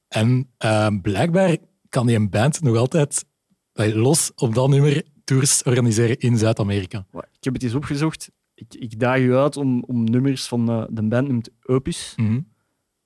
En 0.08 0.50
ehm, 0.58 1.02
blijkbaar 1.02 1.58
kan 1.89 2.08
die 2.08 2.15
een 2.15 2.30
band 2.30 2.62
nog 2.62 2.78
altijd 2.78 3.26
eh, 3.73 3.95
los 3.95 4.32
op 4.36 4.56
dat 4.56 4.69
nummer 4.69 5.04
tours 5.23 5.63
organiseren 5.63 6.17
in 6.17 6.38
Zuid-Amerika. 6.38 7.06
Ik 7.13 7.43
heb 7.43 7.54
het 7.54 7.63
eens 7.63 7.73
opgezocht. 7.73 8.30
Ik, 8.57 8.75
ik 8.75 8.99
daag 8.99 9.19
u 9.19 9.35
uit 9.35 9.57
om, 9.57 9.83
om 9.83 10.03
nummers 10.03 10.47
van 10.47 10.69
eh, 10.69 10.83
de 10.89 11.03
band 11.03 11.27
noemt 11.27 11.49
Opus. 11.63 12.13
Mhm. 12.15 12.35
Ik 12.35 12.43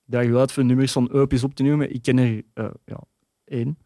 daag 0.04 0.24
u 0.24 0.36
uit 0.36 0.52
voor 0.52 0.64
nummers 0.64 0.92
van 0.92 1.10
Opus 1.10 1.44
op 1.44 1.54
te 1.54 1.62
noemen. 1.62 1.94
Ik 1.94 2.02
ken 2.02 2.18
er 2.18 2.42
eh, 2.54 2.70
ja, 2.84 3.00
één. 3.44 3.78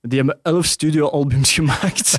Die 0.00 0.18
hebben 0.18 0.38
elf 0.42 0.66
studioalbums 0.66 1.52
gemaakt. 1.58 2.16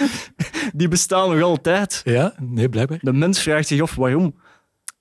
Die 0.74 0.88
bestaan 0.88 1.30
nog 1.30 1.42
altijd. 1.42 2.00
Ja, 2.04 2.34
nee, 2.40 2.68
blijkbaar. 2.68 2.98
De 3.02 3.12
mens 3.12 3.42
vraagt 3.42 3.68
zich 3.68 3.80
af 3.80 3.94
waarom. 3.94 4.34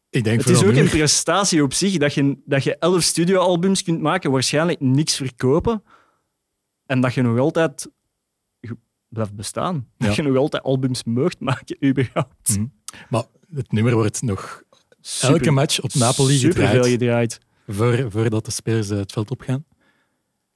Ik 0.10 0.24
denk 0.24 0.40
Het 0.40 0.50
is 0.50 0.64
ook 0.64 0.76
een 0.76 0.90
prestatie 0.90 1.64
op 1.64 1.74
zich 1.74 1.98
dat 1.98 2.14
je, 2.14 2.42
dat 2.46 2.64
je 2.64 2.78
elf 2.78 3.04
studioalbums 3.04 3.84
kunt 3.84 4.02
maken, 4.02 4.32
waarschijnlijk 4.32 4.80
niks 4.80 5.16
verkopen 5.16 5.84
en 6.86 7.02
dat 7.02 7.14
je 7.14 7.22
nog 7.22 7.40
altijd 7.40 7.90
blijft 9.16 9.36
bestaan. 9.36 9.88
Ja. 9.98 10.06
Dat 10.08 10.16
je 10.16 10.22
nog 10.22 10.38
altijd 10.38 10.64
albums 10.64 11.04
moogt 11.04 11.40
maken, 11.40 11.78
überhaupt. 11.86 12.50
Mhm. 12.58 12.66
Maar 13.10 13.24
het 13.54 13.72
nummer 13.72 13.94
wordt 13.94 14.22
nog 14.22 14.64
Super- 15.02 15.36
elke 15.36 15.52
match 15.52 15.82
op 15.82 15.94
Napoli 15.94 16.38
gedraaid 16.38 16.72
veel 16.72 16.84
gedraaid. 16.84 17.40
voor, 17.68 18.12
voordat 18.12 18.46
de 18.46 18.52
spelers 18.52 18.88
het 18.90 19.12
veld 19.12 19.32
opgaan. 19.32 19.66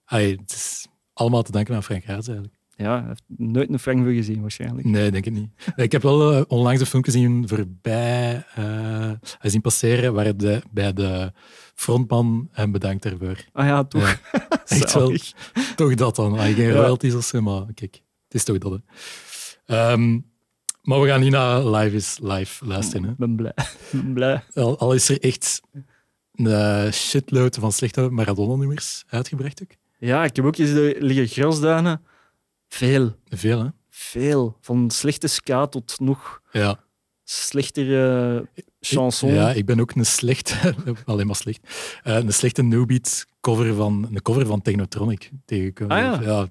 Het 0.05 0.51
is 0.51 0.87
allemaal 1.13 1.41
te 1.43 1.51
danken 1.51 1.75
aan 1.75 1.83
Frank 1.83 2.03
Raas 2.03 2.27
eigenlijk. 2.27 2.57
Ja, 2.75 2.97
hij 2.99 3.07
heeft 3.07 3.23
nooit 3.27 3.69
een 3.69 3.79
frank 3.79 4.03
voor 4.03 4.11
gezien, 4.13 4.41
waarschijnlijk. 4.41 4.87
Nee, 4.87 5.11
denk 5.11 5.25
ik 5.25 5.33
niet. 5.33 5.49
Ik 5.75 5.91
heb 5.91 6.01
wel 6.01 6.33
eh, 6.33 6.41
onlangs 6.47 6.79
een 6.79 6.85
filmpje 6.85 7.11
zien 7.11 7.47
voorbij 7.47 8.45
uh, 8.59 9.11
zien 9.41 9.61
passeren 9.61 10.13
waar 10.13 10.37
de, 10.37 10.61
bij 10.71 10.93
de 10.93 11.31
frontman 11.75 12.49
hem 12.51 12.71
bedankt 12.71 13.03
daarvoor. 13.03 13.45
Ah 13.51 13.65
ja, 13.65 13.83
toch. 13.83 14.01
Ja, 14.31 14.39
echt 14.65 14.93
wel. 14.93 15.13
Toch 15.75 15.95
dat 15.95 16.15
dan. 16.15 16.39
Geen 16.39 16.55
Ja. 16.55 16.71
royalties 16.71 17.13
of 17.15 17.23
zo, 17.23 17.41
maar 17.41 17.73
kijk, 17.73 18.01
het 18.29 18.33
is 18.33 18.43
toch 18.43 18.57
dat. 18.57 18.71
Hè. 18.71 19.75
Ehm, 19.75 20.19
maar 20.81 21.01
we 21.01 21.07
gaan 21.07 21.19
niet 21.21 21.31
naar 21.31 21.65
Live 21.65 21.95
is 21.95 22.17
Live 22.21 22.65
luisteren. 22.65 23.03
Hè. 23.03 23.09
Ik 23.09 23.17
ben 23.17 23.35
blij. 23.35 23.53
Ben 23.91 24.13
blij. 24.13 24.43
Al, 24.53 24.79
al 24.79 24.93
is 24.93 25.09
er 25.09 25.19
echt 25.21 25.61
een 26.33 26.93
shitload 26.93 27.55
van 27.55 27.71
slechte 27.71 28.09
Maradona-nummers 28.09 29.03
uitgebracht 29.07 29.61
ook. 29.61 29.71
Ja, 29.99 30.23
ik 30.23 30.35
heb 30.35 30.45
ook 30.45 30.57
eens 30.57 30.73
de 30.73 30.95
liggen 30.99 31.27
grasduinen. 31.27 32.01
Veel, 32.67 33.15
Veel, 33.27 33.59
hè? 33.63 33.67
veel. 33.89 34.57
Van 34.61 34.91
slechte 34.91 35.27
ska 35.27 35.67
tot 35.67 35.99
nog 35.99 36.41
Ja. 36.51 36.79
slechtere 37.23 38.47
chanson. 38.79 39.33
Ja, 39.33 39.51
ik 39.51 39.65
ben 39.65 39.79
ook 39.79 39.91
een 39.91 40.05
slechte, 40.05 40.75
alleen 41.05 41.27
maar 41.27 41.35
slecht, 41.35 41.59
eh, 42.03 42.15
een 42.15 42.33
slechte 42.33 42.61
no-beat 42.61 43.25
cover 43.41 43.73
van, 43.73 44.07
een 44.11 44.21
cover 44.21 44.45
van 44.45 44.61
Technotronic 44.61 45.31
tegengekomen. 45.45 45.97
Ah, 46.11 46.21
ja. 46.23 46.47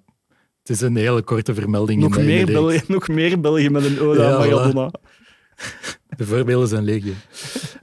Het 0.69 0.77
is 0.77 0.83
een 0.83 0.97
hele 0.97 1.23
korte 1.23 1.55
vermelding. 1.55 2.01
nog, 2.01 2.17
in 2.17 2.25
meer 2.25 2.47
België, 2.47 2.81
nog 2.89 3.09
meer 3.09 3.41
België 3.41 3.71
met 3.71 3.85
een 3.85 4.01
ode 4.01 4.25
aan 4.25 4.31
Ja. 4.31 4.39
Maradona. 4.39 4.91
De 6.17 6.27
voorbeelden 6.27 6.69
zijn 6.69 6.85
legio. 6.85 7.13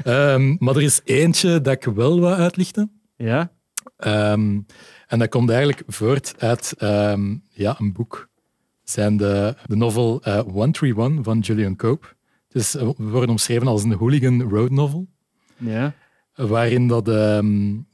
Ehm, 0.04 0.56
maar 0.60 0.76
er 0.76 0.82
is 0.82 1.02
eentje 1.04 1.62
dat 1.62 1.74
ik 1.74 1.84
wel 1.84 2.20
wat 2.20 2.38
uitlichten. 2.38 2.92
Ja? 3.16 3.52
Ehm, 3.98 4.60
en 5.08 5.20
dat 5.20 5.30
komt 5.30 5.50
eigenlijk 5.50 5.84
voort 5.88 6.34
uit 6.38 6.74
ehm, 6.78 7.36
ja, 7.50 7.76
een 7.80 7.94
boek. 7.94 8.30
Zijn 8.84 9.18
de, 9.18 9.56
de 9.66 9.76
novel 9.76 10.22
eh 10.24 10.40
131 10.40 11.24
van 11.24 11.40
Julian 11.40 11.76
Cope. 11.76 12.08
Het 12.48 12.62
is, 12.62 12.76
eh, 12.76 12.90
wordt 12.96 13.30
omschreven 13.30 13.68
als 13.68 13.84
een 13.84 13.94
hooligan 13.94 14.42
road 14.42 14.72
novel. 14.72 15.08
Ja. 15.58 15.94
waarin 16.36 16.88
dat, 16.88 17.08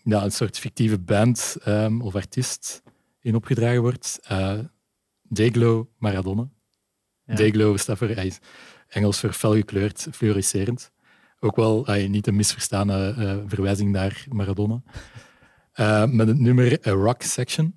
ja, 0.04 0.24
een 0.24 0.32
soort 0.32 0.60
fictieve 0.60 1.00
band 1.00 1.58
of 2.00 2.16
artiest 2.16 2.84
in 3.22 3.36
opgedragen 3.36 3.82
wordt. 3.82 4.20
Eh 4.24 4.60
Dayglow 5.34 5.86
Maradona. 5.98 6.50
Ja. 7.26 7.36
Dayglow 7.36 7.78
staat 7.78 7.98
voor, 7.98 8.08
hij 8.08 8.26
is 8.28 8.40
Engels 8.88 9.20
voor 9.20 9.34
felgekleurd, 9.34 10.08
fluorescerend. 10.12 10.92
Ook 11.40 11.56
wel 11.56 11.86
eh, 11.88 12.10
niet 12.10 12.28
een 12.28 12.36
misverstane 12.36 13.14
eh, 13.18 13.38
verwijzing 13.48 13.92
naar 13.92 14.26
Maradona. 14.30 14.82
Eh, 15.72 16.06
met 16.06 16.28
het 16.28 16.40
nummer 16.40 16.88
A 16.88 16.92
Rock 16.92 17.22
Section. 17.22 17.76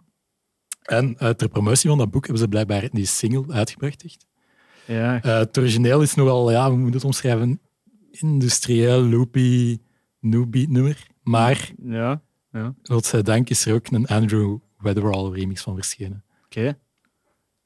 En 0.82 1.16
eh, 1.18 1.28
ter 1.30 1.48
promotie 1.48 1.88
van 1.88 1.98
dat 1.98 2.10
boek 2.10 2.22
hebben 2.22 2.42
ze 2.42 2.48
blijkbaar 2.48 2.88
die 2.92 3.06
single 3.06 3.52
uitgebracht. 3.52 4.04
Echt. 4.04 4.26
Ja. 4.86 5.22
Eh, 5.22 5.38
het 5.38 5.58
origineel 5.58 6.02
is 6.02 6.14
nogal, 6.14 6.50
ja, 6.50 6.68
hoe 6.68 6.78
moet 6.78 6.88
je 6.88 6.94
het 6.94 7.04
omschrijven? 7.04 7.60
Industrieel, 8.10 9.02
loopy, 9.02 9.78
new-beat 10.20 10.68
nummer. 10.68 11.06
Maar, 11.22 11.72
Ja. 11.82 12.22
Ja. 12.52 12.74
godzijdank, 12.82 13.50
is 13.50 13.66
er 13.66 13.74
ook 13.74 13.86
een 13.86 14.06
Andrew 14.06 14.58
Weatherall 14.78 15.30
remix 15.32 15.62
van 15.62 15.74
verschenen. 15.74 16.24
Oké. 16.44 16.78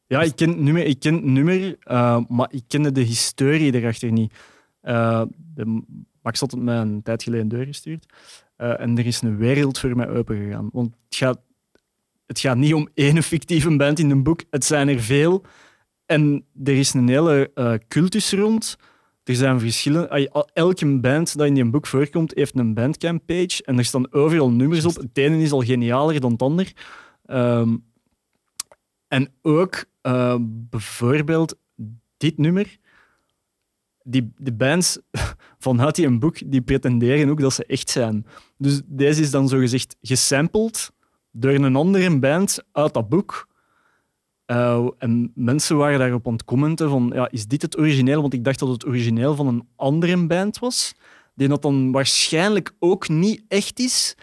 Ja, 0.08 0.22
ik 0.22 0.36
ken 0.36 0.48
het 0.48 0.58
nummer, 0.58 0.84
ik 0.84 1.00
ken 1.00 1.14
het 1.14 1.24
nummer 1.24 1.76
eh, 1.80 2.20
maar 2.28 2.48
ik 2.50 2.62
kende 2.68 2.92
de 2.92 3.00
historie 3.00 3.74
erachter 3.74 4.12
niet. 4.12 4.34
Eh, 4.80 5.22
de, 5.54 5.82
Max 6.22 6.40
had 6.40 6.50
het 6.50 6.60
mij 6.60 6.76
een 6.76 7.02
tijd 7.02 7.22
geleden 7.22 7.48
doorgestuurd. 7.48 8.06
Eh, 8.56 8.80
en 8.80 8.98
er 8.98 9.06
is 9.06 9.22
een 9.22 9.36
wereld 9.36 9.78
voor 9.78 9.96
mij 9.96 10.08
opengegaan. 10.08 10.68
Want 10.72 10.94
het 11.08 11.16
gaat, 11.16 11.40
het 12.26 12.40
gaat 12.40 12.56
niet 12.56 12.74
om 12.74 12.88
één 12.94 13.22
fictieve 13.22 13.76
band 13.76 13.98
in 13.98 14.10
een 14.10 14.22
boek, 14.22 14.42
het 14.50 14.64
zijn 14.64 14.88
er 14.88 15.00
veel. 15.00 15.44
En 16.06 16.44
er 16.64 16.78
is 16.78 16.94
een 16.94 17.08
hele 17.08 17.50
cultus 17.88 18.32
rond. 18.32 18.76
Er 19.24 19.34
zijn 19.34 19.88
al- 20.30 20.48
Elke 20.52 20.98
band 20.98 21.36
dat 21.36 21.46
in 21.46 21.54
die 21.54 21.70
boek 21.70 21.86
voorkomt, 21.86 22.32
heeft 22.34 22.58
een 22.58 22.74
bandcamp-page. 22.74 23.62
En 23.64 23.78
er 23.78 23.84
staan 23.84 24.12
overal 24.12 24.50
nummers 24.50 24.84
op. 24.84 24.94
Het 24.96 25.18
ene 25.18 25.42
is 25.42 25.52
al 25.52 25.62
genialer 25.62 26.20
dan 26.20 26.32
het 26.32 26.42
ander. 26.42 26.72
Ehm, 27.24 27.76
en 29.08 29.28
ook 29.42 29.84
eh, 30.00 30.36
bijvoorbeeld 30.40 31.56
dit 32.16 32.38
nummer. 32.38 32.78
Die, 34.02 34.32
de 34.36 34.52
bands 34.52 34.98
vanuit 35.58 35.94
die 35.94 36.06
een 36.06 36.18
boek 36.18 36.50
die 36.50 36.62
pretenderen 36.62 37.28
ook 37.28 37.40
dat 37.40 37.52
ze 37.52 37.64
echt 37.64 37.90
zijn. 37.90 38.26
Dus 38.56 38.80
deze 38.84 39.20
is 39.20 39.30
dan 39.30 39.48
zogezegd 39.48 39.96
gesampled 40.02 40.90
door 41.30 41.52
een 41.52 41.76
andere 41.76 42.18
band 42.18 42.58
uit 42.72 42.94
dat 42.94 43.08
boek. 43.08 43.48
Eh, 44.44 44.86
en 44.98 45.32
mensen 45.34 45.76
waren 45.76 45.98
daarop 45.98 46.26
aan 46.26 46.32
het 46.32 46.44
commenten 46.44 46.88
van, 46.88 47.10
ja, 47.14 47.30
is 47.30 47.46
dit 47.46 47.62
het 47.62 47.78
origineel? 47.78 48.20
Want 48.20 48.34
ik 48.34 48.44
dacht 48.44 48.58
dat 48.58 48.68
het 48.68 48.86
origineel 48.86 49.34
van 49.34 49.46
een 49.46 49.68
andere 49.76 50.26
band 50.26 50.58
was, 50.58 50.94
die 51.34 51.48
dat 51.48 51.62
dan 51.62 51.92
waarschijnlijk 51.92 52.72
ook 52.78 53.08
niet 53.08 53.44
echt 53.48 53.78
is. 53.78 54.14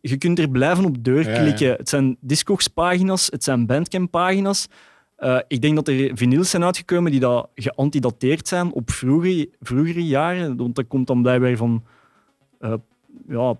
Je 0.00 0.16
kunt 0.18 0.38
er 0.38 0.48
blijven 0.50 0.84
op 0.84 1.04
deur 1.04 1.22
Ja, 1.24 1.30
ja. 1.30 1.40
klikken. 1.40 1.70
Het 1.72 1.88
zijn 1.88 2.16
Discogs-pagina's, 2.20 3.26
het 3.30 3.44
zijn 3.44 3.66
Bandcamp-pagina's. 3.66 4.66
Eh, 5.16 5.38
ik 5.48 5.62
denk 5.62 5.74
dat 5.74 5.88
er 5.88 6.10
vinyls 6.14 6.50
zijn 6.50 6.64
uitgekomen 6.64 7.10
die 7.10 7.20
dat 7.20 7.48
geantidateerd 7.54 8.48
zijn 8.48 8.72
op 8.72 8.90
vroegere, 8.90 9.48
vroegere 9.60 10.06
jaren. 10.06 10.56
Want 10.56 10.74
dat 10.74 10.86
komt 10.88 11.06
dan 11.06 11.22
blijkbaar 11.22 11.56
van 11.56 11.84
eh, 12.58 12.74
ja, 13.28 13.54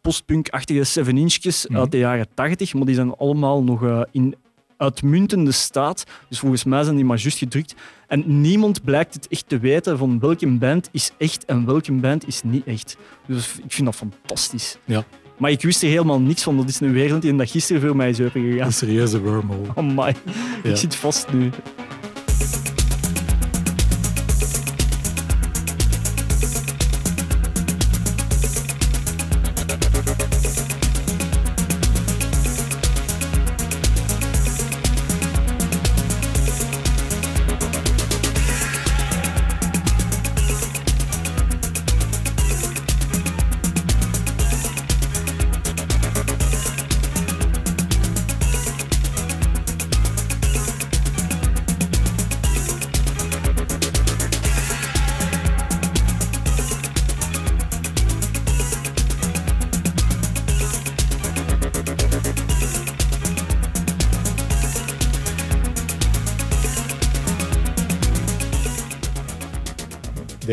postpunk-achtige 0.00 0.84
7-inchjes 1.00 1.66
Mhm. 1.68 1.78
uit 1.78 1.90
de 1.90 1.98
jaren 1.98 2.26
80, 2.34 2.74
maar 2.74 2.84
die 2.86 2.94
zijn 2.94 3.14
allemaal 3.16 3.62
nog 3.62 3.84
eh, 3.84 4.00
in 4.10 4.34
uitmuntende 4.76 5.52
staat. 5.52 6.04
Dus 6.28 6.38
volgens 6.38 6.64
mij 6.64 6.82
zijn 6.82 6.96
die 6.96 7.04
maar 7.04 7.18
juist 7.18 7.38
gedrukt. 7.38 7.74
En 8.06 8.40
niemand 8.40 8.84
blijkt 8.84 9.14
het 9.14 9.28
echt 9.28 9.48
te 9.48 9.58
weten 9.58 9.98
van 9.98 10.18
welke 10.18 10.46
band 10.58 10.88
is 10.92 11.10
echt 11.18 11.44
en 11.44 11.66
welke 11.66 11.92
band 11.92 12.26
is 12.26 12.42
niet 12.42 12.66
echt. 12.66 12.96
Dus 13.26 13.56
ik 13.64 13.72
vind 13.72 13.86
dat 13.86 13.96
fantastisch. 13.96 14.78
Ja. 14.84 15.04
Maar 15.36 15.50
ik 15.50 15.62
wist 15.62 15.82
er 15.82 15.88
helemaal 15.88 16.20
niks 16.20 16.42
van. 16.42 16.56
Dat 16.56 16.68
is 16.68 16.80
een 16.80 16.92
wereld 16.92 17.22
die 17.22 17.36
dat 17.36 17.50
gisteren 17.50 17.82
voor 17.82 17.96
mij 17.96 18.08
is 18.08 18.20
opengegaan. 18.20 18.66
Een 18.66 18.72
serieuze 18.72 19.20
wormhole. 19.20 19.66
Amai, 19.74 20.14
Ja. 20.62 20.70
ik 20.70 20.76
zit 20.76 20.94
vast 20.96 21.32
nu. 21.32 21.50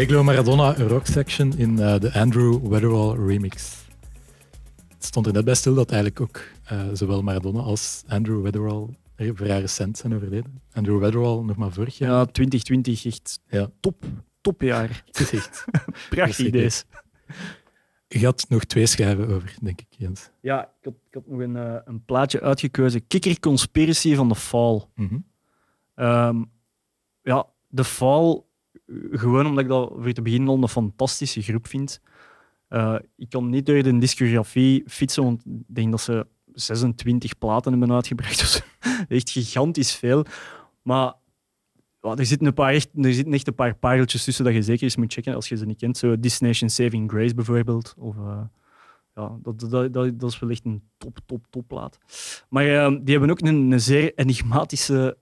Diego 0.08 0.24
Maradona 0.24 0.78
een 0.78 0.88
rock 0.88 1.06
section 1.06 1.58
in 1.58 1.80
eh, 1.80 1.99
de 1.99 2.14
Andrew 2.14 2.68
Weatherall 2.68 3.26
remix. 3.28 3.86
Het 4.93 5.06
stond 5.06 5.26
er 5.28 5.34
net 5.34 5.45
bij 5.45 5.54
stil 5.56 5.74
dat 5.74 5.91
eigenlijk 5.91 6.22
ook 6.22 6.41
eh, 6.66 6.82
zowel 6.93 7.22
Maradona 7.22 7.60
als 7.60 8.04
Andrew 8.08 8.41
Weatherall 8.41 8.88
er 9.16 9.36
vrij 9.36 9.60
recent 9.60 9.97
zijn 9.97 10.16
overleden. 10.16 10.62
Andrew 10.74 10.99
Weatherall 10.99 11.43
nog 11.43 11.56
maar 11.56 11.72
vorig 11.72 11.97
jaar. 11.97 12.10
Ja, 12.12 12.26
2020, 12.26 13.06
echt 13.06 13.39
Ja. 13.47 13.70
top, 13.80 14.04
topjaar. 14.41 15.01
Het 15.06 15.20
is 15.20 15.32
echt. 15.32 15.66
Prachtig 16.10 16.49
deze. 16.49 16.84
Je 18.08 18.26
had 18.26 18.45
nog 18.49 18.64
twee 18.64 18.86
schijven 18.86 19.28
over, 19.30 19.56
denk 19.62 19.82
ik, 19.82 19.88
Jens. 19.89 20.30
Ja, 20.41 20.64
ik 20.64 20.84
had, 20.84 20.93
ik 21.08 21.14
had 21.14 21.28
nog 21.28 21.39
een, 21.39 21.56
eh, 21.58 21.76
een 21.86 22.06
plaatje 22.06 22.41
uitgekozen. 22.41 23.08
Kikker 23.08 23.39
Conspiracy 23.39 24.16
van 24.16 24.28
The 24.30 24.36
Fall. 24.36 24.82
Mhm. 24.95 25.18
Ehm, 25.95 26.43
ja, 27.22 27.45
The 27.76 27.84
Fall, 27.84 28.30
eh, 28.32 28.41
gewoon 29.11 29.45
omdat 29.45 29.63
ik 29.63 29.69
dat 29.69 29.91
voor 29.97 30.11
te 30.11 30.21
beginnen 30.21 30.49
al 30.49 30.61
een 30.61 30.67
fantastische 30.67 31.41
groep 31.41 31.67
vind. 31.67 32.01
Eh, 32.67 32.95
ik 33.15 33.29
kan 33.29 33.49
niet 33.49 33.65
door 33.65 33.84
de 33.84 33.97
discografie 33.97 34.84
fietsen, 34.88 35.23
want 35.23 35.45
ik 35.45 35.75
denk 35.75 35.91
dat 35.91 36.01
ze 36.01 36.27
26 36.53 37.38
platen 37.38 37.71
hebben 37.71 37.91
uitgebracht. 37.91 38.39
Dus 38.39 38.61
echt 39.07 39.29
gigantisch 39.29 39.95
veel. 39.95 40.25
Maar 40.81 41.13
er, 42.01 42.25
zitten 42.25 42.47
een 42.47 42.53
paar 42.53 42.73
echt, 42.73 42.89
er 42.95 43.13
zitten 43.13 43.34
echt 43.34 43.47
een 43.47 43.55
paar 43.55 43.75
pareltjes 43.75 44.23
tussen 44.23 44.45
dat 44.45 44.53
je 44.53 44.61
zeker 44.61 44.84
eens 44.84 44.95
moet 44.95 45.13
checken 45.13 45.36
als 45.36 45.49
je 45.49 45.57
ze 45.57 45.65
niet 45.65 45.77
kent. 45.77 45.97
Zo 45.97 46.19
Destination 46.19 46.69
Saving 46.69 47.11
Grace 47.11 47.34
bijvoorbeeld. 47.34 47.93
Of, 47.97 48.17
eh, 48.17 48.41
ja, 49.15 49.38
dat, 49.41 49.59
dat, 49.59 49.93
dat, 49.93 50.31
is 50.31 50.39
wel 50.39 50.49
echt 50.49 50.65
een 50.65 50.84
top, 50.97 51.19
top, 51.25 51.45
top 51.49 51.67
plaat. 51.67 51.99
Maar 52.49 52.65
eh, 52.65 52.97
die 53.01 53.11
hebben 53.17 53.29
ook 53.29 53.41
een, 53.41 53.71
een 53.71 53.81
zeer 53.81 54.13
enigmatische 54.15 55.17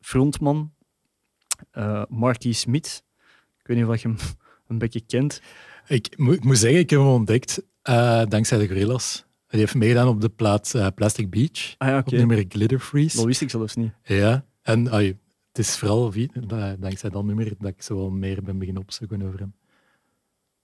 frontman, 0.00 0.72
eh 1.70 2.02
Marky 2.08 2.52
Smith. 2.52 3.02
Ik 3.60 3.66
weet 3.66 3.76
niet 3.76 3.86
of 3.86 4.02
je 4.02 4.08
hem 4.08 4.16
een 4.68 4.78
beetje 4.78 5.00
kent. 5.06 5.40
Ik, 5.86 6.18
moet- 6.18 6.34
ik 6.34 6.44
moet 6.44 6.58
zeggen, 6.58 6.78
ik 6.78 6.90
heb 6.90 6.98
hem 6.98 7.08
ontdekt 7.08 7.62
eh, 7.82 8.22
dankzij 8.28 8.58
de 8.58 8.66
Gorillas. 8.66 9.24
Die 9.48 9.60
heeft 9.60 9.74
meegedaan 9.74 10.08
op 10.08 10.20
de 10.20 10.28
plaat 10.28 10.74
eh, 10.74 10.86
Plastic 10.94 11.30
Beach. 11.30 11.74
Ah 11.78 11.88
ja, 11.88 11.98
Op 11.98 12.10
nummer 12.10 12.44
Glitter 12.48 12.78
Freeze. 12.80 13.16
Dat 13.16 13.24
wist 13.26 13.40
ik 13.40 13.50
zelfs 13.50 13.74
niet. 13.76 13.92
Ja, 14.02 14.44
en 14.62 14.90
ai, 14.90 15.06
het 15.48 15.58
is 15.58 15.76
vooral 15.78 16.12
dankzij 16.78 17.10
dat 17.10 17.24
nummer 17.24 17.52
dat 17.58 17.70
ik 17.70 17.82
zo 17.82 17.96
wel 17.96 18.10
meer 18.10 18.42
ben 18.42 18.58
beginnen 18.58 18.82
opzoeken 18.82 19.22
over 19.22 19.38
hem. 19.38 19.52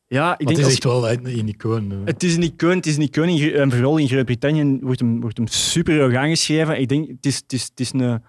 Ja, 0.08 0.32
ik 0.32 0.44
Maar 0.44 0.54
denk 0.54 0.58
het 0.58 0.66
is 0.66 0.72
echt 0.72 0.84
wel 0.84 1.10
een, 1.10 1.38
een 1.38 1.48
icoon. 1.48 1.90
Het 2.04 2.22
is 2.22 2.36
een 2.36 2.42
icoon, 2.42 2.76
het 2.76 2.86
is 2.86 2.96
een 2.96 3.02
icoon 3.02 3.28
in, 3.28 3.52
en 3.54 3.70
vooral 3.70 3.96
in 3.96 4.08
Groot-Brittannië 4.08 4.78
wordt 4.80 5.00
hem, 5.00 5.20
wordt 5.20 5.36
hem 5.36 5.46
super 5.46 6.00
hoog 6.00 6.14
aangeschreven. 6.14 6.80
Ik 6.80 6.88
denk, 6.88 7.08
het 7.08 7.26
is, 7.26 7.36
het 7.36 7.52
is, 7.52 7.62
het 7.64 7.80
is 7.80 7.92
een, 7.92 8.22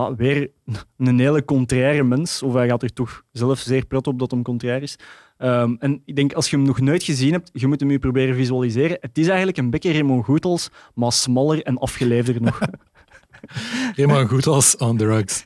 ja, 0.00 0.14
weer 0.14 0.50
een 0.96 1.18
hele 1.18 1.44
contraire 1.44 2.04
mens. 2.04 2.42
Of 2.42 2.52
hij 2.52 2.68
gaat 2.68 2.82
er 2.82 2.92
toch 2.92 3.24
zelf 3.32 3.58
zeer 3.58 3.86
prat 3.86 4.06
op 4.06 4.18
dat 4.18 4.30
hem 4.30 4.42
contrair 4.42 4.82
is. 4.82 4.96
Ehm, 5.36 5.74
en 5.78 6.02
ik 6.04 6.16
denk, 6.16 6.32
als 6.32 6.50
je 6.50 6.56
hem 6.56 6.64
nog 6.64 6.80
nooit 6.80 7.02
gezien 7.02 7.32
hebt, 7.32 7.50
je 7.52 7.66
moet 7.66 7.80
hem 7.80 7.90
je 7.90 7.98
proberen 7.98 8.34
visualiseren. 8.34 8.96
Het 9.00 9.18
is 9.18 9.26
eigenlijk 9.26 9.58
een 9.58 9.70
beetje 9.70 9.92
Raymond 9.92 10.24
Goethals, 10.24 10.70
maar 10.94 11.12
smaller 11.12 11.62
en 11.62 11.78
afgeleefder 11.78 12.42
nog. 12.42 12.60
Goed 14.28 14.46
als 14.46 14.76
On 14.76 15.02
Rocks. 15.02 15.44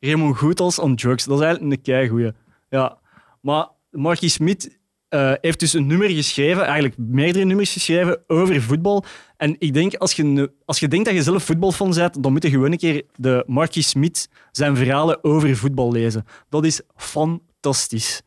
Raymond 0.00 0.36
Goethals 0.36 0.78
on 0.78 0.96
drugs. 0.96 1.24
Dat 1.24 1.38
is 1.38 1.44
eigenlijk 1.44 1.74
een 1.74 1.82
keigoeie. 1.82 2.34
Ja. 2.68 2.98
Maar 3.40 3.68
Marky 3.90 4.28
Smith 4.28 4.78
eh, 5.10 5.32
heeft 5.40 5.60
dus 5.60 5.72
een 5.72 5.86
nummer 5.86 6.08
geschreven, 6.08 6.64
eigenlijk 6.64 6.94
meerdere 6.98 7.44
nummers 7.44 7.72
geschreven 7.72 8.22
over 8.26 8.62
voetbal. 8.62 9.04
En 9.36 9.56
ik 9.58 9.74
denk, 9.74 9.94
als 9.94 10.12
je, 10.12 10.52
als 10.64 10.80
je 10.80 10.88
denkt 10.88 11.04
dat 11.06 11.14
je 11.14 11.22
zelf 11.22 11.44
voetbalfan 11.44 11.94
bent, 11.94 12.22
dan 12.22 12.32
moet 12.32 12.42
je 12.42 12.50
gewoon 12.50 12.72
een 12.72 12.78
keer 12.78 13.02
de 13.16 13.44
Marky 13.46 13.82
Smith 13.82 14.28
zijn 14.50 14.76
verhalen 14.76 15.24
over 15.24 15.56
voetbal 15.56 15.92
lezen. 15.92 16.24
Dat 16.48 16.64
is 16.64 16.80
fantastisch. 16.96 18.22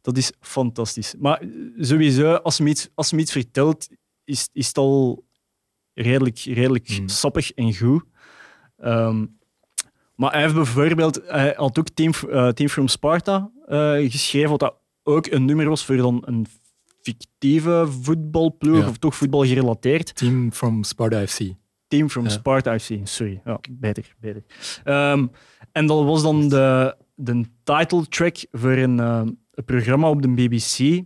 Dat 0.00 0.16
is 0.16 0.32
fantastisch. 0.40 1.14
Maar 1.18 1.42
sowieso, 1.78 2.34
als 2.34 2.58
hij 2.58 2.66
iets, 2.66 2.88
als 2.94 3.10
hij 3.10 3.20
iets 3.20 3.32
vertelt, 3.32 3.88
is, 4.24 4.48
is 4.52 4.66
het 4.66 4.78
al 4.78 5.24
redelijk, 5.94 6.38
redelijk 6.38 6.88
Hmm. 6.88 7.08
sappig 7.08 7.52
en 7.52 7.74
goed. 7.74 8.04
Ehm, 8.78 9.26
maar 10.14 10.32
hij 10.32 10.40
heeft 10.40 10.54
bijvoorbeeld, 10.54 11.20
hij 11.26 11.54
had 11.56 11.78
ook 11.78 11.88
Team, 11.88 12.12
Team 12.54 12.68
from 12.68 12.88
Sparta 12.88 13.50
eh, 13.66 14.10
geschreven, 14.10 14.50
wat 14.50 14.60
dat 14.60 14.80
ook 15.02 15.26
een 15.26 15.44
nummer 15.44 15.68
was 15.68 15.84
voor 15.84 15.96
dan 15.96 16.22
een 16.26 16.46
fictieve 17.02 17.86
voetbalploeg, 17.88 18.78
Ja. 18.78 18.88
of 18.88 18.98
toch 18.98 19.14
voetbal 19.16 19.44
gerelateerd. 19.44 20.16
Team 20.16 20.52
from 20.52 20.82
Sparta 20.84 21.26
FC. 21.26 21.38
Team 21.88 22.10
from 22.10 22.24
Ja. 22.24 22.28
Sparta 22.30 22.78
FC, 22.78 22.90
sorry. 23.04 23.40
Ja, 23.44 23.60
beter, 23.70 24.14
beter. 24.20 24.42
Ehm, 24.84 25.26
en 25.72 25.86
dat 25.86 26.04
was 26.04 26.22
dan 26.22 26.48
de, 26.48 26.96
de 27.14 27.44
title 27.62 28.06
track 28.08 28.36
voor 28.50 28.70
een, 28.70 29.00
eh, 29.00 29.22
een 29.54 29.64
programma 29.64 30.08
op 30.08 30.22
de 30.22 30.28
BBC. 30.28 31.04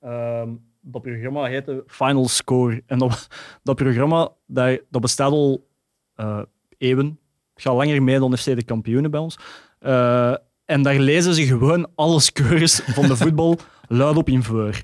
Ehm, 0.00 0.48
dat 0.80 1.02
programma 1.02 1.44
heette 1.44 1.82
Final 1.86 2.28
Score. 2.28 2.82
En 2.86 2.98
dat, 2.98 3.28
dat 3.62 3.76
programma 3.76 4.28
dat, 4.46 4.80
dat 4.90 5.00
bestaat 5.00 5.30
al 5.32 5.68
eh, 6.14 6.42
eeuwen. 6.78 7.18
Het 7.54 7.62
gaat 7.62 7.74
langer 7.74 8.02
mee 8.02 8.18
dan 8.18 8.36
FC 8.36 8.44
de 8.44 8.64
kampioenen 8.64 9.10
bij 9.10 9.20
ons. 9.20 9.38
Eh, 9.78 10.34
en 10.70 10.82
daar 10.82 10.98
lezen 10.98 11.34
ze 11.34 11.46
gewoon 11.46 11.88
alle 11.94 12.20
scores 12.20 12.80
van 12.80 13.06
de 13.06 13.16
voetbal 13.16 13.58
luidop 13.88 14.28
in 14.28 14.42
voor. 14.42 14.82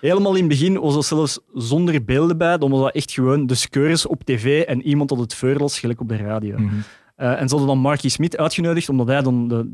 Helemaal 0.00 0.34
in 0.34 0.38
het 0.38 0.48
begin 0.48 0.80
was 0.80 0.94
dat 0.94 1.04
zelfs 1.04 1.38
zonder 1.54 2.04
beelden 2.04 2.38
bij. 2.38 2.58
Dan 2.58 2.70
was 2.70 2.80
dat 2.80 2.94
echt 2.94 3.12
gewoon 3.12 3.46
de 3.46 3.54
scores 3.54 4.06
op 4.06 4.24
tv 4.24 4.62
en 4.62 4.82
iemand 4.82 5.08
dat 5.08 5.18
het 5.18 5.34
voorlas, 5.34 5.78
gelijk 5.78 6.00
op 6.00 6.08
de 6.08 6.16
radio. 6.16 6.58
Mhm. 6.58 6.74
Eh, 7.16 7.40
en 7.40 7.48
ze 7.48 7.56
hadden 7.56 7.66
dan 7.66 7.78
Marky 7.78 8.08
Smith 8.08 8.36
uitgenodigd, 8.36 8.88
omdat 8.88 9.06
hij 9.06 9.22
dan 9.22 9.48
de, 9.48 9.64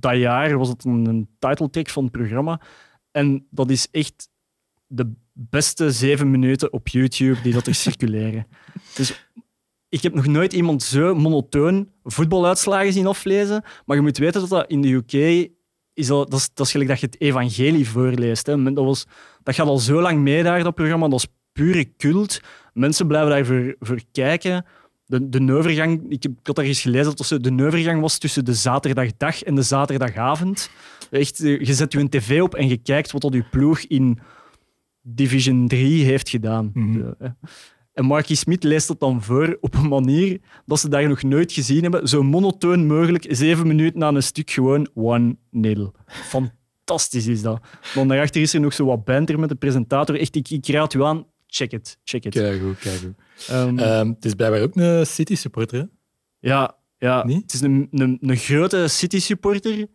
dat 0.00 0.16
jaar 0.16 0.58
was 0.58 0.68
het 0.68 0.84
een, 0.84 1.06
een 1.06 1.28
title 1.38 1.70
track 1.70 1.88
van 1.88 2.02
het 2.02 2.12
programma. 2.12 2.60
En 3.10 3.46
dat 3.50 3.70
is 3.70 3.88
echt 3.90 4.28
de 4.86 5.12
beste 5.32 5.90
zeven 5.90 6.30
minuten 6.30 6.72
op 6.72 6.88
YouTube 6.88 7.42
die 7.42 7.52
dat 7.52 7.66
er 7.66 7.74
circuleren. 7.86 8.46
Dus 8.94 9.28
ik 9.92 10.02
heb 10.02 10.14
nog 10.14 10.26
nooit 10.26 10.52
iemand 10.52 10.82
zo 10.82 11.14
monotoon 11.14 11.88
voetbaluitslagen 12.04 12.92
zien 12.92 13.06
aflezen. 13.06 13.64
Maar 13.86 13.96
je 13.96 14.02
moet 14.02 14.18
weten 14.18 14.40
dat 14.40 14.48
dat 14.48 14.70
in 14.70 14.80
de 14.80 14.88
UK 14.88 15.12
is 15.94 16.06
dat, 16.06 16.30
dat, 16.30 16.40
is, 16.40 16.50
dat 16.54 16.66
is 16.66 16.72
gelijk 16.72 16.90
dat 16.90 17.00
je 17.00 17.06
het 17.06 17.20
evangelie 17.20 17.88
voorleest. 17.88 18.46
Hè. 18.46 18.72
Dat, 18.72 18.84
was, 18.84 19.06
dat 19.42 19.54
gaat 19.54 19.66
al 19.66 19.78
zo 19.78 20.00
lang 20.00 20.18
mee 20.18 20.42
daar, 20.42 20.62
dat 20.62 20.74
programma. 20.74 21.08
Dat 21.08 21.18
is 21.18 21.26
pure 21.52 21.96
cult. 21.96 22.40
Mensen 22.72 23.06
blijven 23.06 23.30
daarvoor 23.30 23.74
voor 23.78 24.00
kijken. 24.12 24.64
de, 25.06 25.28
de 25.28 25.52
overgang, 25.52 26.04
ik, 26.08 26.22
heb, 26.22 26.32
ik 26.32 26.46
had 26.46 26.58
ergens 26.58 26.80
gelezen 26.80 27.16
dat 27.16 27.44
de 27.44 27.64
overgang 27.64 28.00
was 28.00 28.18
tussen 28.18 28.44
de 28.44 28.54
zaterdagdag 28.54 29.42
en 29.42 29.54
de 29.54 29.62
zaterdagavond. 29.62 30.70
Echt, 31.10 31.40
eh, 31.40 31.60
je 31.60 31.74
zet 31.74 31.92
je 31.92 31.98
een 31.98 32.08
tv 32.08 32.42
op 32.42 32.54
en 32.54 32.68
je 32.68 32.76
kijkt 32.76 33.12
wat 33.12 33.22
dat 33.22 33.34
je 33.34 33.44
ploeg 33.50 33.80
in 33.80 34.18
Division 35.02 35.68
3 35.68 36.04
heeft 36.04 36.28
gedaan. 36.28 36.70
Mhm. 36.74 37.12
En 37.92 38.04
Marky 38.04 38.34
Smith 38.34 38.64
leest 38.64 38.88
dat 38.88 39.00
dan 39.00 39.22
voor 39.22 39.58
op 39.60 39.74
een 39.74 39.88
manier 39.88 40.40
dat 40.66 40.80
ze 40.80 40.88
daar 40.88 41.08
nog 41.08 41.22
nooit 41.22 41.52
gezien 41.52 41.82
hebben. 41.82 42.08
Zo 42.08 42.22
monotoon 42.22 42.86
mogelijk, 42.86 43.26
zeven 43.28 43.66
minuten 43.66 43.98
na 43.98 44.08
een 44.08 44.22
stuk 44.22 44.50
gewoon 44.50 44.88
1-0. 45.66 45.70
Fantastisch 46.06 47.26
is 47.26 47.42
dat. 47.42 47.60
Dan 47.94 48.08
daarachter 48.08 48.40
is 48.40 48.54
er 48.54 48.60
nog 48.60 48.72
zo 48.72 48.84
wat 48.84 49.04
banter 49.04 49.38
met 49.38 49.48
de 49.48 49.54
presentator. 49.54 50.20
Echt, 50.20 50.36
ik, 50.36 50.48
ik 50.50 50.66
raad 50.66 50.94
u 50.94 51.02
aan, 51.02 51.26
check 51.46 51.70
het. 51.70 51.98
Check 52.04 52.24
het. 52.24 52.34
Kijk 52.34 52.60
goed, 52.60 52.78
kijk 52.78 52.98
goed. 52.98 53.14
Ehm, 53.48 53.78
Ehm, 53.78 54.08
het 54.08 54.24
is 54.24 54.34
blijkbaar 54.34 54.62
ook 54.62 54.76
een 54.76 55.06
City-supporter, 55.06 55.78
hè? 55.78 55.84
Ja, 56.48 56.76
ja. 56.98 57.26
Het 57.26 57.52
is 57.52 57.60
een, 57.60 57.88
een, 57.90 58.18
een 58.20 58.36
grote 58.36 58.88
City-supporter. 58.88 59.86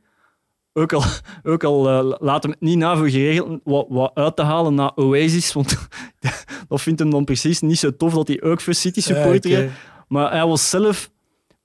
Ook 0.78 0.94
al, 0.94 1.04
ook 1.52 1.64
al 1.64 1.90
eh, 1.90 2.16
laat 2.20 2.44
hem 2.44 2.52
het 2.52 2.62
niet 2.62 2.78
na 2.78 2.98
voor 2.98 3.10
geregeld 3.10 3.62
wat, 3.64 3.86
wat 3.90 4.12
uit 4.14 4.36
te 4.36 4.42
halen 4.42 4.76
naar 4.76 4.92
Oasis, 4.96 5.54
want 5.54 5.88
dat 6.68 6.82
vindt 6.82 7.00
hem 7.00 7.10
dan 7.10 7.24
precies 7.24 7.62
niet 7.62 7.80
zo 7.80 7.96
tof 7.96 8.14
dat 8.14 8.28
hij 8.28 8.42
ook 8.42 8.62
voor 8.62 8.74
City 8.74 9.02
supporter. 9.02 9.72
Maar 10.08 10.32
hij 10.32 10.46
was 10.46 10.70
zelf 10.70 11.12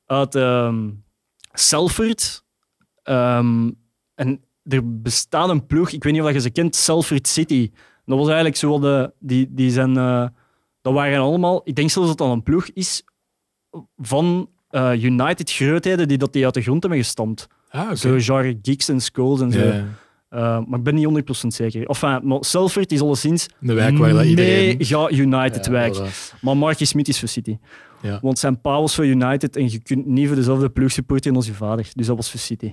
uit 0.07 0.35
ehm 0.35 0.89
Salford. 1.53 2.45
Ehm, 3.03 3.71
en 4.15 4.45
er 4.63 5.01
bestaat 5.03 5.49
een 5.49 5.67
ploeg, 5.67 5.91
ik 5.91 6.05
weet 6.05 6.13
niet 6.13 6.23
of 6.23 6.33
je 6.33 6.41
ze 6.41 6.51
kent, 6.51 6.77
Salford 6.77 7.29
City. 7.29 7.71
Dat 8.05 8.19
was 8.19 8.27
eigenlijk 8.27 8.57
zo 8.57 8.79
de... 8.79 9.13
Die, 9.19 9.49
die 9.51 9.71
zijn... 9.71 9.97
eh, 9.97 10.27
dat 10.81 10.93
waren 10.93 11.21
allemaal... 11.21 11.61
Ik 11.65 11.75
denk 11.75 11.91
zelfs 11.91 12.09
dat 12.09 12.19
dat 12.19 12.31
een 12.31 12.43
ploeg 12.43 12.69
is 12.69 13.05
van 13.97 14.51
eh, 14.69 15.03
United 15.03 15.51
grootheden 15.51 16.09
die 16.09 16.19
dat 16.19 16.33
die 16.33 16.45
uit 16.45 16.55
de 16.55 16.63
grond 16.63 16.83
hebben 16.83 17.01
gestampt. 17.01 17.47
Ah. 17.73 17.95
Zo 17.95 18.19
genre 18.19 18.59
Geeks 18.63 18.89
en 18.89 19.01
Skulls 19.01 19.41
en 19.41 19.53
zo. 19.53 19.59
Eh, 20.29 20.61
maar 20.67 20.79
ik 20.79 20.85
ben 20.85 20.95
niet 20.95 21.05
100% 21.45 21.47
zeker. 21.47 21.87
Enfin, 21.87 22.21
maar 22.29 22.45
Salford 22.45 22.93
is 22.93 23.01
alleszins 23.01 23.49
Een 23.61 23.75
wijk 23.75 23.99
waar 23.99 24.13
dat 24.13 24.25
iedereen... 24.25 24.77
mega 24.77 25.11
United 25.11 25.65
Ja, 25.65 25.71
wijk. 25.71 25.97
voilà. 25.97 26.41
Maar 26.41 26.57
Marcus 26.57 26.89
Smith 26.89 27.09
is 27.09 27.19
voor 27.19 27.29
City. 27.29 27.59
Ja. 28.03 28.19
Want 28.23 28.39
zijn 28.39 28.61
pa 28.61 28.81
was 28.81 28.95
voor 28.95 29.07
United 29.07 29.57
en 29.57 29.71
je 29.71 29.79
kunt 29.79 30.07
niet 30.07 30.27
voor 30.27 30.37
dezelfde 30.37 30.71
ploeg 30.71 30.91
supporteren 30.91 31.37
als 31.37 31.47
je 31.47 31.55
vader. 31.55 31.91
Dus 31.95 32.07
dat 32.07 32.17
was 32.17 32.31
voor 32.31 32.41
City. 32.41 32.73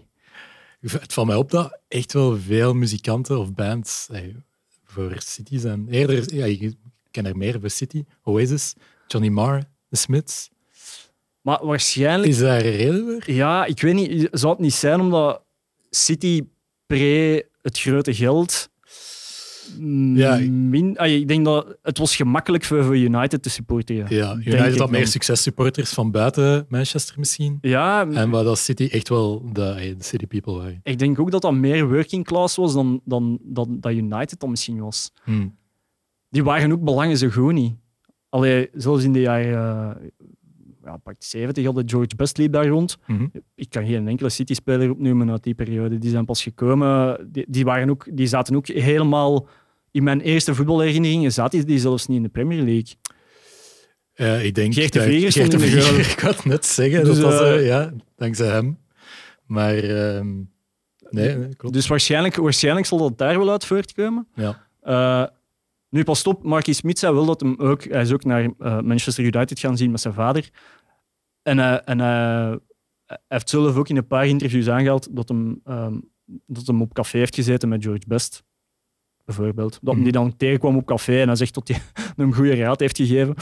Het 0.81 1.13
valt 1.13 1.27
mij 1.27 1.35
op 1.35 1.51
dat 1.51 1.79
echt 1.87 2.13
wel 2.13 2.37
veel 2.37 2.73
muzikanten 2.73 3.39
of 3.39 3.53
bands 3.53 4.07
eh, 4.11 4.21
voor 4.83 5.15
City 5.17 5.57
zijn. 5.57 5.87
Eerder, 5.89 6.35
ja, 6.35 6.45
ik 6.45 6.75
ken 7.11 7.25
er 7.25 7.37
meer 7.37 7.59
voor 7.59 7.69
City. 7.69 8.03
Oasis, 8.23 8.75
Johnny 9.07 9.29
Marr, 9.29 9.63
The 9.89 9.97
Smiths. 9.97 10.49
Maar 11.41 11.65
waarschijnlijk... 11.65 12.29
Is 12.31 12.37
daar 12.37 12.65
een 12.65 12.71
reden 12.75 13.05
voor? 13.21 13.33
Ja, 13.33 13.65
ik 13.65 13.81
weet 13.81 13.93
niet. 13.95 14.27
Zou 14.31 14.51
het 14.53 14.61
niet 14.61 14.73
zijn 14.73 14.99
omdat 14.99 15.41
City 15.89 16.41
pre 16.85 17.45
het 17.61 17.79
grote 17.79 18.13
geld... 18.13 18.69
mm, 19.79 20.17
Ja, 20.17 20.35
ik- 20.35 20.49
min, 20.51 20.97
ah, 20.97 21.07
ik 21.11 21.27
denk 21.27 21.45
dat 21.45 21.77
het 21.81 21.97
was 21.97 22.15
gemakkelijk 22.15 22.63
voor, 22.63 22.83
voor 22.83 22.97
United 22.97 23.43
te 23.43 23.49
supporteren. 23.49 24.15
Ja, 24.15 24.35
United 24.35 24.77
had 24.79 24.89
meer 24.91 25.07
successupporters 25.07 25.93
van 25.93 26.11
buiten 26.11 26.65
Manchester 26.69 27.15
misschien. 27.19 27.57
Ja, 27.61 28.07
En 28.09 28.29
waar 28.29 28.43
dat 28.43 28.59
City 28.59 28.87
echt 28.91 29.09
wel 29.09 29.43
de, 29.53 29.95
de 29.97 30.03
City 30.03 30.25
people 30.27 30.53
waren. 30.53 30.79
ik 30.83 30.99
denk 30.99 31.19
ook 31.19 31.31
dat 31.31 31.41
dat 31.41 31.53
meer 31.53 31.89
working 31.89 32.25
class 32.25 32.55
was 32.55 32.73
dan, 32.73 33.01
dan, 33.05 33.39
dan 33.41 33.77
dat 33.79 33.91
United 33.91 34.39
dan 34.39 34.49
misschien 34.49 34.79
was. 34.79 35.11
Hm. 35.23 35.47
Die 36.29 36.43
waren 36.43 36.71
ook 36.71 36.83
belangen 36.83 37.17
zo 37.17 37.29
goed 37.29 37.53
niet. 37.53 37.73
Allee, 38.29 38.69
zelfs 38.73 39.03
in 39.03 39.13
de 39.13 39.19
jaren 39.21 39.95
eh, 40.01 40.07
ja, 40.89 40.97
pak 40.97 41.15
70 41.19 41.65
hadden 41.65 41.89
George 41.89 42.15
Best 42.15 42.37
liep 42.37 42.51
daar 42.53 42.67
rond. 42.67 42.97
Mhm. 43.07 43.25
Ik 43.55 43.69
kan 43.69 43.85
geen 43.85 44.07
enkele 44.07 44.29
City-speler 44.29 44.89
opnoemen 44.91 45.31
uit 45.31 45.43
die 45.43 45.53
periode. 45.53 45.97
Die 45.97 46.09
zijn 46.09 46.25
pas 46.25 46.43
gekomen. 46.43 47.27
Die, 47.31 47.45
die, 47.47 47.65
waren 47.65 47.89
ook, 47.89 48.07
die 48.11 48.27
zaten 48.27 48.55
ook 48.55 48.67
helemaal... 48.67 49.47
In 49.91 50.03
mijn 50.03 50.21
eerste 50.21 50.55
voetbalherinneringen 50.55 51.31
zaten 51.31 51.65
die 51.65 51.79
zelfs 51.79 52.07
niet 52.07 52.17
in 52.17 52.23
de 52.23 52.29
Premier 52.29 52.61
League. 52.63 52.95
Eh, 54.13 54.45
ik 54.45 54.55
denk... 54.55 54.73
Geert 54.73 54.93
de 54.93 54.99
dat- 54.99 55.07
Vlieger 55.07 55.31
Geert 55.31 55.51
de 55.51 55.57
stond 55.57 55.63
in 55.63 55.75
de 55.75 55.81
Vlieger, 55.81 56.03
goal. 56.05 56.11
Ik 56.17 56.19
had 56.19 56.45
net 56.45 56.65
zeggen, 56.65 57.03
Dus, 57.03 57.19
dat 57.19 57.31
was, 57.31 57.41
eh, 57.41 57.55
eh, 57.55 57.65
ja, 57.65 57.93
dankzij 58.15 58.47
hem. 58.47 58.77
Maar 59.45 59.75
ehm, 59.77 60.35
nee, 61.09 61.35
nee, 61.35 61.55
klopt. 61.55 61.73
Dus 61.75 61.87
waarschijnlijk, 61.87 62.35
waarschijnlijk 62.35 62.85
zal 62.85 62.97
dat 62.97 63.17
daar 63.17 63.37
wel 63.37 63.51
uit 63.51 63.65
voortkomen. 63.65 64.27
ja. 64.35 64.67
Eh, 64.81 65.25
nu 65.89 66.03
pas 66.03 66.23
op, 66.23 66.43
Marquis 66.43 66.77
Smit 66.77 66.99
zei 66.99 67.13
wel 67.13 67.25
dat 67.25 67.39
hem 67.41 67.55
ook, 67.57 67.83
hij 67.83 68.01
is 68.01 68.11
ook 68.13 68.23
naar 68.23 68.49
Manchester 68.59 69.23
United 69.23 69.59
gaan 69.59 69.77
zien 69.77 69.91
met 69.91 70.01
zijn 70.01 70.13
vader. 70.13 70.49
En, 71.41 71.59
eh, 71.59 71.77
en 71.85 71.99
eh, 71.99 72.55
hij 73.05 73.19
heeft 73.27 73.49
zelf 73.49 73.75
ook 73.75 73.89
in 73.89 73.97
een 73.97 74.07
paar 74.07 74.27
interviews 74.27 74.69
aangehaald 74.69 75.15
dat 75.15 75.29
hem, 75.29 75.61
ehm, 75.63 75.99
dat 76.45 76.67
hem 76.67 76.81
op 76.81 76.93
café 76.93 77.17
heeft 77.17 77.35
gezeten 77.35 77.69
met 77.69 77.83
George 77.83 78.07
Best. 78.07 78.43
Bijvoorbeeld. 79.25 79.79
Dat 79.81 79.93
hem 79.93 80.03
die 80.03 80.11
dan 80.11 80.37
tegenkwam 80.37 80.75
op 80.75 80.85
café 80.85 81.21
en 81.21 81.27
hij 81.27 81.35
zegt 81.35 81.53
dat 81.53 81.67
hij 81.67 81.77
hem 82.15 82.27
een 82.27 82.33
goede 82.33 82.55
raad 82.55 82.79
heeft 82.79 82.97
gegeven. 82.97 83.35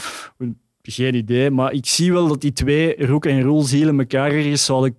Geen 0.82 1.14
idee, 1.14 1.50
maar 1.50 1.72
ik 1.72 1.86
zie 1.86 2.12
wel 2.12 2.28
dat 2.28 2.40
die 2.40 2.52
twee 2.52 3.06
rock 3.06 3.26
en 3.26 3.42
roll 3.42 3.64
zielen 3.64 3.98
elkaar 3.98 4.30
ergens 4.30 4.64
zouden 4.64 4.96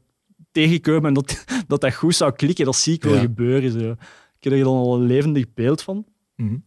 tegenkomen 0.52 1.06
en 1.06 1.14
dat, 1.14 1.46
dat 1.68 1.82
dat 1.82 1.94
goed 1.94 2.16
zou 2.16 2.32
klikken. 2.32 2.66
Dat 2.66 2.76
zie 2.76 2.94
ik 2.94 3.04
wel 3.04 3.14
Ja. 3.14 3.20
gebeuren. 3.20 3.72
Zo. 3.72 3.92
Ik 4.38 4.44
heb 4.44 4.54
er 4.54 4.60
dan 4.64 4.78
al 4.78 4.96
een 4.96 5.06
levendig 5.06 5.54
beeld 5.54 5.82
van. 5.82 6.06
Mhm. 6.36 6.58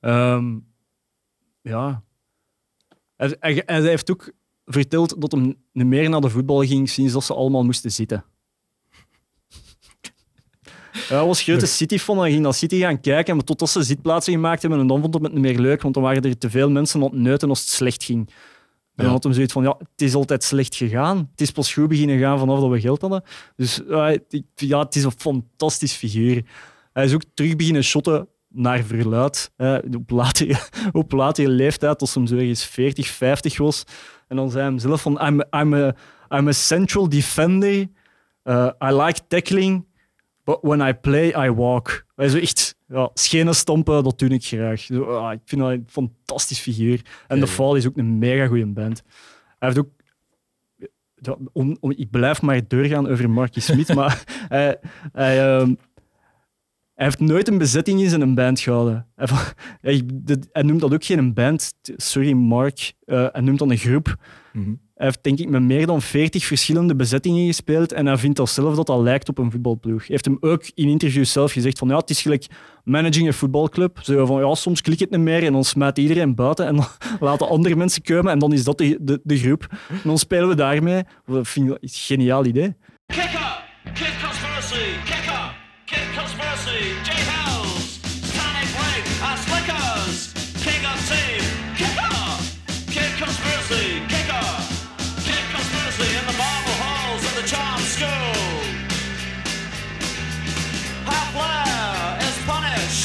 Ehm, 0.00 0.58
ja. 1.62 2.02
Hij, 3.16 3.36
hij, 3.40 3.62
hij 3.66 3.82
heeft 3.82 4.10
ook 4.10 4.32
verteld 4.72 5.20
dat 5.20 5.32
hem 5.32 5.56
niet 5.72 5.86
meer 5.86 6.08
naar 6.08 6.20
de 6.20 6.30
voetbal 6.30 6.64
ging 6.64 6.88
sinds 6.88 7.12
dat 7.12 7.24
ze 7.24 7.34
allemaal 7.34 7.64
moesten 7.64 7.92
zitten. 7.92 8.24
Hij 10.90 11.24
was 11.24 11.42
grote 11.42 11.66
City-fan 11.66 12.24
en 12.24 12.30
ging 12.30 12.42
naar 12.42 12.54
City 12.54 12.78
gaan 12.78 13.00
kijken, 13.00 13.36
maar 13.36 13.44
totdat 13.44 13.70
ze 13.70 13.82
zitplaatsen 13.82 14.32
gemaakt 14.32 14.60
hebben 14.62 14.80
en 14.80 14.86
dan 14.86 15.00
vond 15.00 15.14
hij 15.14 15.22
het 15.22 15.32
niet 15.32 15.42
meer 15.42 15.58
leuk, 15.58 15.82
want 15.82 15.94
dan 15.94 16.02
waren 16.02 16.22
er 16.22 16.38
te 16.38 16.50
veel 16.50 16.70
mensen 16.70 17.02
aan 17.02 17.06
het 17.06 17.20
neuten 17.20 17.48
als 17.48 17.60
het 17.60 17.68
slecht 17.68 18.04
ging. 18.04 18.28
En 18.94 19.04
dan 19.06 19.14
had 19.14 19.24
hem 19.24 19.32
zoiets 19.32 19.52
van, 19.52 19.62
ja, 19.62 19.76
het 19.78 20.02
is 20.02 20.14
altijd 20.14 20.44
slecht 20.44 20.74
gegaan. 20.76 21.28
Het 21.30 21.40
is 21.40 21.50
pas 21.50 21.72
goed 21.72 21.88
beginnen 21.88 22.18
gaan 22.18 22.38
vanaf 22.38 22.60
dat 22.60 22.70
we 22.70 22.80
geld 22.80 23.00
hadden. 23.00 23.22
Dus 23.56 23.80
ja, 24.54 24.78
het 24.78 24.96
is 24.96 25.04
een 25.04 25.12
fantastisch 25.16 25.92
figuur. 25.92 26.44
Hij 26.92 27.04
is 27.04 27.14
ook 27.14 27.22
terug 27.34 27.56
beginnen 27.56 27.84
shotten 27.84 28.28
naar 28.52 28.82
verluid. 28.82 29.52
hè, 29.56 29.76
op, 29.76 30.10
latere, 30.10 30.58
op 30.92 31.12
latere 31.12 31.48
leeftijd, 31.48 32.00
als 32.00 32.14
hij 32.14 32.26
zo 32.26 32.36
ergens 32.36 32.64
40, 32.64 33.06
50 33.06 33.58
was. 33.58 33.84
En 34.28 34.36
dan 34.36 34.50
zei 34.50 34.62
hij 34.62 34.70
hem 34.70 34.80
zelf 34.80 35.02
van, 35.02 35.26
I'm, 35.26 35.42
I'm, 35.50 35.74
a, 35.74 35.94
I'm 36.28 36.48
a 36.48 36.52
central 36.52 37.08
defender. 37.08 37.86
Uh, 38.44 38.70
I 38.84 38.92
like 38.92 39.20
tackling, 39.28 39.86
but 40.44 40.58
when 40.60 40.88
I 40.88 40.92
play, 40.92 41.46
I 41.46 41.50
walk. 41.50 42.04
Hij 42.16 42.28
zo 42.28 42.38
echt, 42.38 42.76
ja, 42.88 43.10
schenen 43.14 43.54
stampen, 43.54 44.04
dat 44.04 44.18
doe 44.18 44.28
ik 44.28 44.44
graag. 44.44 44.80
Zo, 44.80 45.02
ah, 45.02 45.32
ik 45.32 45.40
vind 45.44 45.60
dat 45.60 45.70
een 45.70 45.86
fantastisch 45.88 46.58
figuur. 46.58 47.00
En 47.26 47.36
Ja, 47.38 47.44
The. 47.44 47.50
Fall 47.50 47.76
is 47.76 47.86
ook 47.86 47.96
een 47.96 48.18
mega 48.18 48.46
goede 48.46 48.66
band. 48.66 49.02
Hij 49.58 49.68
heeft 49.68 49.78
ook 49.78 49.88
ja, 51.20 51.36
om, 51.52 51.76
om, 51.80 51.90
ik 51.90 52.10
blijf 52.10 52.42
maar 52.42 52.68
doorgaan 52.68 53.08
over 53.08 53.30
Marky 53.30 53.60
Smith, 53.60 53.94
maar 53.94 54.24
hij, 54.48 54.80
hij, 55.12 55.58
ehm, 55.58 55.74
hij 57.00 57.08
heeft 57.08 57.20
nooit 57.20 57.48
een 57.48 57.58
bezetting 57.58 58.00
in 58.00 58.08
zijn 58.08 58.34
band 58.34 58.60
gehouden. 58.60 59.06
Hij, 59.16 59.28
hij, 60.52 60.62
noemt 60.62 60.80
dat 60.80 60.92
ook 60.92 61.04
geen 61.04 61.34
band. 61.34 61.72
Sorry, 61.96 62.32
Mark. 62.32 62.92
Eh, 63.04 63.26
hij 63.32 63.40
noemt 63.40 63.58
dat 63.58 63.70
een 63.70 63.76
groep. 63.76 64.16
Mhm. 64.52 64.74
Hij 64.94 65.06
heeft 65.06 65.22
denk 65.22 65.38
ik 65.38 65.48
met 65.48 65.62
meer 65.62 65.86
dan 65.86 66.02
40 66.02 66.44
verschillende 66.44 66.96
bezettingen 66.96 67.46
gespeeld 67.46 67.92
en 67.92 68.06
hij 68.06 68.16
vindt 68.16 68.36
dat 68.36 68.48
zelf 68.48 68.76
dat 68.76 68.86
dat 68.86 69.00
lijkt 69.00 69.28
op 69.28 69.38
een 69.38 69.50
voetbalploeg. 69.50 69.98
Hij 69.98 70.06
heeft 70.08 70.24
hem 70.24 70.36
ook 70.40 70.70
in 70.74 70.88
interviews 70.88 71.32
zelf 71.32 71.52
gezegd 71.52 71.78
van 71.78 71.88
ja, 71.88 71.96
het 71.96 72.10
is 72.10 72.22
gelijk 72.22 72.46
managing 72.84 73.26
een 73.26 73.34
voetbalclub. 73.34 73.98
Zo 74.02 74.26
van 74.26 74.40
ja, 74.40 74.54
soms 74.54 74.80
klikt 74.80 75.00
het 75.00 75.10
niet 75.10 75.20
meer 75.20 75.44
en 75.44 75.52
dan 75.52 75.64
smijt 75.64 75.98
iedereen 75.98 76.34
buiten 76.34 76.66
en 76.66 76.76
dan 76.76 76.86
laten 77.28 77.48
andere 77.48 77.76
mensen 77.76 78.02
komen 78.02 78.32
en 78.32 78.38
dan 78.38 78.52
is 78.52 78.64
dat 78.64 78.78
de, 78.78 78.98
de, 79.00 79.20
de 79.22 79.38
groep. 79.38 79.66
En 79.88 80.00
dan 80.04 80.18
spelen 80.18 80.48
we 80.48 80.54
daarmee. 80.54 81.02
Dat 81.26 81.48
vind 81.48 81.70
ik 81.70 81.76
een 81.80 81.88
geniaal 81.88 82.44
idee. 82.44 82.76
Kick 83.06 83.22
up! 83.22 83.68
Kid 83.84 83.94
Conspiracy! 83.94 84.29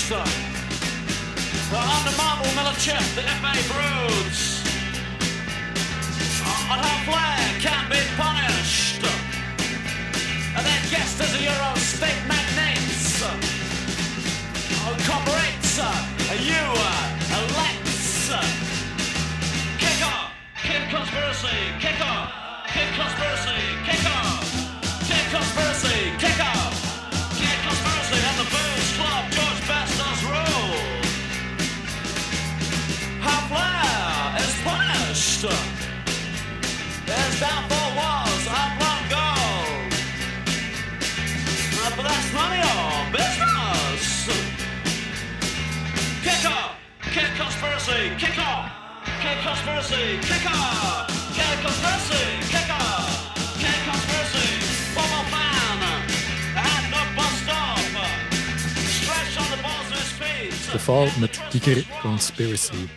Punished! 0.10 0.26
Under 1.74 2.16
marble 2.18 2.52
Miller 2.56 2.76
Chip, 2.78 3.02
the 3.16 3.24
FA 3.42 3.54
broods! 3.74 4.62
On 6.70 6.78
Half 6.78 7.06
Blair 7.10 7.60
can 7.60 7.90
be 7.90 8.02
punished! 8.18 9.04
And 10.56 10.66
then 10.66 10.82
guest 10.90 11.20
as 11.22 11.34
a 11.34 11.42
Euro 11.42 11.76
state 11.76 12.22
magnates 12.28 13.24
uh, 13.24 13.34
corporates 15.10 15.80
uh, 15.82 16.34
you 16.38 16.54
uh, 16.54 17.50
elects 17.50 18.30
uh, 18.30 18.42
kick 19.80 20.06
off 20.06 20.32
kid 20.62 20.90
conspiracy, 20.90 21.58
kick 21.80 22.00
off. 22.02 22.32
Kid 22.68 22.94
conspiracy, 22.96 23.62
kick 23.86 24.06
off. 24.06 24.44
Kid 25.08 25.26
conspiracy, 25.32 26.12
kick 26.20 26.40
off. 26.44 26.55
De 60.72 60.80
val 60.80 61.08
met 61.20 61.42
Kikker 61.50 61.86
Conspiracy. 62.02 62.88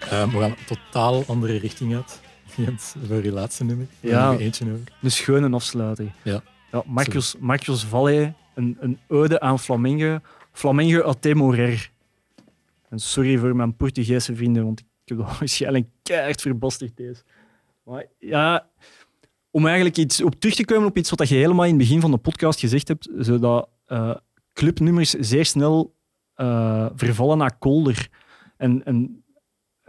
Eh, 0.00 0.32
we 0.32 0.38
gaan 0.40 0.50
een 0.50 0.56
totaal 0.66 1.24
andere 1.26 1.58
richting 1.58 1.94
uit. 1.94 2.23
Jens, 2.56 2.94
voor 3.06 3.24
je 3.24 3.32
laatste 3.32 3.64
nummer. 3.64 3.86
Ja. 4.00 4.30
nog 4.30 4.40
eentje 4.40 4.64
over. 4.64 4.92
Een 5.02 5.10
schone 5.10 5.50
afsluiting. 5.50 6.12
Ja. 6.22 6.42
Ja, 6.72 6.82
Marcos, 6.86 7.36
Marcos 7.38 7.84
Valle, 7.84 8.32
een, 8.54 8.76
een 8.80 8.98
ode 9.08 9.40
aan 9.40 9.58
Flamengo. 9.58 10.18
Flamengo 10.52 11.08
a 11.08 11.12
te 11.12 11.34
morer. 11.34 11.90
En 12.88 12.98
sorry 12.98 13.38
voor 13.38 13.56
mijn 13.56 13.76
Portugese 13.76 14.34
vrienden, 14.34 14.64
want 14.64 14.80
ik 14.80 14.86
heb 15.04 15.18
dat 15.18 15.26
waarschijnlijk 15.38 15.86
keihard 16.02 16.40
verbasterd 16.40 16.96
deze. 16.96 17.22
Maar 17.82 18.06
ja, 18.18 18.68
om 19.50 19.66
eigenlijk 19.66 19.96
iets 19.96 20.22
op 20.22 20.34
terug 20.34 20.54
te 20.54 20.64
komen 20.64 20.88
op 20.88 20.96
iets 20.96 21.10
wat 21.10 21.28
je 21.28 21.34
helemaal 21.34 21.64
in 21.64 21.70
het 21.70 21.78
begin 21.78 22.00
van 22.00 22.10
de 22.10 22.16
podcast 22.16 22.60
gezegd 22.60 22.88
hebt, 22.88 23.08
zodat 23.18 23.68
eh, 23.86 24.14
clubnummers 24.52 25.10
zeer 25.10 25.44
snel 25.44 25.94
eh, 26.34 26.86
vervallen 26.94 27.38
naar 27.38 27.58
kolder. 27.58 28.08
En, 28.56 28.84
en 28.84 29.24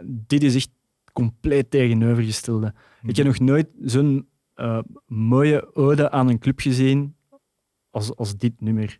dit 0.04 0.42
is 0.42 0.54
echt 0.54 0.70
compleet 1.16 1.70
tegenovergestelde. 1.70 2.74
Ik 3.02 3.16
heb 3.16 3.26
nog 3.26 3.38
nooit 3.38 3.68
zo'n 3.80 4.28
eh, 4.54 4.78
mooie 5.06 5.74
ode 5.74 6.10
aan 6.10 6.28
een 6.28 6.38
club 6.38 6.60
gezien 6.60 7.16
als, 7.90 8.16
als 8.16 8.36
dit 8.36 8.60
nummer. 8.60 8.98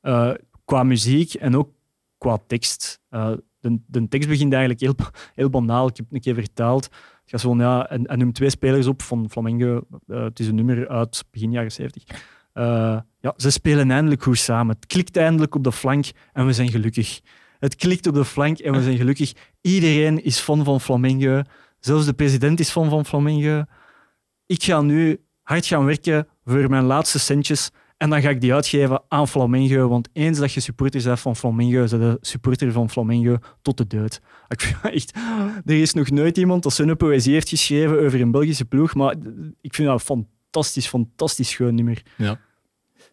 Eh, 0.00 0.32
qua 0.64 0.82
muziek 0.82 1.34
en 1.34 1.56
ook 1.56 1.70
qua 2.18 2.38
tekst. 2.46 3.00
Eh, 3.08 3.32
de, 3.60 3.78
de 3.86 4.08
tekst 4.08 4.28
begint 4.28 4.52
eigenlijk 4.52 4.80
heel, 4.80 4.94
heel 5.40 5.50
banaal. 5.50 5.88
Ik 5.88 5.96
heb 5.96 6.06
het 6.06 6.14
een 6.14 6.20
keer 6.20 6.34
vertaald. 6.34 6.84
Het 6.84 7.30
gaat 7.30 7.40
zo 7.40 7.56
ja, 7.56 7.88
en, 7.88 8.06
en 8.06 8.18
noemt 8.18 8.34
twee 8.34 8.50
spelers 8.50 8.86
op 8.86 9.02
van 9.02 9.30
Flamengo. 9.30 9.82
Het 10.06 10.40
is 10.40 10.48
een 10.48 10.54
nummer 10.54 10.88
uit 10.88 11.24
begin 11.30 11.50
jaren 11.50 11.72
70. 11.72 12.04
Eh, 12.52 12.98
ja, 13.20 13.34
ze 13.36 13.50
spelen 13.50 13.90
eindelijk 13.90 14.22
goed 14.22 14.38
samen. 14.38 14.74
Het 14.74 14.86
klikt 14.86 15.16
eindelijk 15.16 15.54
op 15.54 15.64
de 15.64 15.72
flank 15.72 16.06
en 16.32 16.46
we 16.46 16.52
zijn 16.52 16.70
gelukkig. 16.70 17.20
Het 17.64 17.76
klikt 17.76 18.06
op 18.06 18.14
de 18.14 18.24
flank 18.24 18.58
en 18.58 18.72
we 18.72 18.82
zijn 18.82 18.96
gelukkig. 18.96 19.32
Iedereen 19.60 20.24
is 20.24 20.38
fan 20.38 20.64
van 20.64 20.80
Flamengo. 20.80 21.42
Zelfs 21.80 22.04
de 22.04 22.12
president 22.12 22.60
is 22.60 22.70
fan 22.70 22.90
van 22.90 23.06
Flamengo. 23.06 23.64
Ik 24.46 24.62
ga 24.62 24.80
nu 24.80 25.20
hard 25.42 25.66
gaan 25.66 25.84
werken 25.84 26.28
voor 26.44 26.70
mijn 26.70 26.84
laatste 26.84 27.18
centjes 27.18 27.70
en 27.96 28.10
dan 28.10 28.20
ga 28.20 28.28
ik 28.28 28.40
die 28.40 28.54
uitgeven 28.54 29.02
aan 29.08 29.28
Flamengo. 29.28 29.88
Want 29.88 30.08
eens 30.12 30.38
dat 30.38 30.52
je 30.52 30.60
supporter 30.60 31.02
bent 31.02 31.20
van 31.20 31.36
Flamengo, 31.36 31.86
ben 31.88 32.00
je 32.00 32.18
supporter 32.20 32.72
van 32.72 32.90
Flamengo 32.90 33.36
tot 33.62 33.76
de 33.76 33.86
dood. 33.86 34.20
Ik 34.48 34.60
vind 34.60 34.94
echt, 34.94 35.16
er 35.64 35.80
is 35.80 35.92
nog 35.92 36.10
nooit 36.10 36.36
iemand 36.38 36.62
dat 36.62 36.72
zo'n 36.72 36.96
poëzie 36.96 37.32
heeft 37.32 37.48
geschreven 37.48 38.04
over 38.04 38.20
een 38.20 38.30
Belgische 38.30 38.64
ploeg, 38.64 38.94
maar 38.94 39.14
ik 39.60 39.74
vind 39.74 39.88
dat 39.88 40.00
een 40.00 40.26
fantastisch, 40.50 40.86
fantastisch 40.86 41.50
schoon 41.50 41.74
nummer. 41.74 42.02
Ja. 42.16 42.40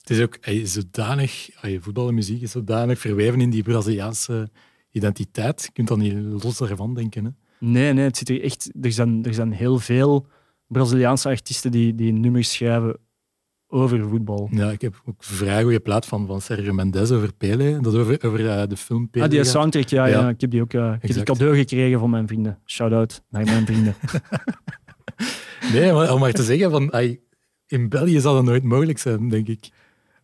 Het 0.02 0.10
is 0.10 0.22
ook 0.22 0.38
hij 0.42 0.56
is 0.56 0.74
zodanig, 0.74 1.50
voetbal 1.80 2.08
en 2.08 2.14
muziek 2.14 2.42
is 2.42 2.52
zodanig 2.52 3.00
verweven 3.00 3.42
in 3.42 3.50
die 3.50 3.64
Braziliaanse 3.64 4.50
identiteit. 4.92 5.62
Je 5.62 5.72
kunt 5.72 5.88
dan 5.88 6.00
niet 6.00 6.44
los 6.44 6.58
daarvan 6.58 6.94
denken. 6.94 7.26
Hè? 7.26 7.32
Nee, 7.60 7.94
nee, 7.94 8.04
het 8.04 8.18
zit 8.18 8.30
er 8.30 8.44
echt... 8.44 8.72
Er 8.82 8.92
zijn, 8.92 9.26
er 9.26 9.34
zijn 9.34 9.52
heel 9.52 9.80
veel 9.80 10.28
Braziliaanse 10.68 11.30
artiesten 11.30 11.72
die, 11.72 11.96
die 11.96 12.12
nummers 12.12 12.52
schrijven 12.52 12.98
over 13.68 14.10
voetbal. 14.10 14.50
Ja, 14.52 14.72
ik 14.72 14.82
heb 14.82 15.02
ook 15.06 15.08
een 15.08 15.16
vrij 15.18 15.64
goede 15.64 15.80
plaat 15.80 16.06
van, 16.06 16.28
van 16.28 16.42
Sergio 16.42 16.74
Mendes 16.74 17.12
over 17.12 17.34
Pele. 17.34 17.80
Dat 17.82 17.96
over, 17.96 18.24
over 18.26 18.50
eh, 18.50 18.68
de 18.68 18.78
film 18.78 19.10
Pele. 19.10 19.26
Ah, 19.26 19.32
die 19.32 19.44
soundtrack, 19.44 19.88
ja, 19.88 20.06
ja. 20.06 20.20
Ja. 20.20 20.30
ik 20.30 20.42
heb 20.42 20.52
die 20.52 20.62
ook 20.62 20.74
eh, 20.74 20.94
ik 20.94 21.02
heb 21.02 21.12
die 21.14 21.24
cadeau 21.24 21.56
gekregen 21.56 22.00
van 22.00 22.10
mijn 22.10 22.28
vrienden. 22.28 22.60
Shout-out 22.66 23.22
naar 23.30 23.44
mijn 23.44 23.66
vrienden. 23.66 23.96
Nee, 25.74 25.94
maar 25.94 26.14
om 26.14 26.20
maar 26.20 26.32
te 26.32 26.44
zeggen, 26.44 26.72
van, 26.72 26.92
in 27.68 27.90
België 27.90 28.20
zal 28.20 28.34
dat 28.34 28.44
nooit 28.44 28.64
mogelijk 28.64 28.98
zijn, 28.98 29.30
denk 29.30 29.48
ik. 29.48 29.70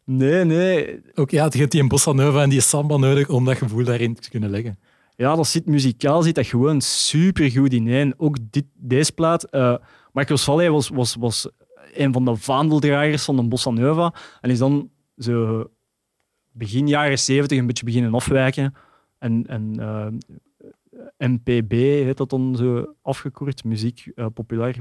Nee, 0.07 0.43
nee. 0.43 1.01
Ook 1.15 1.31
ja, 1.31 1.47
je 1.51 1.57
hebt 1.57 1.71
die 1.71 1.87
bossa 1.87 2.11
nova 2.11 2.41
en 2.41 2.49
die 2.49 2.61
samba 2.61 2.97
nodig 2.97 3.29
om 3.29 3.45
dat 3.45 3.57
gevoel 3.57 3.83
daarin 3.83 4.13
te 4.13 4.29
kunnen 4.29 4.49
leggen. 4.49 4.79
Ja, 5.15 5.35
dat 5.35 5.47
zit 5.47 5.65
muzikaal 5.65 6.21
zit 6.21 6.35
dat 6.35 6.45
gewoon 6.47 6.81
super 6.81 7.51
goed 7.51 7.73
ineen. 7.73 8.13
Ook 8.17 8.37
dit, 8.49 8.65
deze 8.73 9.11
plaat. 9.11 9.43
eh 9.43 9.75
Marcos 10.13 10.43
Valle 10.43 10.69
was, 10.69 10.89
was, 10.89 11.15
was 11.15 11.49
een 11.93 12.13
van 12.13 12.25
de 12.25 12.35
vaandeldragers 12.35 13.23
van 13.23 13.35
de 13.35 13.43
Bossa 13.43 13.69
Nova. 13.69 14.13
En 14.41 14.49
is 14.49 14.57
dan 14.57 14.89
zo 15.17 15.65
begin 16.51 16.87
jaren 16.87 17.19
70 17.19 17.57
een 17.57 17.67
beetje 17.67 17.85
beginnen 17.85 18.13
afwijken. 18.13 18.73
En, 19.17 19.47
en 19.47 19.79
eh, 19.79 20.07
MPB 21.29 21.71
heet 21.71 22.17
dat 22.17 22.29
dan 22.29 22.55
zo 22.55 22.93
afgekort. 23.01 23.63
Muziek 23.63 24.11
eh, 24.15 24.25
populair. 24.33 24.75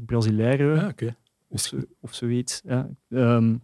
Ja, 0.75 0.89
oké. 0.89 1.17
of, 1.49 1.61
zo, 1.61 1.77
of 2.01 2.15
zoiets. 2.15 2.61
Ja. 2.65 2.89
Ehm, 3.09 3.57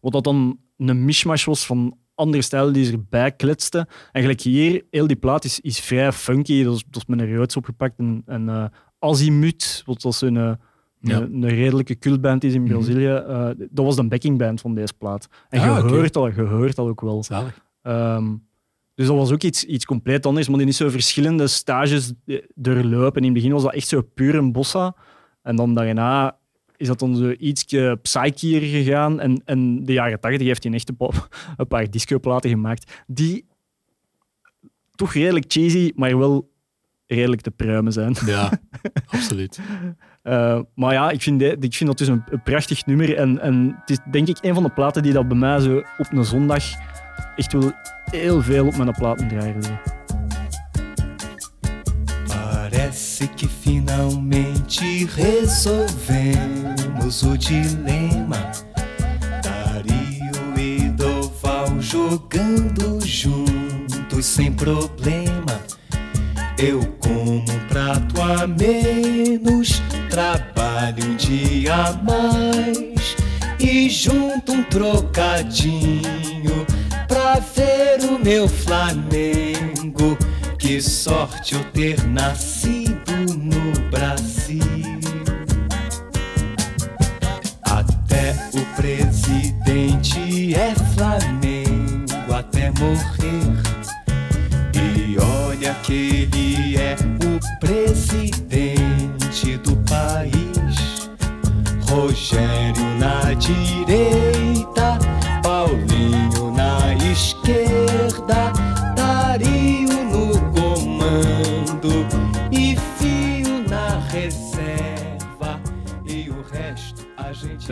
wat 0.00 0.12
dat 0.12 0.24
dan 0.24 0.58
een 0.78 1.04
mishmash 1.04 1.44
was 1.44 1.66
van 1.66 1.96
andere 2.14 2.42
stijlen 2.42 2.72
die 2.72 2.84
ze 2.84 2.92
erbij 2.92 3.32
kletsten. 3.32 3.86
En 4.12 4.20
gelijk 4.20 4.40
hier, 4.40 4.84
heel 4.90 5.06
die 5.06 5.16
plaat 5.16 5.44
is, 5.44 5.60
is 5.60 5.80
vrij 5.80 6.12
funky. 6.12 6.62
Dat 6.64 6.74
is, 6.74 6.84
dat 6.90 6.96
is 7.02 7.06
met 7.16 7.20
een 7.20 7.36
roots 7.36 7.56
opgepakt. 7.56 7.98
En, 7.98 8.22
en 8.26 8.48
eh, 8.48 8.64
Azimut, 8.98 9.82
wat 9.86 10.00
dat 10.00 10.14
zo'n 10.14 10.36
eh, 10.36 10.52
Ja. 11.00 11.16
een, 11.20 11.42
een 11.42 11.48
redelijke 11.48 11.98
cultband 11.98 12.44
is 12.44 12.54
in 12.54 12.62
Mhm. 12.62 12.72
Brazilië, 12.72 13.06
eh, 13.06 13.48
dat 13.70 13.84
was 13.84 13.96
de 13.96 14.08
backingband 14.08 14.60
van 14.60 14.74
deze 14.74 14.92
plaat. 14.98 15.28
En 15.48 15.60
Ah, 15.60 15.64
je, 15.64 15.70
hoort 15.70 16.14
je 16.34 16.42
hoort 16.42 16.76
dat 16.76 16.88
ook 16.88 17.00
wel. 17.00 17.24
Ehm, 17.82 18.34
dus 18.94 19.06
dat 19.06 19.16
was 19.16 19.32
ook 19.32 19.42
iets, 19.42 19.64
iets 19.64 19.84
compleet 19.84 20.26
anders, 20.26 20.48
maar 20.48 20.58
die 20.58 20.66
is 20.68 20.76
zo 20.76 20.88
verschillende 20.88 21.46
stages 21.46 22.12
doorlopen. 22.54 23.20
In 23.20 23.24
het 23.24 23.34
begin 23.34 23.52
was 23.52 23.62
dat 23.62 23.74
echt 23.74 23.88
zo 23.88 24.02
puur 24.14 24.34
een 24.34 24.52
bossa. 24.52 24.96
En 25.42 25.56
dan 25.56 25.74
daarna 25.74 26.37
is 26.78 26.86
dat 26.86 26.98
dan 26.98 27.16
zo 27.16 27.30
iets 27.38 27.64
psychier 28.02 28.60
gegaan. 28.60 29.20
En, 29.20 29.42
en 29.44 29.84
de 29.84 29.92
jaren 29.92 30.20
tachtig 30.20 30.46
heeft 30.46 30.64
hij 30.64 30.72
echt 30.72 30.88
een 30.88 30.96
paar, 30.96 31.28
een 31.56 31.66
paar 31.66 31.90
discoplaten 31.90 32.50
gemaakt 32.50 33.02
die 33.06 33.46
toch 34.94 35.12
redelijk 35.12 35.44
cheesy, 35.48 35.92
maar 35.94 36.18
wel 36.18 36.50
redelijk 37.06 37.42
te 37.42 37.50
pruimen 37.50 37.92
zijn. 37.92 38.16
Ja, 38.26 38.60
absoluut. 39.06 39.60
Eh, 40.22 40.60
maar 40.74 40.92
ja, 40.92 41.10
ik 41.10 41.22
vind, 41.22 41.38
de- 41.40 41.56
ik 41.60 41.74
vind 41.74 41.88
dat 41.88 41.98
dus 41.98 42.08
een, 42.08 42.22
een 42.30 42.42
prachtig 42.42 42.86
nummer. 42.86 43.16
En, 43.16 43.38
en 43.40 43.76
het 43.80 43.90
is 43.90 43.98
denk 44.10 44.28
ik 44.28 44.38
een 44.40 44.54
van 44.54 44.62
de 44.62 44.70
platen 44.72 45.02
die 45.02 45.12
dat 45.12 45.28
bij 45.28 45.36
mij 45.38 45.60
zo 45.60 45.76
op 45.98 46.06
een 46.12 46.24
zondag 46.24 46.64
echt 47.36 47.52
wel 47.52 47.72
heel 48.10 48.42
veel 48.42 48.66
op 48.66 48.76
mijn 48.76 48.92
platendraaier 48.92 49.54
liggen. 49.54 49.80
Parece 52.70 53.26
que 53.28 53.48
finalmente 53.48 55.06
resolvemos 55.16 57.22
o 57.22 57.38
dilema. 57.38 58.52
Dario 59.42 60.58
e 60.58 60.90
Doval 60.90 61.80
jogando 61.80 63.00
juntos 63.06 64.26
sem 64.26 64.52
problema. 64.52 65.62
Eu 66.58 66.84
como 66.98 67.40
um 67.40 67.44
prato 67.68 68.20
a 68.20 68.46
menos, 68.46 69.82
trabalho 70.10 71.06
um 71.06 71.16
dia 71.16 71.74
a 71.74 71.94
mais 71.94 73.16
e 73.58 73.88
junto 73.88 74.52
um 74.52 74.62
trocadinho 74.64 76.66
pra 77.06 77.36
ver 77.36 78.04
o 78.04 78.22
meu 78.22 78.46
Flamengo. 78.46 80.18
Que 80.58 80.80
sorte 80.82 81.54
eu 81.54 81.64
ter 81.72 82.04
nascido 82.04 83.12
no 83.36 83.90
Brasil. 83.90 84.58
Até 87.62 88.34
o 88.54 88.76
presidente 88.76 90.54
é 90.54 90.74
Flamengo 90.94 92.34
até 92.34 92.70
morrer. 92.72 93.62
E 94.74 95.16
olha 95.18 95.74
que 95.82 96.28
ele 96.32 96.76
é 96.76 96.96
o 97.24 97.58
presidente 97.60 98.78
do 99.58 99.76
país. 99.88 101.08
Rogério 101.88 102.84
na 102.98 103.32
direita, 103.34 104.47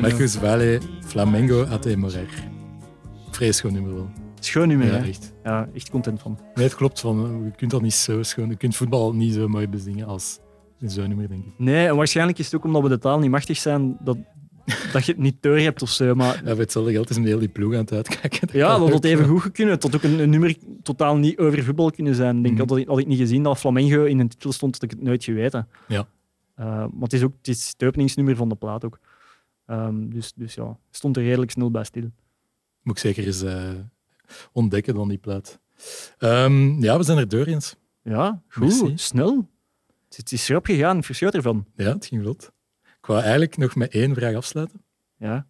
Marcus 0.07 0.35
Vale, 0.37 0.81
Flamengo 1.05 1.65
AT 1.65 1.97
Morer. 1.97 2.29
Vrees 3.31 3.61
gewoon 3.61 3.75
nummer 3.77 3.95
wel. 3.95 4.11
Schoon 4.41 4.69
nummer, 4.69 4.87
Ja, 4.87 4.93
hè? 4.93 5.09
echt. 5.09 5.33
Ja, 5.45 5.69
echt 5.75 5.91
content 5.91 6.21
van. 6.21 6.39
Nee, 6.55 6.65
het 6.65 6.75
klopt. 6.75 7.01
Van, 7.01 7.41
je 7.45 7.51
kunt 7.57 7.71
dat 7.71 7.83
niet 7.83 7.95
zo 7.95 8.23
schoon. 8.23 8.49
Je 8.49 8.57
kunt 8.57 8.77
voetbal 8.77 9.13
niet 9.15 9.35
zo 9.35 9.49
mooi 9.49 9.69
bezingen 9.69 10.07
als 10.07 10.39
zo'n 10.81 11.09
nummer, 11.09 11.29
denk 11.29 11.45
ik. 11.45 11.53
Nee, 11.59 11.87
en 11.87 11.97
waarschijnlijk 11.97 12.39
is 12.39 12.45
het 12.45 12.55
ook 12.55 12.65
omdat 12.65 12.83
we 12.83 12.89
de 12.89 12.99
taal 12.99 13.19
niet 13.19 13.31
machtig 13.31 13.57
zijn 13.57 13.97
dat, 14.01 14.17
dat 14.93 15.07
je 15.07 15.13
het 15.13 15.21
niet 15.21 15.37
door 15.41 15.59
hebt 15.59 15.83
of 15.83 15.91
zo. 15.91 16.15
Maar 16.15 16.41
Ja, 16.45 16.51
voor 16.51 16.59
hetzelfde 16.59 16.93
geld 16.93 17.11
is 17.11 17.17
met 17.19 17.27
heel 17.27 17.39
die 17.39 17.49
ploeg 17.49 17.73
aan 17.73 17.79
het 17.81 17.93
uitkijken. 17.93 18.49
ja, 18.53 18.79
dat 18.79 18.91
had 18.91 19.05
even 19.05 19.25
goed 19.27 19.53
kunnen. 19.53 19.75
Het 19.75 19.83
had 19.83 19.95
ook 19.95 20.03
een, 20.03 20.19
een 20.19 20.31
nummer 20.31 20.57
totaal 20.83 21.17
niet 21.17 21.39
over 21.39 21.65
voetbal 21.65 21.91
kunnen 21.91 22.15
zijn. 22.15 22.43
Denk, 22.43 22.59
Mhm. 22.59 22.69
had, 22.69 22.79
ik, 22.79 22.87
had 22.89 22.99
ik 22.99 23.07
niet 23.07 23.19
gezien 23.19 23.43
dat 23.43 23.59
Flamengo 23.59 24.05
in 24.05 24.19
een 24.19 24.29
titel 24.29 24.53
stond, 24.53 24.75
had 24.75 24.83
ik 24.83 24.91
het 24.91 25.03
nooit 25.03 25.25
geweten. 25.25 25.69
Ja. 25.89 26.07
Eh, 26.55 26.67
maar 26.67 26.89
het 27.01 27.13
is 27.13 27.23
ook 27.23 27.33
het, 27.39 27.49
is 27.49 27.69
het 27.77 27.89
openingsnummer 27.89 28.37
van 28.37 28.49
de 28.49 28.55
plaat 28.55 28.85
ook. 28.85 28.99
Ehm, 29.67 30.09
dus, 30.09 30.33
dus 30.33 30.55
ja, 30.55 30.79
stond 30.91 31.17
er 31.17 31.23
redelijk 31.23 31.51
snel 31.51 31.71
bij 31.71 31.85
stil. 31.85 32.11
Moet 32.83 32.95
ik 32.97 33.03
zeker 33.03 33.25
eens 33.27 33.43
eh, 33.43 33.75
ontdekken 34.53 34.95
dan 34.95 35.09
die 35.09 35.19
plaat. 35.19 35.61
Ehm, 36.19 36.83
ja, 36.83 36.97
we 36.97 37.03
zijn 37.03 37.19
er 37.19 37.29
door 37.29 37.47
eens. 37.47 37.77
Ja, 38.03 38.43
goed, 38.49 38.81
Merci. 38.81 38.99
snel. 38.99 39.49
Het, 40.09 40.33
is 40.33 40.49
erop 40.49 40.67
gegaan, 40.67 40.99
ik 40.99 41.05
verschoot 41.05 41.35
ervan. 41.35 41.67
Ja, 41.77 41.93
het 41.93 42.07
ging 42.07 42.23
vlot. 42.23 42.53
Ik 42.83 43.07
wou 43.07 43.21
eigenlijk 43.21 43.57
nog 43.57 43.75
met 43.75 43.93
één 43.93 44.15
vraag 44.15 44.35
afsluiten. 44.35 44.83
Ja. 45.17 45.47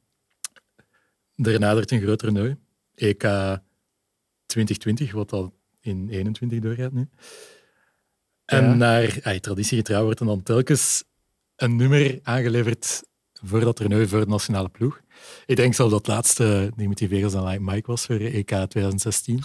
Er 1.35 1.59
nadert 1.61 1.91
een 1.91 2.01
groot 2.01 2.19
toernooi. 2.19 2.57
EK 2.95 3.21
2020, 4.47 5.13
wat 5.13 5.33
al 5.33 5.55
in 5.81 6.09
21 6.09 6.61
doorgaat 6.61 6.93
nu. 6.93 7.09
En 8.45 8.65
Ja. 8.65 8.75
naar 8.75 9.19
ay, 9.23 9.41
traditiegetrouw 9.41 10.05
wordt 10.05 10.21
er 10.21 10.27
dan 10.27 10.43
telkens 10.43 11.05
een 11.57 11.77
nummer 11.77 12.19
aangeleverd 12.23 13.03
voor 13.47 13.61
dat 13.61 13.77
toernooi, 13.77 14.07
voor 14.09 14.21
de 14.21 14.27
nationale 14.27 14.69
ploeg. 14.69 15.01
Ik 15.47 15.57
denk 15.57 15.75
zelf 15.75 15.91
dat 15.91 15.99
het 15.99 16.09
laatste 16.09 16.73
Dimitri 16.77 17.09
Vegas 17.09 17.35
en 17.35 17.45
Like 17.45 17.63
Mike 17.63 17.87
was 17.87 18.07
voor 18.07 18.15
EK 18.17 18.49
2016. 18.69 19.43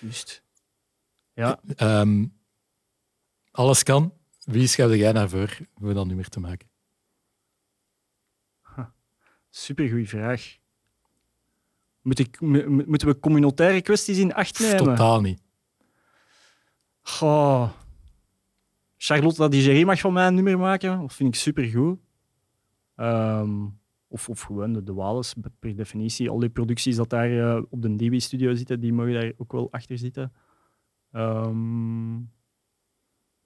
Juist. 0.00 0.42
Ja, 1.32 1.60
Ehm, 1.76 2.26
alles 3.50 3.82
kan. 3.82 4.12
Wie 4.44 4.66
schrijf 4.66 4.94
jij 4.94 5.12
naar 5.12 5.28
voor 5.28 5.58
om 5.80 5.94
dat 5.94 6.06
nummer 6.06 6.28
te 6.28 6.40
maken? 6.40 6.68
supergoeie 9.50 10.08
vraag. 10.08 10.56
Moet 12.02 12.18
ik, 12.18 12.40
mo- 12.40 12.68
mo- 12.70 12.84
moeten 12.86 13.08
we 13.08 13.18
communautaire 13.18 13.80
kwesties 13.82 14.18
in 14.18 14.34
acht 14.34 14.58
nemen? 14.58 14.76
Totaal 14.76 15.20
niet. 15.20 15.40
Goh. 17.02 17.70
Charlotte 18.96 19.48
Digeri 19.48 19.84
mag 19.84 20.00
van 20.00 20.12
mij 20.12 20.26
een 20.26 20.34
nummer 20.34 20.58
maken. 20.58 21.00
Dat 21.00 21.14
vind 21.14 21.34
ik 21.34 21.40
supergoed. 21.40 21.98
Ehm 22.98 23.50
of, 24.10 24.28
of 24.28 24.40
gewoon 24.40 24.72
de, 24.72 24.82
de 24.82 24.92
Wales, 24.92 25.34
per 25.58 25.76
definitie. 25.76 26.30
Al 26.30 26.38
die 26.38 26.48
producties 26.48 26.96
dat 26.96 27.10
daar 27.10 27.30
eh, 27.56 27.62
op 27.70 27.82
de 27.82 27.96
DB-studio 27.96 28.54
zitten, 28.54 28.80
die 28.80 28.92
mogen 28.92 29.12
daar 29.12 29.32
ook 29.36 29.52
wel 29.52 29.68
achter 29.72 29.98
zitten. 29.98 30.32
Ehm, 31.12 32.14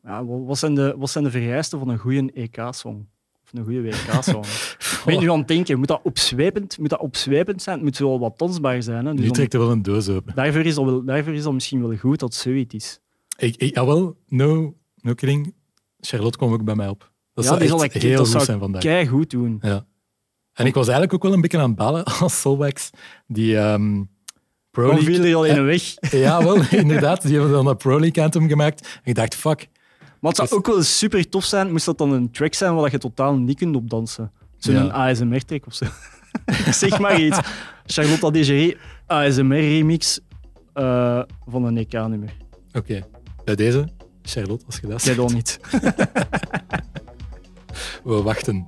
ja, 0.02 0.24
wa- 0.24 0.38
wat, 0.38 0.58
zijn 0.58 0.74
de, 0.74 0.94
wat 0.98 1.10
zijn 1.10 1.24
de 1.24 1.30
vereisten 1.30 1.78
van 1.78 1.88
een 1.88 1.98
goede 1.98 2.30
EK-song? 2.32 3.08
Of 3.44 3.52
een 3.52 3.64
goede 3.64 3.82
WK-song? 3.82 4.44
Ik 5.02 5.02
ben 5.04 5.18
nu 5.20 5.30
aan 5.30 5.38
het 5.38 5.48
denken, 5.48 5.78
moet 5.78 5.88
dat 5.88 6.00
opzwepend, 6.02 6.78
moet 6.78 6.88
dat 6.90 7.00
opzwepend 7.00 7.62
zijn? 7.62 7.76
Het 7.76 7.84
moet 7.84 7.98
wel 7.98 8.18
wat 8.18 8.38
dansbaar 8.38 8.82
zijn. 8.82 9.06
Hè? 9.06 9.14
Dus 9.14 9.24
Nu 9.24 9.30
trekt 9.30 9.54
er 9.54 9.60
wel 9.60 9.70
een 9.70 9.82
doos 9.82 10.08
open. 10.08 10.34
daarvoor, 10.34 10.60
is 10.60 10.74
dat 10.74 10.84
wel, 10.84 11.04
daarvoor 11.04 11.32
is 11.34 11.42
dat 11.42 11.52
misschien 11.52 11.80
wel 11.88 11.96
goed 11.96 12.18
dat 12.20 12.34
zoiets 12.34 12.74
is. 12.74 13.00
Ik, 13.36 13.56
ik, 13.56 13.74
jawel, 13.74 14.16
no, 14.28 14.74
no 14.96 15.14
kidding. 15.14 15.54
Charlotte 16.00 16.38
kwam 16.38 16.52
ook 16.52 16.64
bij 16.64 16.74
mij 16.74 16.88
op. 16.88 17.11
Dat 17.34 17.44
Ja, 17.44 17.50
zou 17.50 17.58
die 17.62 17.68
echt 17.68 17.78
zal 17.78 17.84
ik- 17.84 17.92
heel 18.02 18.16
dat 18.16 18.28
goed 18.32 18.42
zijn 18.42 18.58
vandaag. 18.58 18.82
Kei 18.82 19.06
goed 19.06 19.30
doen. 19.30 19.58
Ja. 19.60 19.84
En 20.52 20.66
ik 20.66 20.74
was 20.74 20.84
eigenlijk 20.84 21.14
ook 21.14 21.22
wel 21.22 21.32
een 21.32 21.40
beetje 21.40 21.58
aan 21.58 21.68
het 21.68 21.76
balen 21.76 22.04
als 22.20 22.40
Solwax. 22.40 22.90
Die 23.26 23.58
ehm 23.58 24.02
Pro 24.70 24.86
Dan 24.86 24.94
League... 24.94 25.14
viel 25.14 25.24
er 25.24 25.34
al 25.34 25.44
in 25.44 25.56
een 25.56 25.64
weg. 25.64 25.82
Ja, 26.10 26.44
wel, 26.44 26.56
inderdaad. 26.82 27.22
Die 27.22 27.32
hebben 27.32 27.52
dan 27.52 27.66
een 27.66 27.76
Pro 27.76 28.00
League 28.00 28.22
anthem 28.22 28.48
gemaakt. 28.48 28.80
En 28.86 29.00
ik 29.04 29.14
dacht, 29.14 29.34
fuck. 29.34 29.68
Maar 30.20 30.30
het 30.32 30.36
zou 30.36 30.48
Dus- 30.48 30.58
ook 30.58 30.66
wel 30.66 30.82
super 30.82 31.28
tof 31.28 31.44
zijn, 31.44 31.70
moest 31.70 31.84
dat 31.86 31.98
dan 31.98 32.12
een 32.12 32.30
track 32.30 32.54
zijn 32.54 32.74
waar 32.74 32.90
je 32.90 32.98
totaal 32.98 33.36
niet 33.36 33.58
kunt 33.58 33.76
op 33.76 33.90
dansen. 33.90 34.32
Zo'n 34.58 34.74
Ja. 34.74 34.86
ASMR-track 35.10 35.66
of 35.66 35.74
zo. 35.74 35.84
zeg 36.70 36.98
maar 36.98 37.20
iets. 37.20 37.38
Charlotte 37.86 38.32
Digeri, 38.32 38.76
ASMR-remix 39.06 40.20
eh, 40.72 41.22
van 41.46 41.64
een 41.64 41.76
EK-nummer. 41.76 42.36
Oké, 42.72 43.06
bij 43.44 43.54
deze, 43.54 43.88
Charlotte, 44.22 44.66
als 44.66 44.78
je 44.80 44.86
dat 44.86 45.02
Jij 45.02 45.14
dan 45.14 45.34
niet. 45.34 45.60
We 48.04 48.22
wachten. 48.22 48.64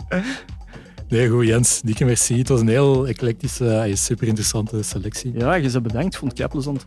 Nee, 1.08 1.28
goed, 1.28 1.46
Jens. 1.46 1.80
Dikke 1.84 2.04
merci. 2.04 2.38
Het 2.38 2.48
was 2.48 2.60
een 2.60 2.68
heel 2.68 3.08
eclectische, 3.08 3.90
super 3.94 4.26
interessante 4.26 4.82
selectie. 4.82 5.32
Ja, 5.36 5.54
je 5.54 5.70
ze 5.70 5.80
bedankt. 5.80 6.16
Vond 6.16 6.32
ik 6.32 6.38
het 6.38 6.50
plezant. 6.50 6.84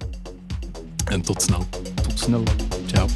En 1.06 1.22
tot 1.22 1.42
snel. 1.42 1.66
Tot 2.02 2.20
snel. 2.20 2.44
Ciao. 2.86 3.08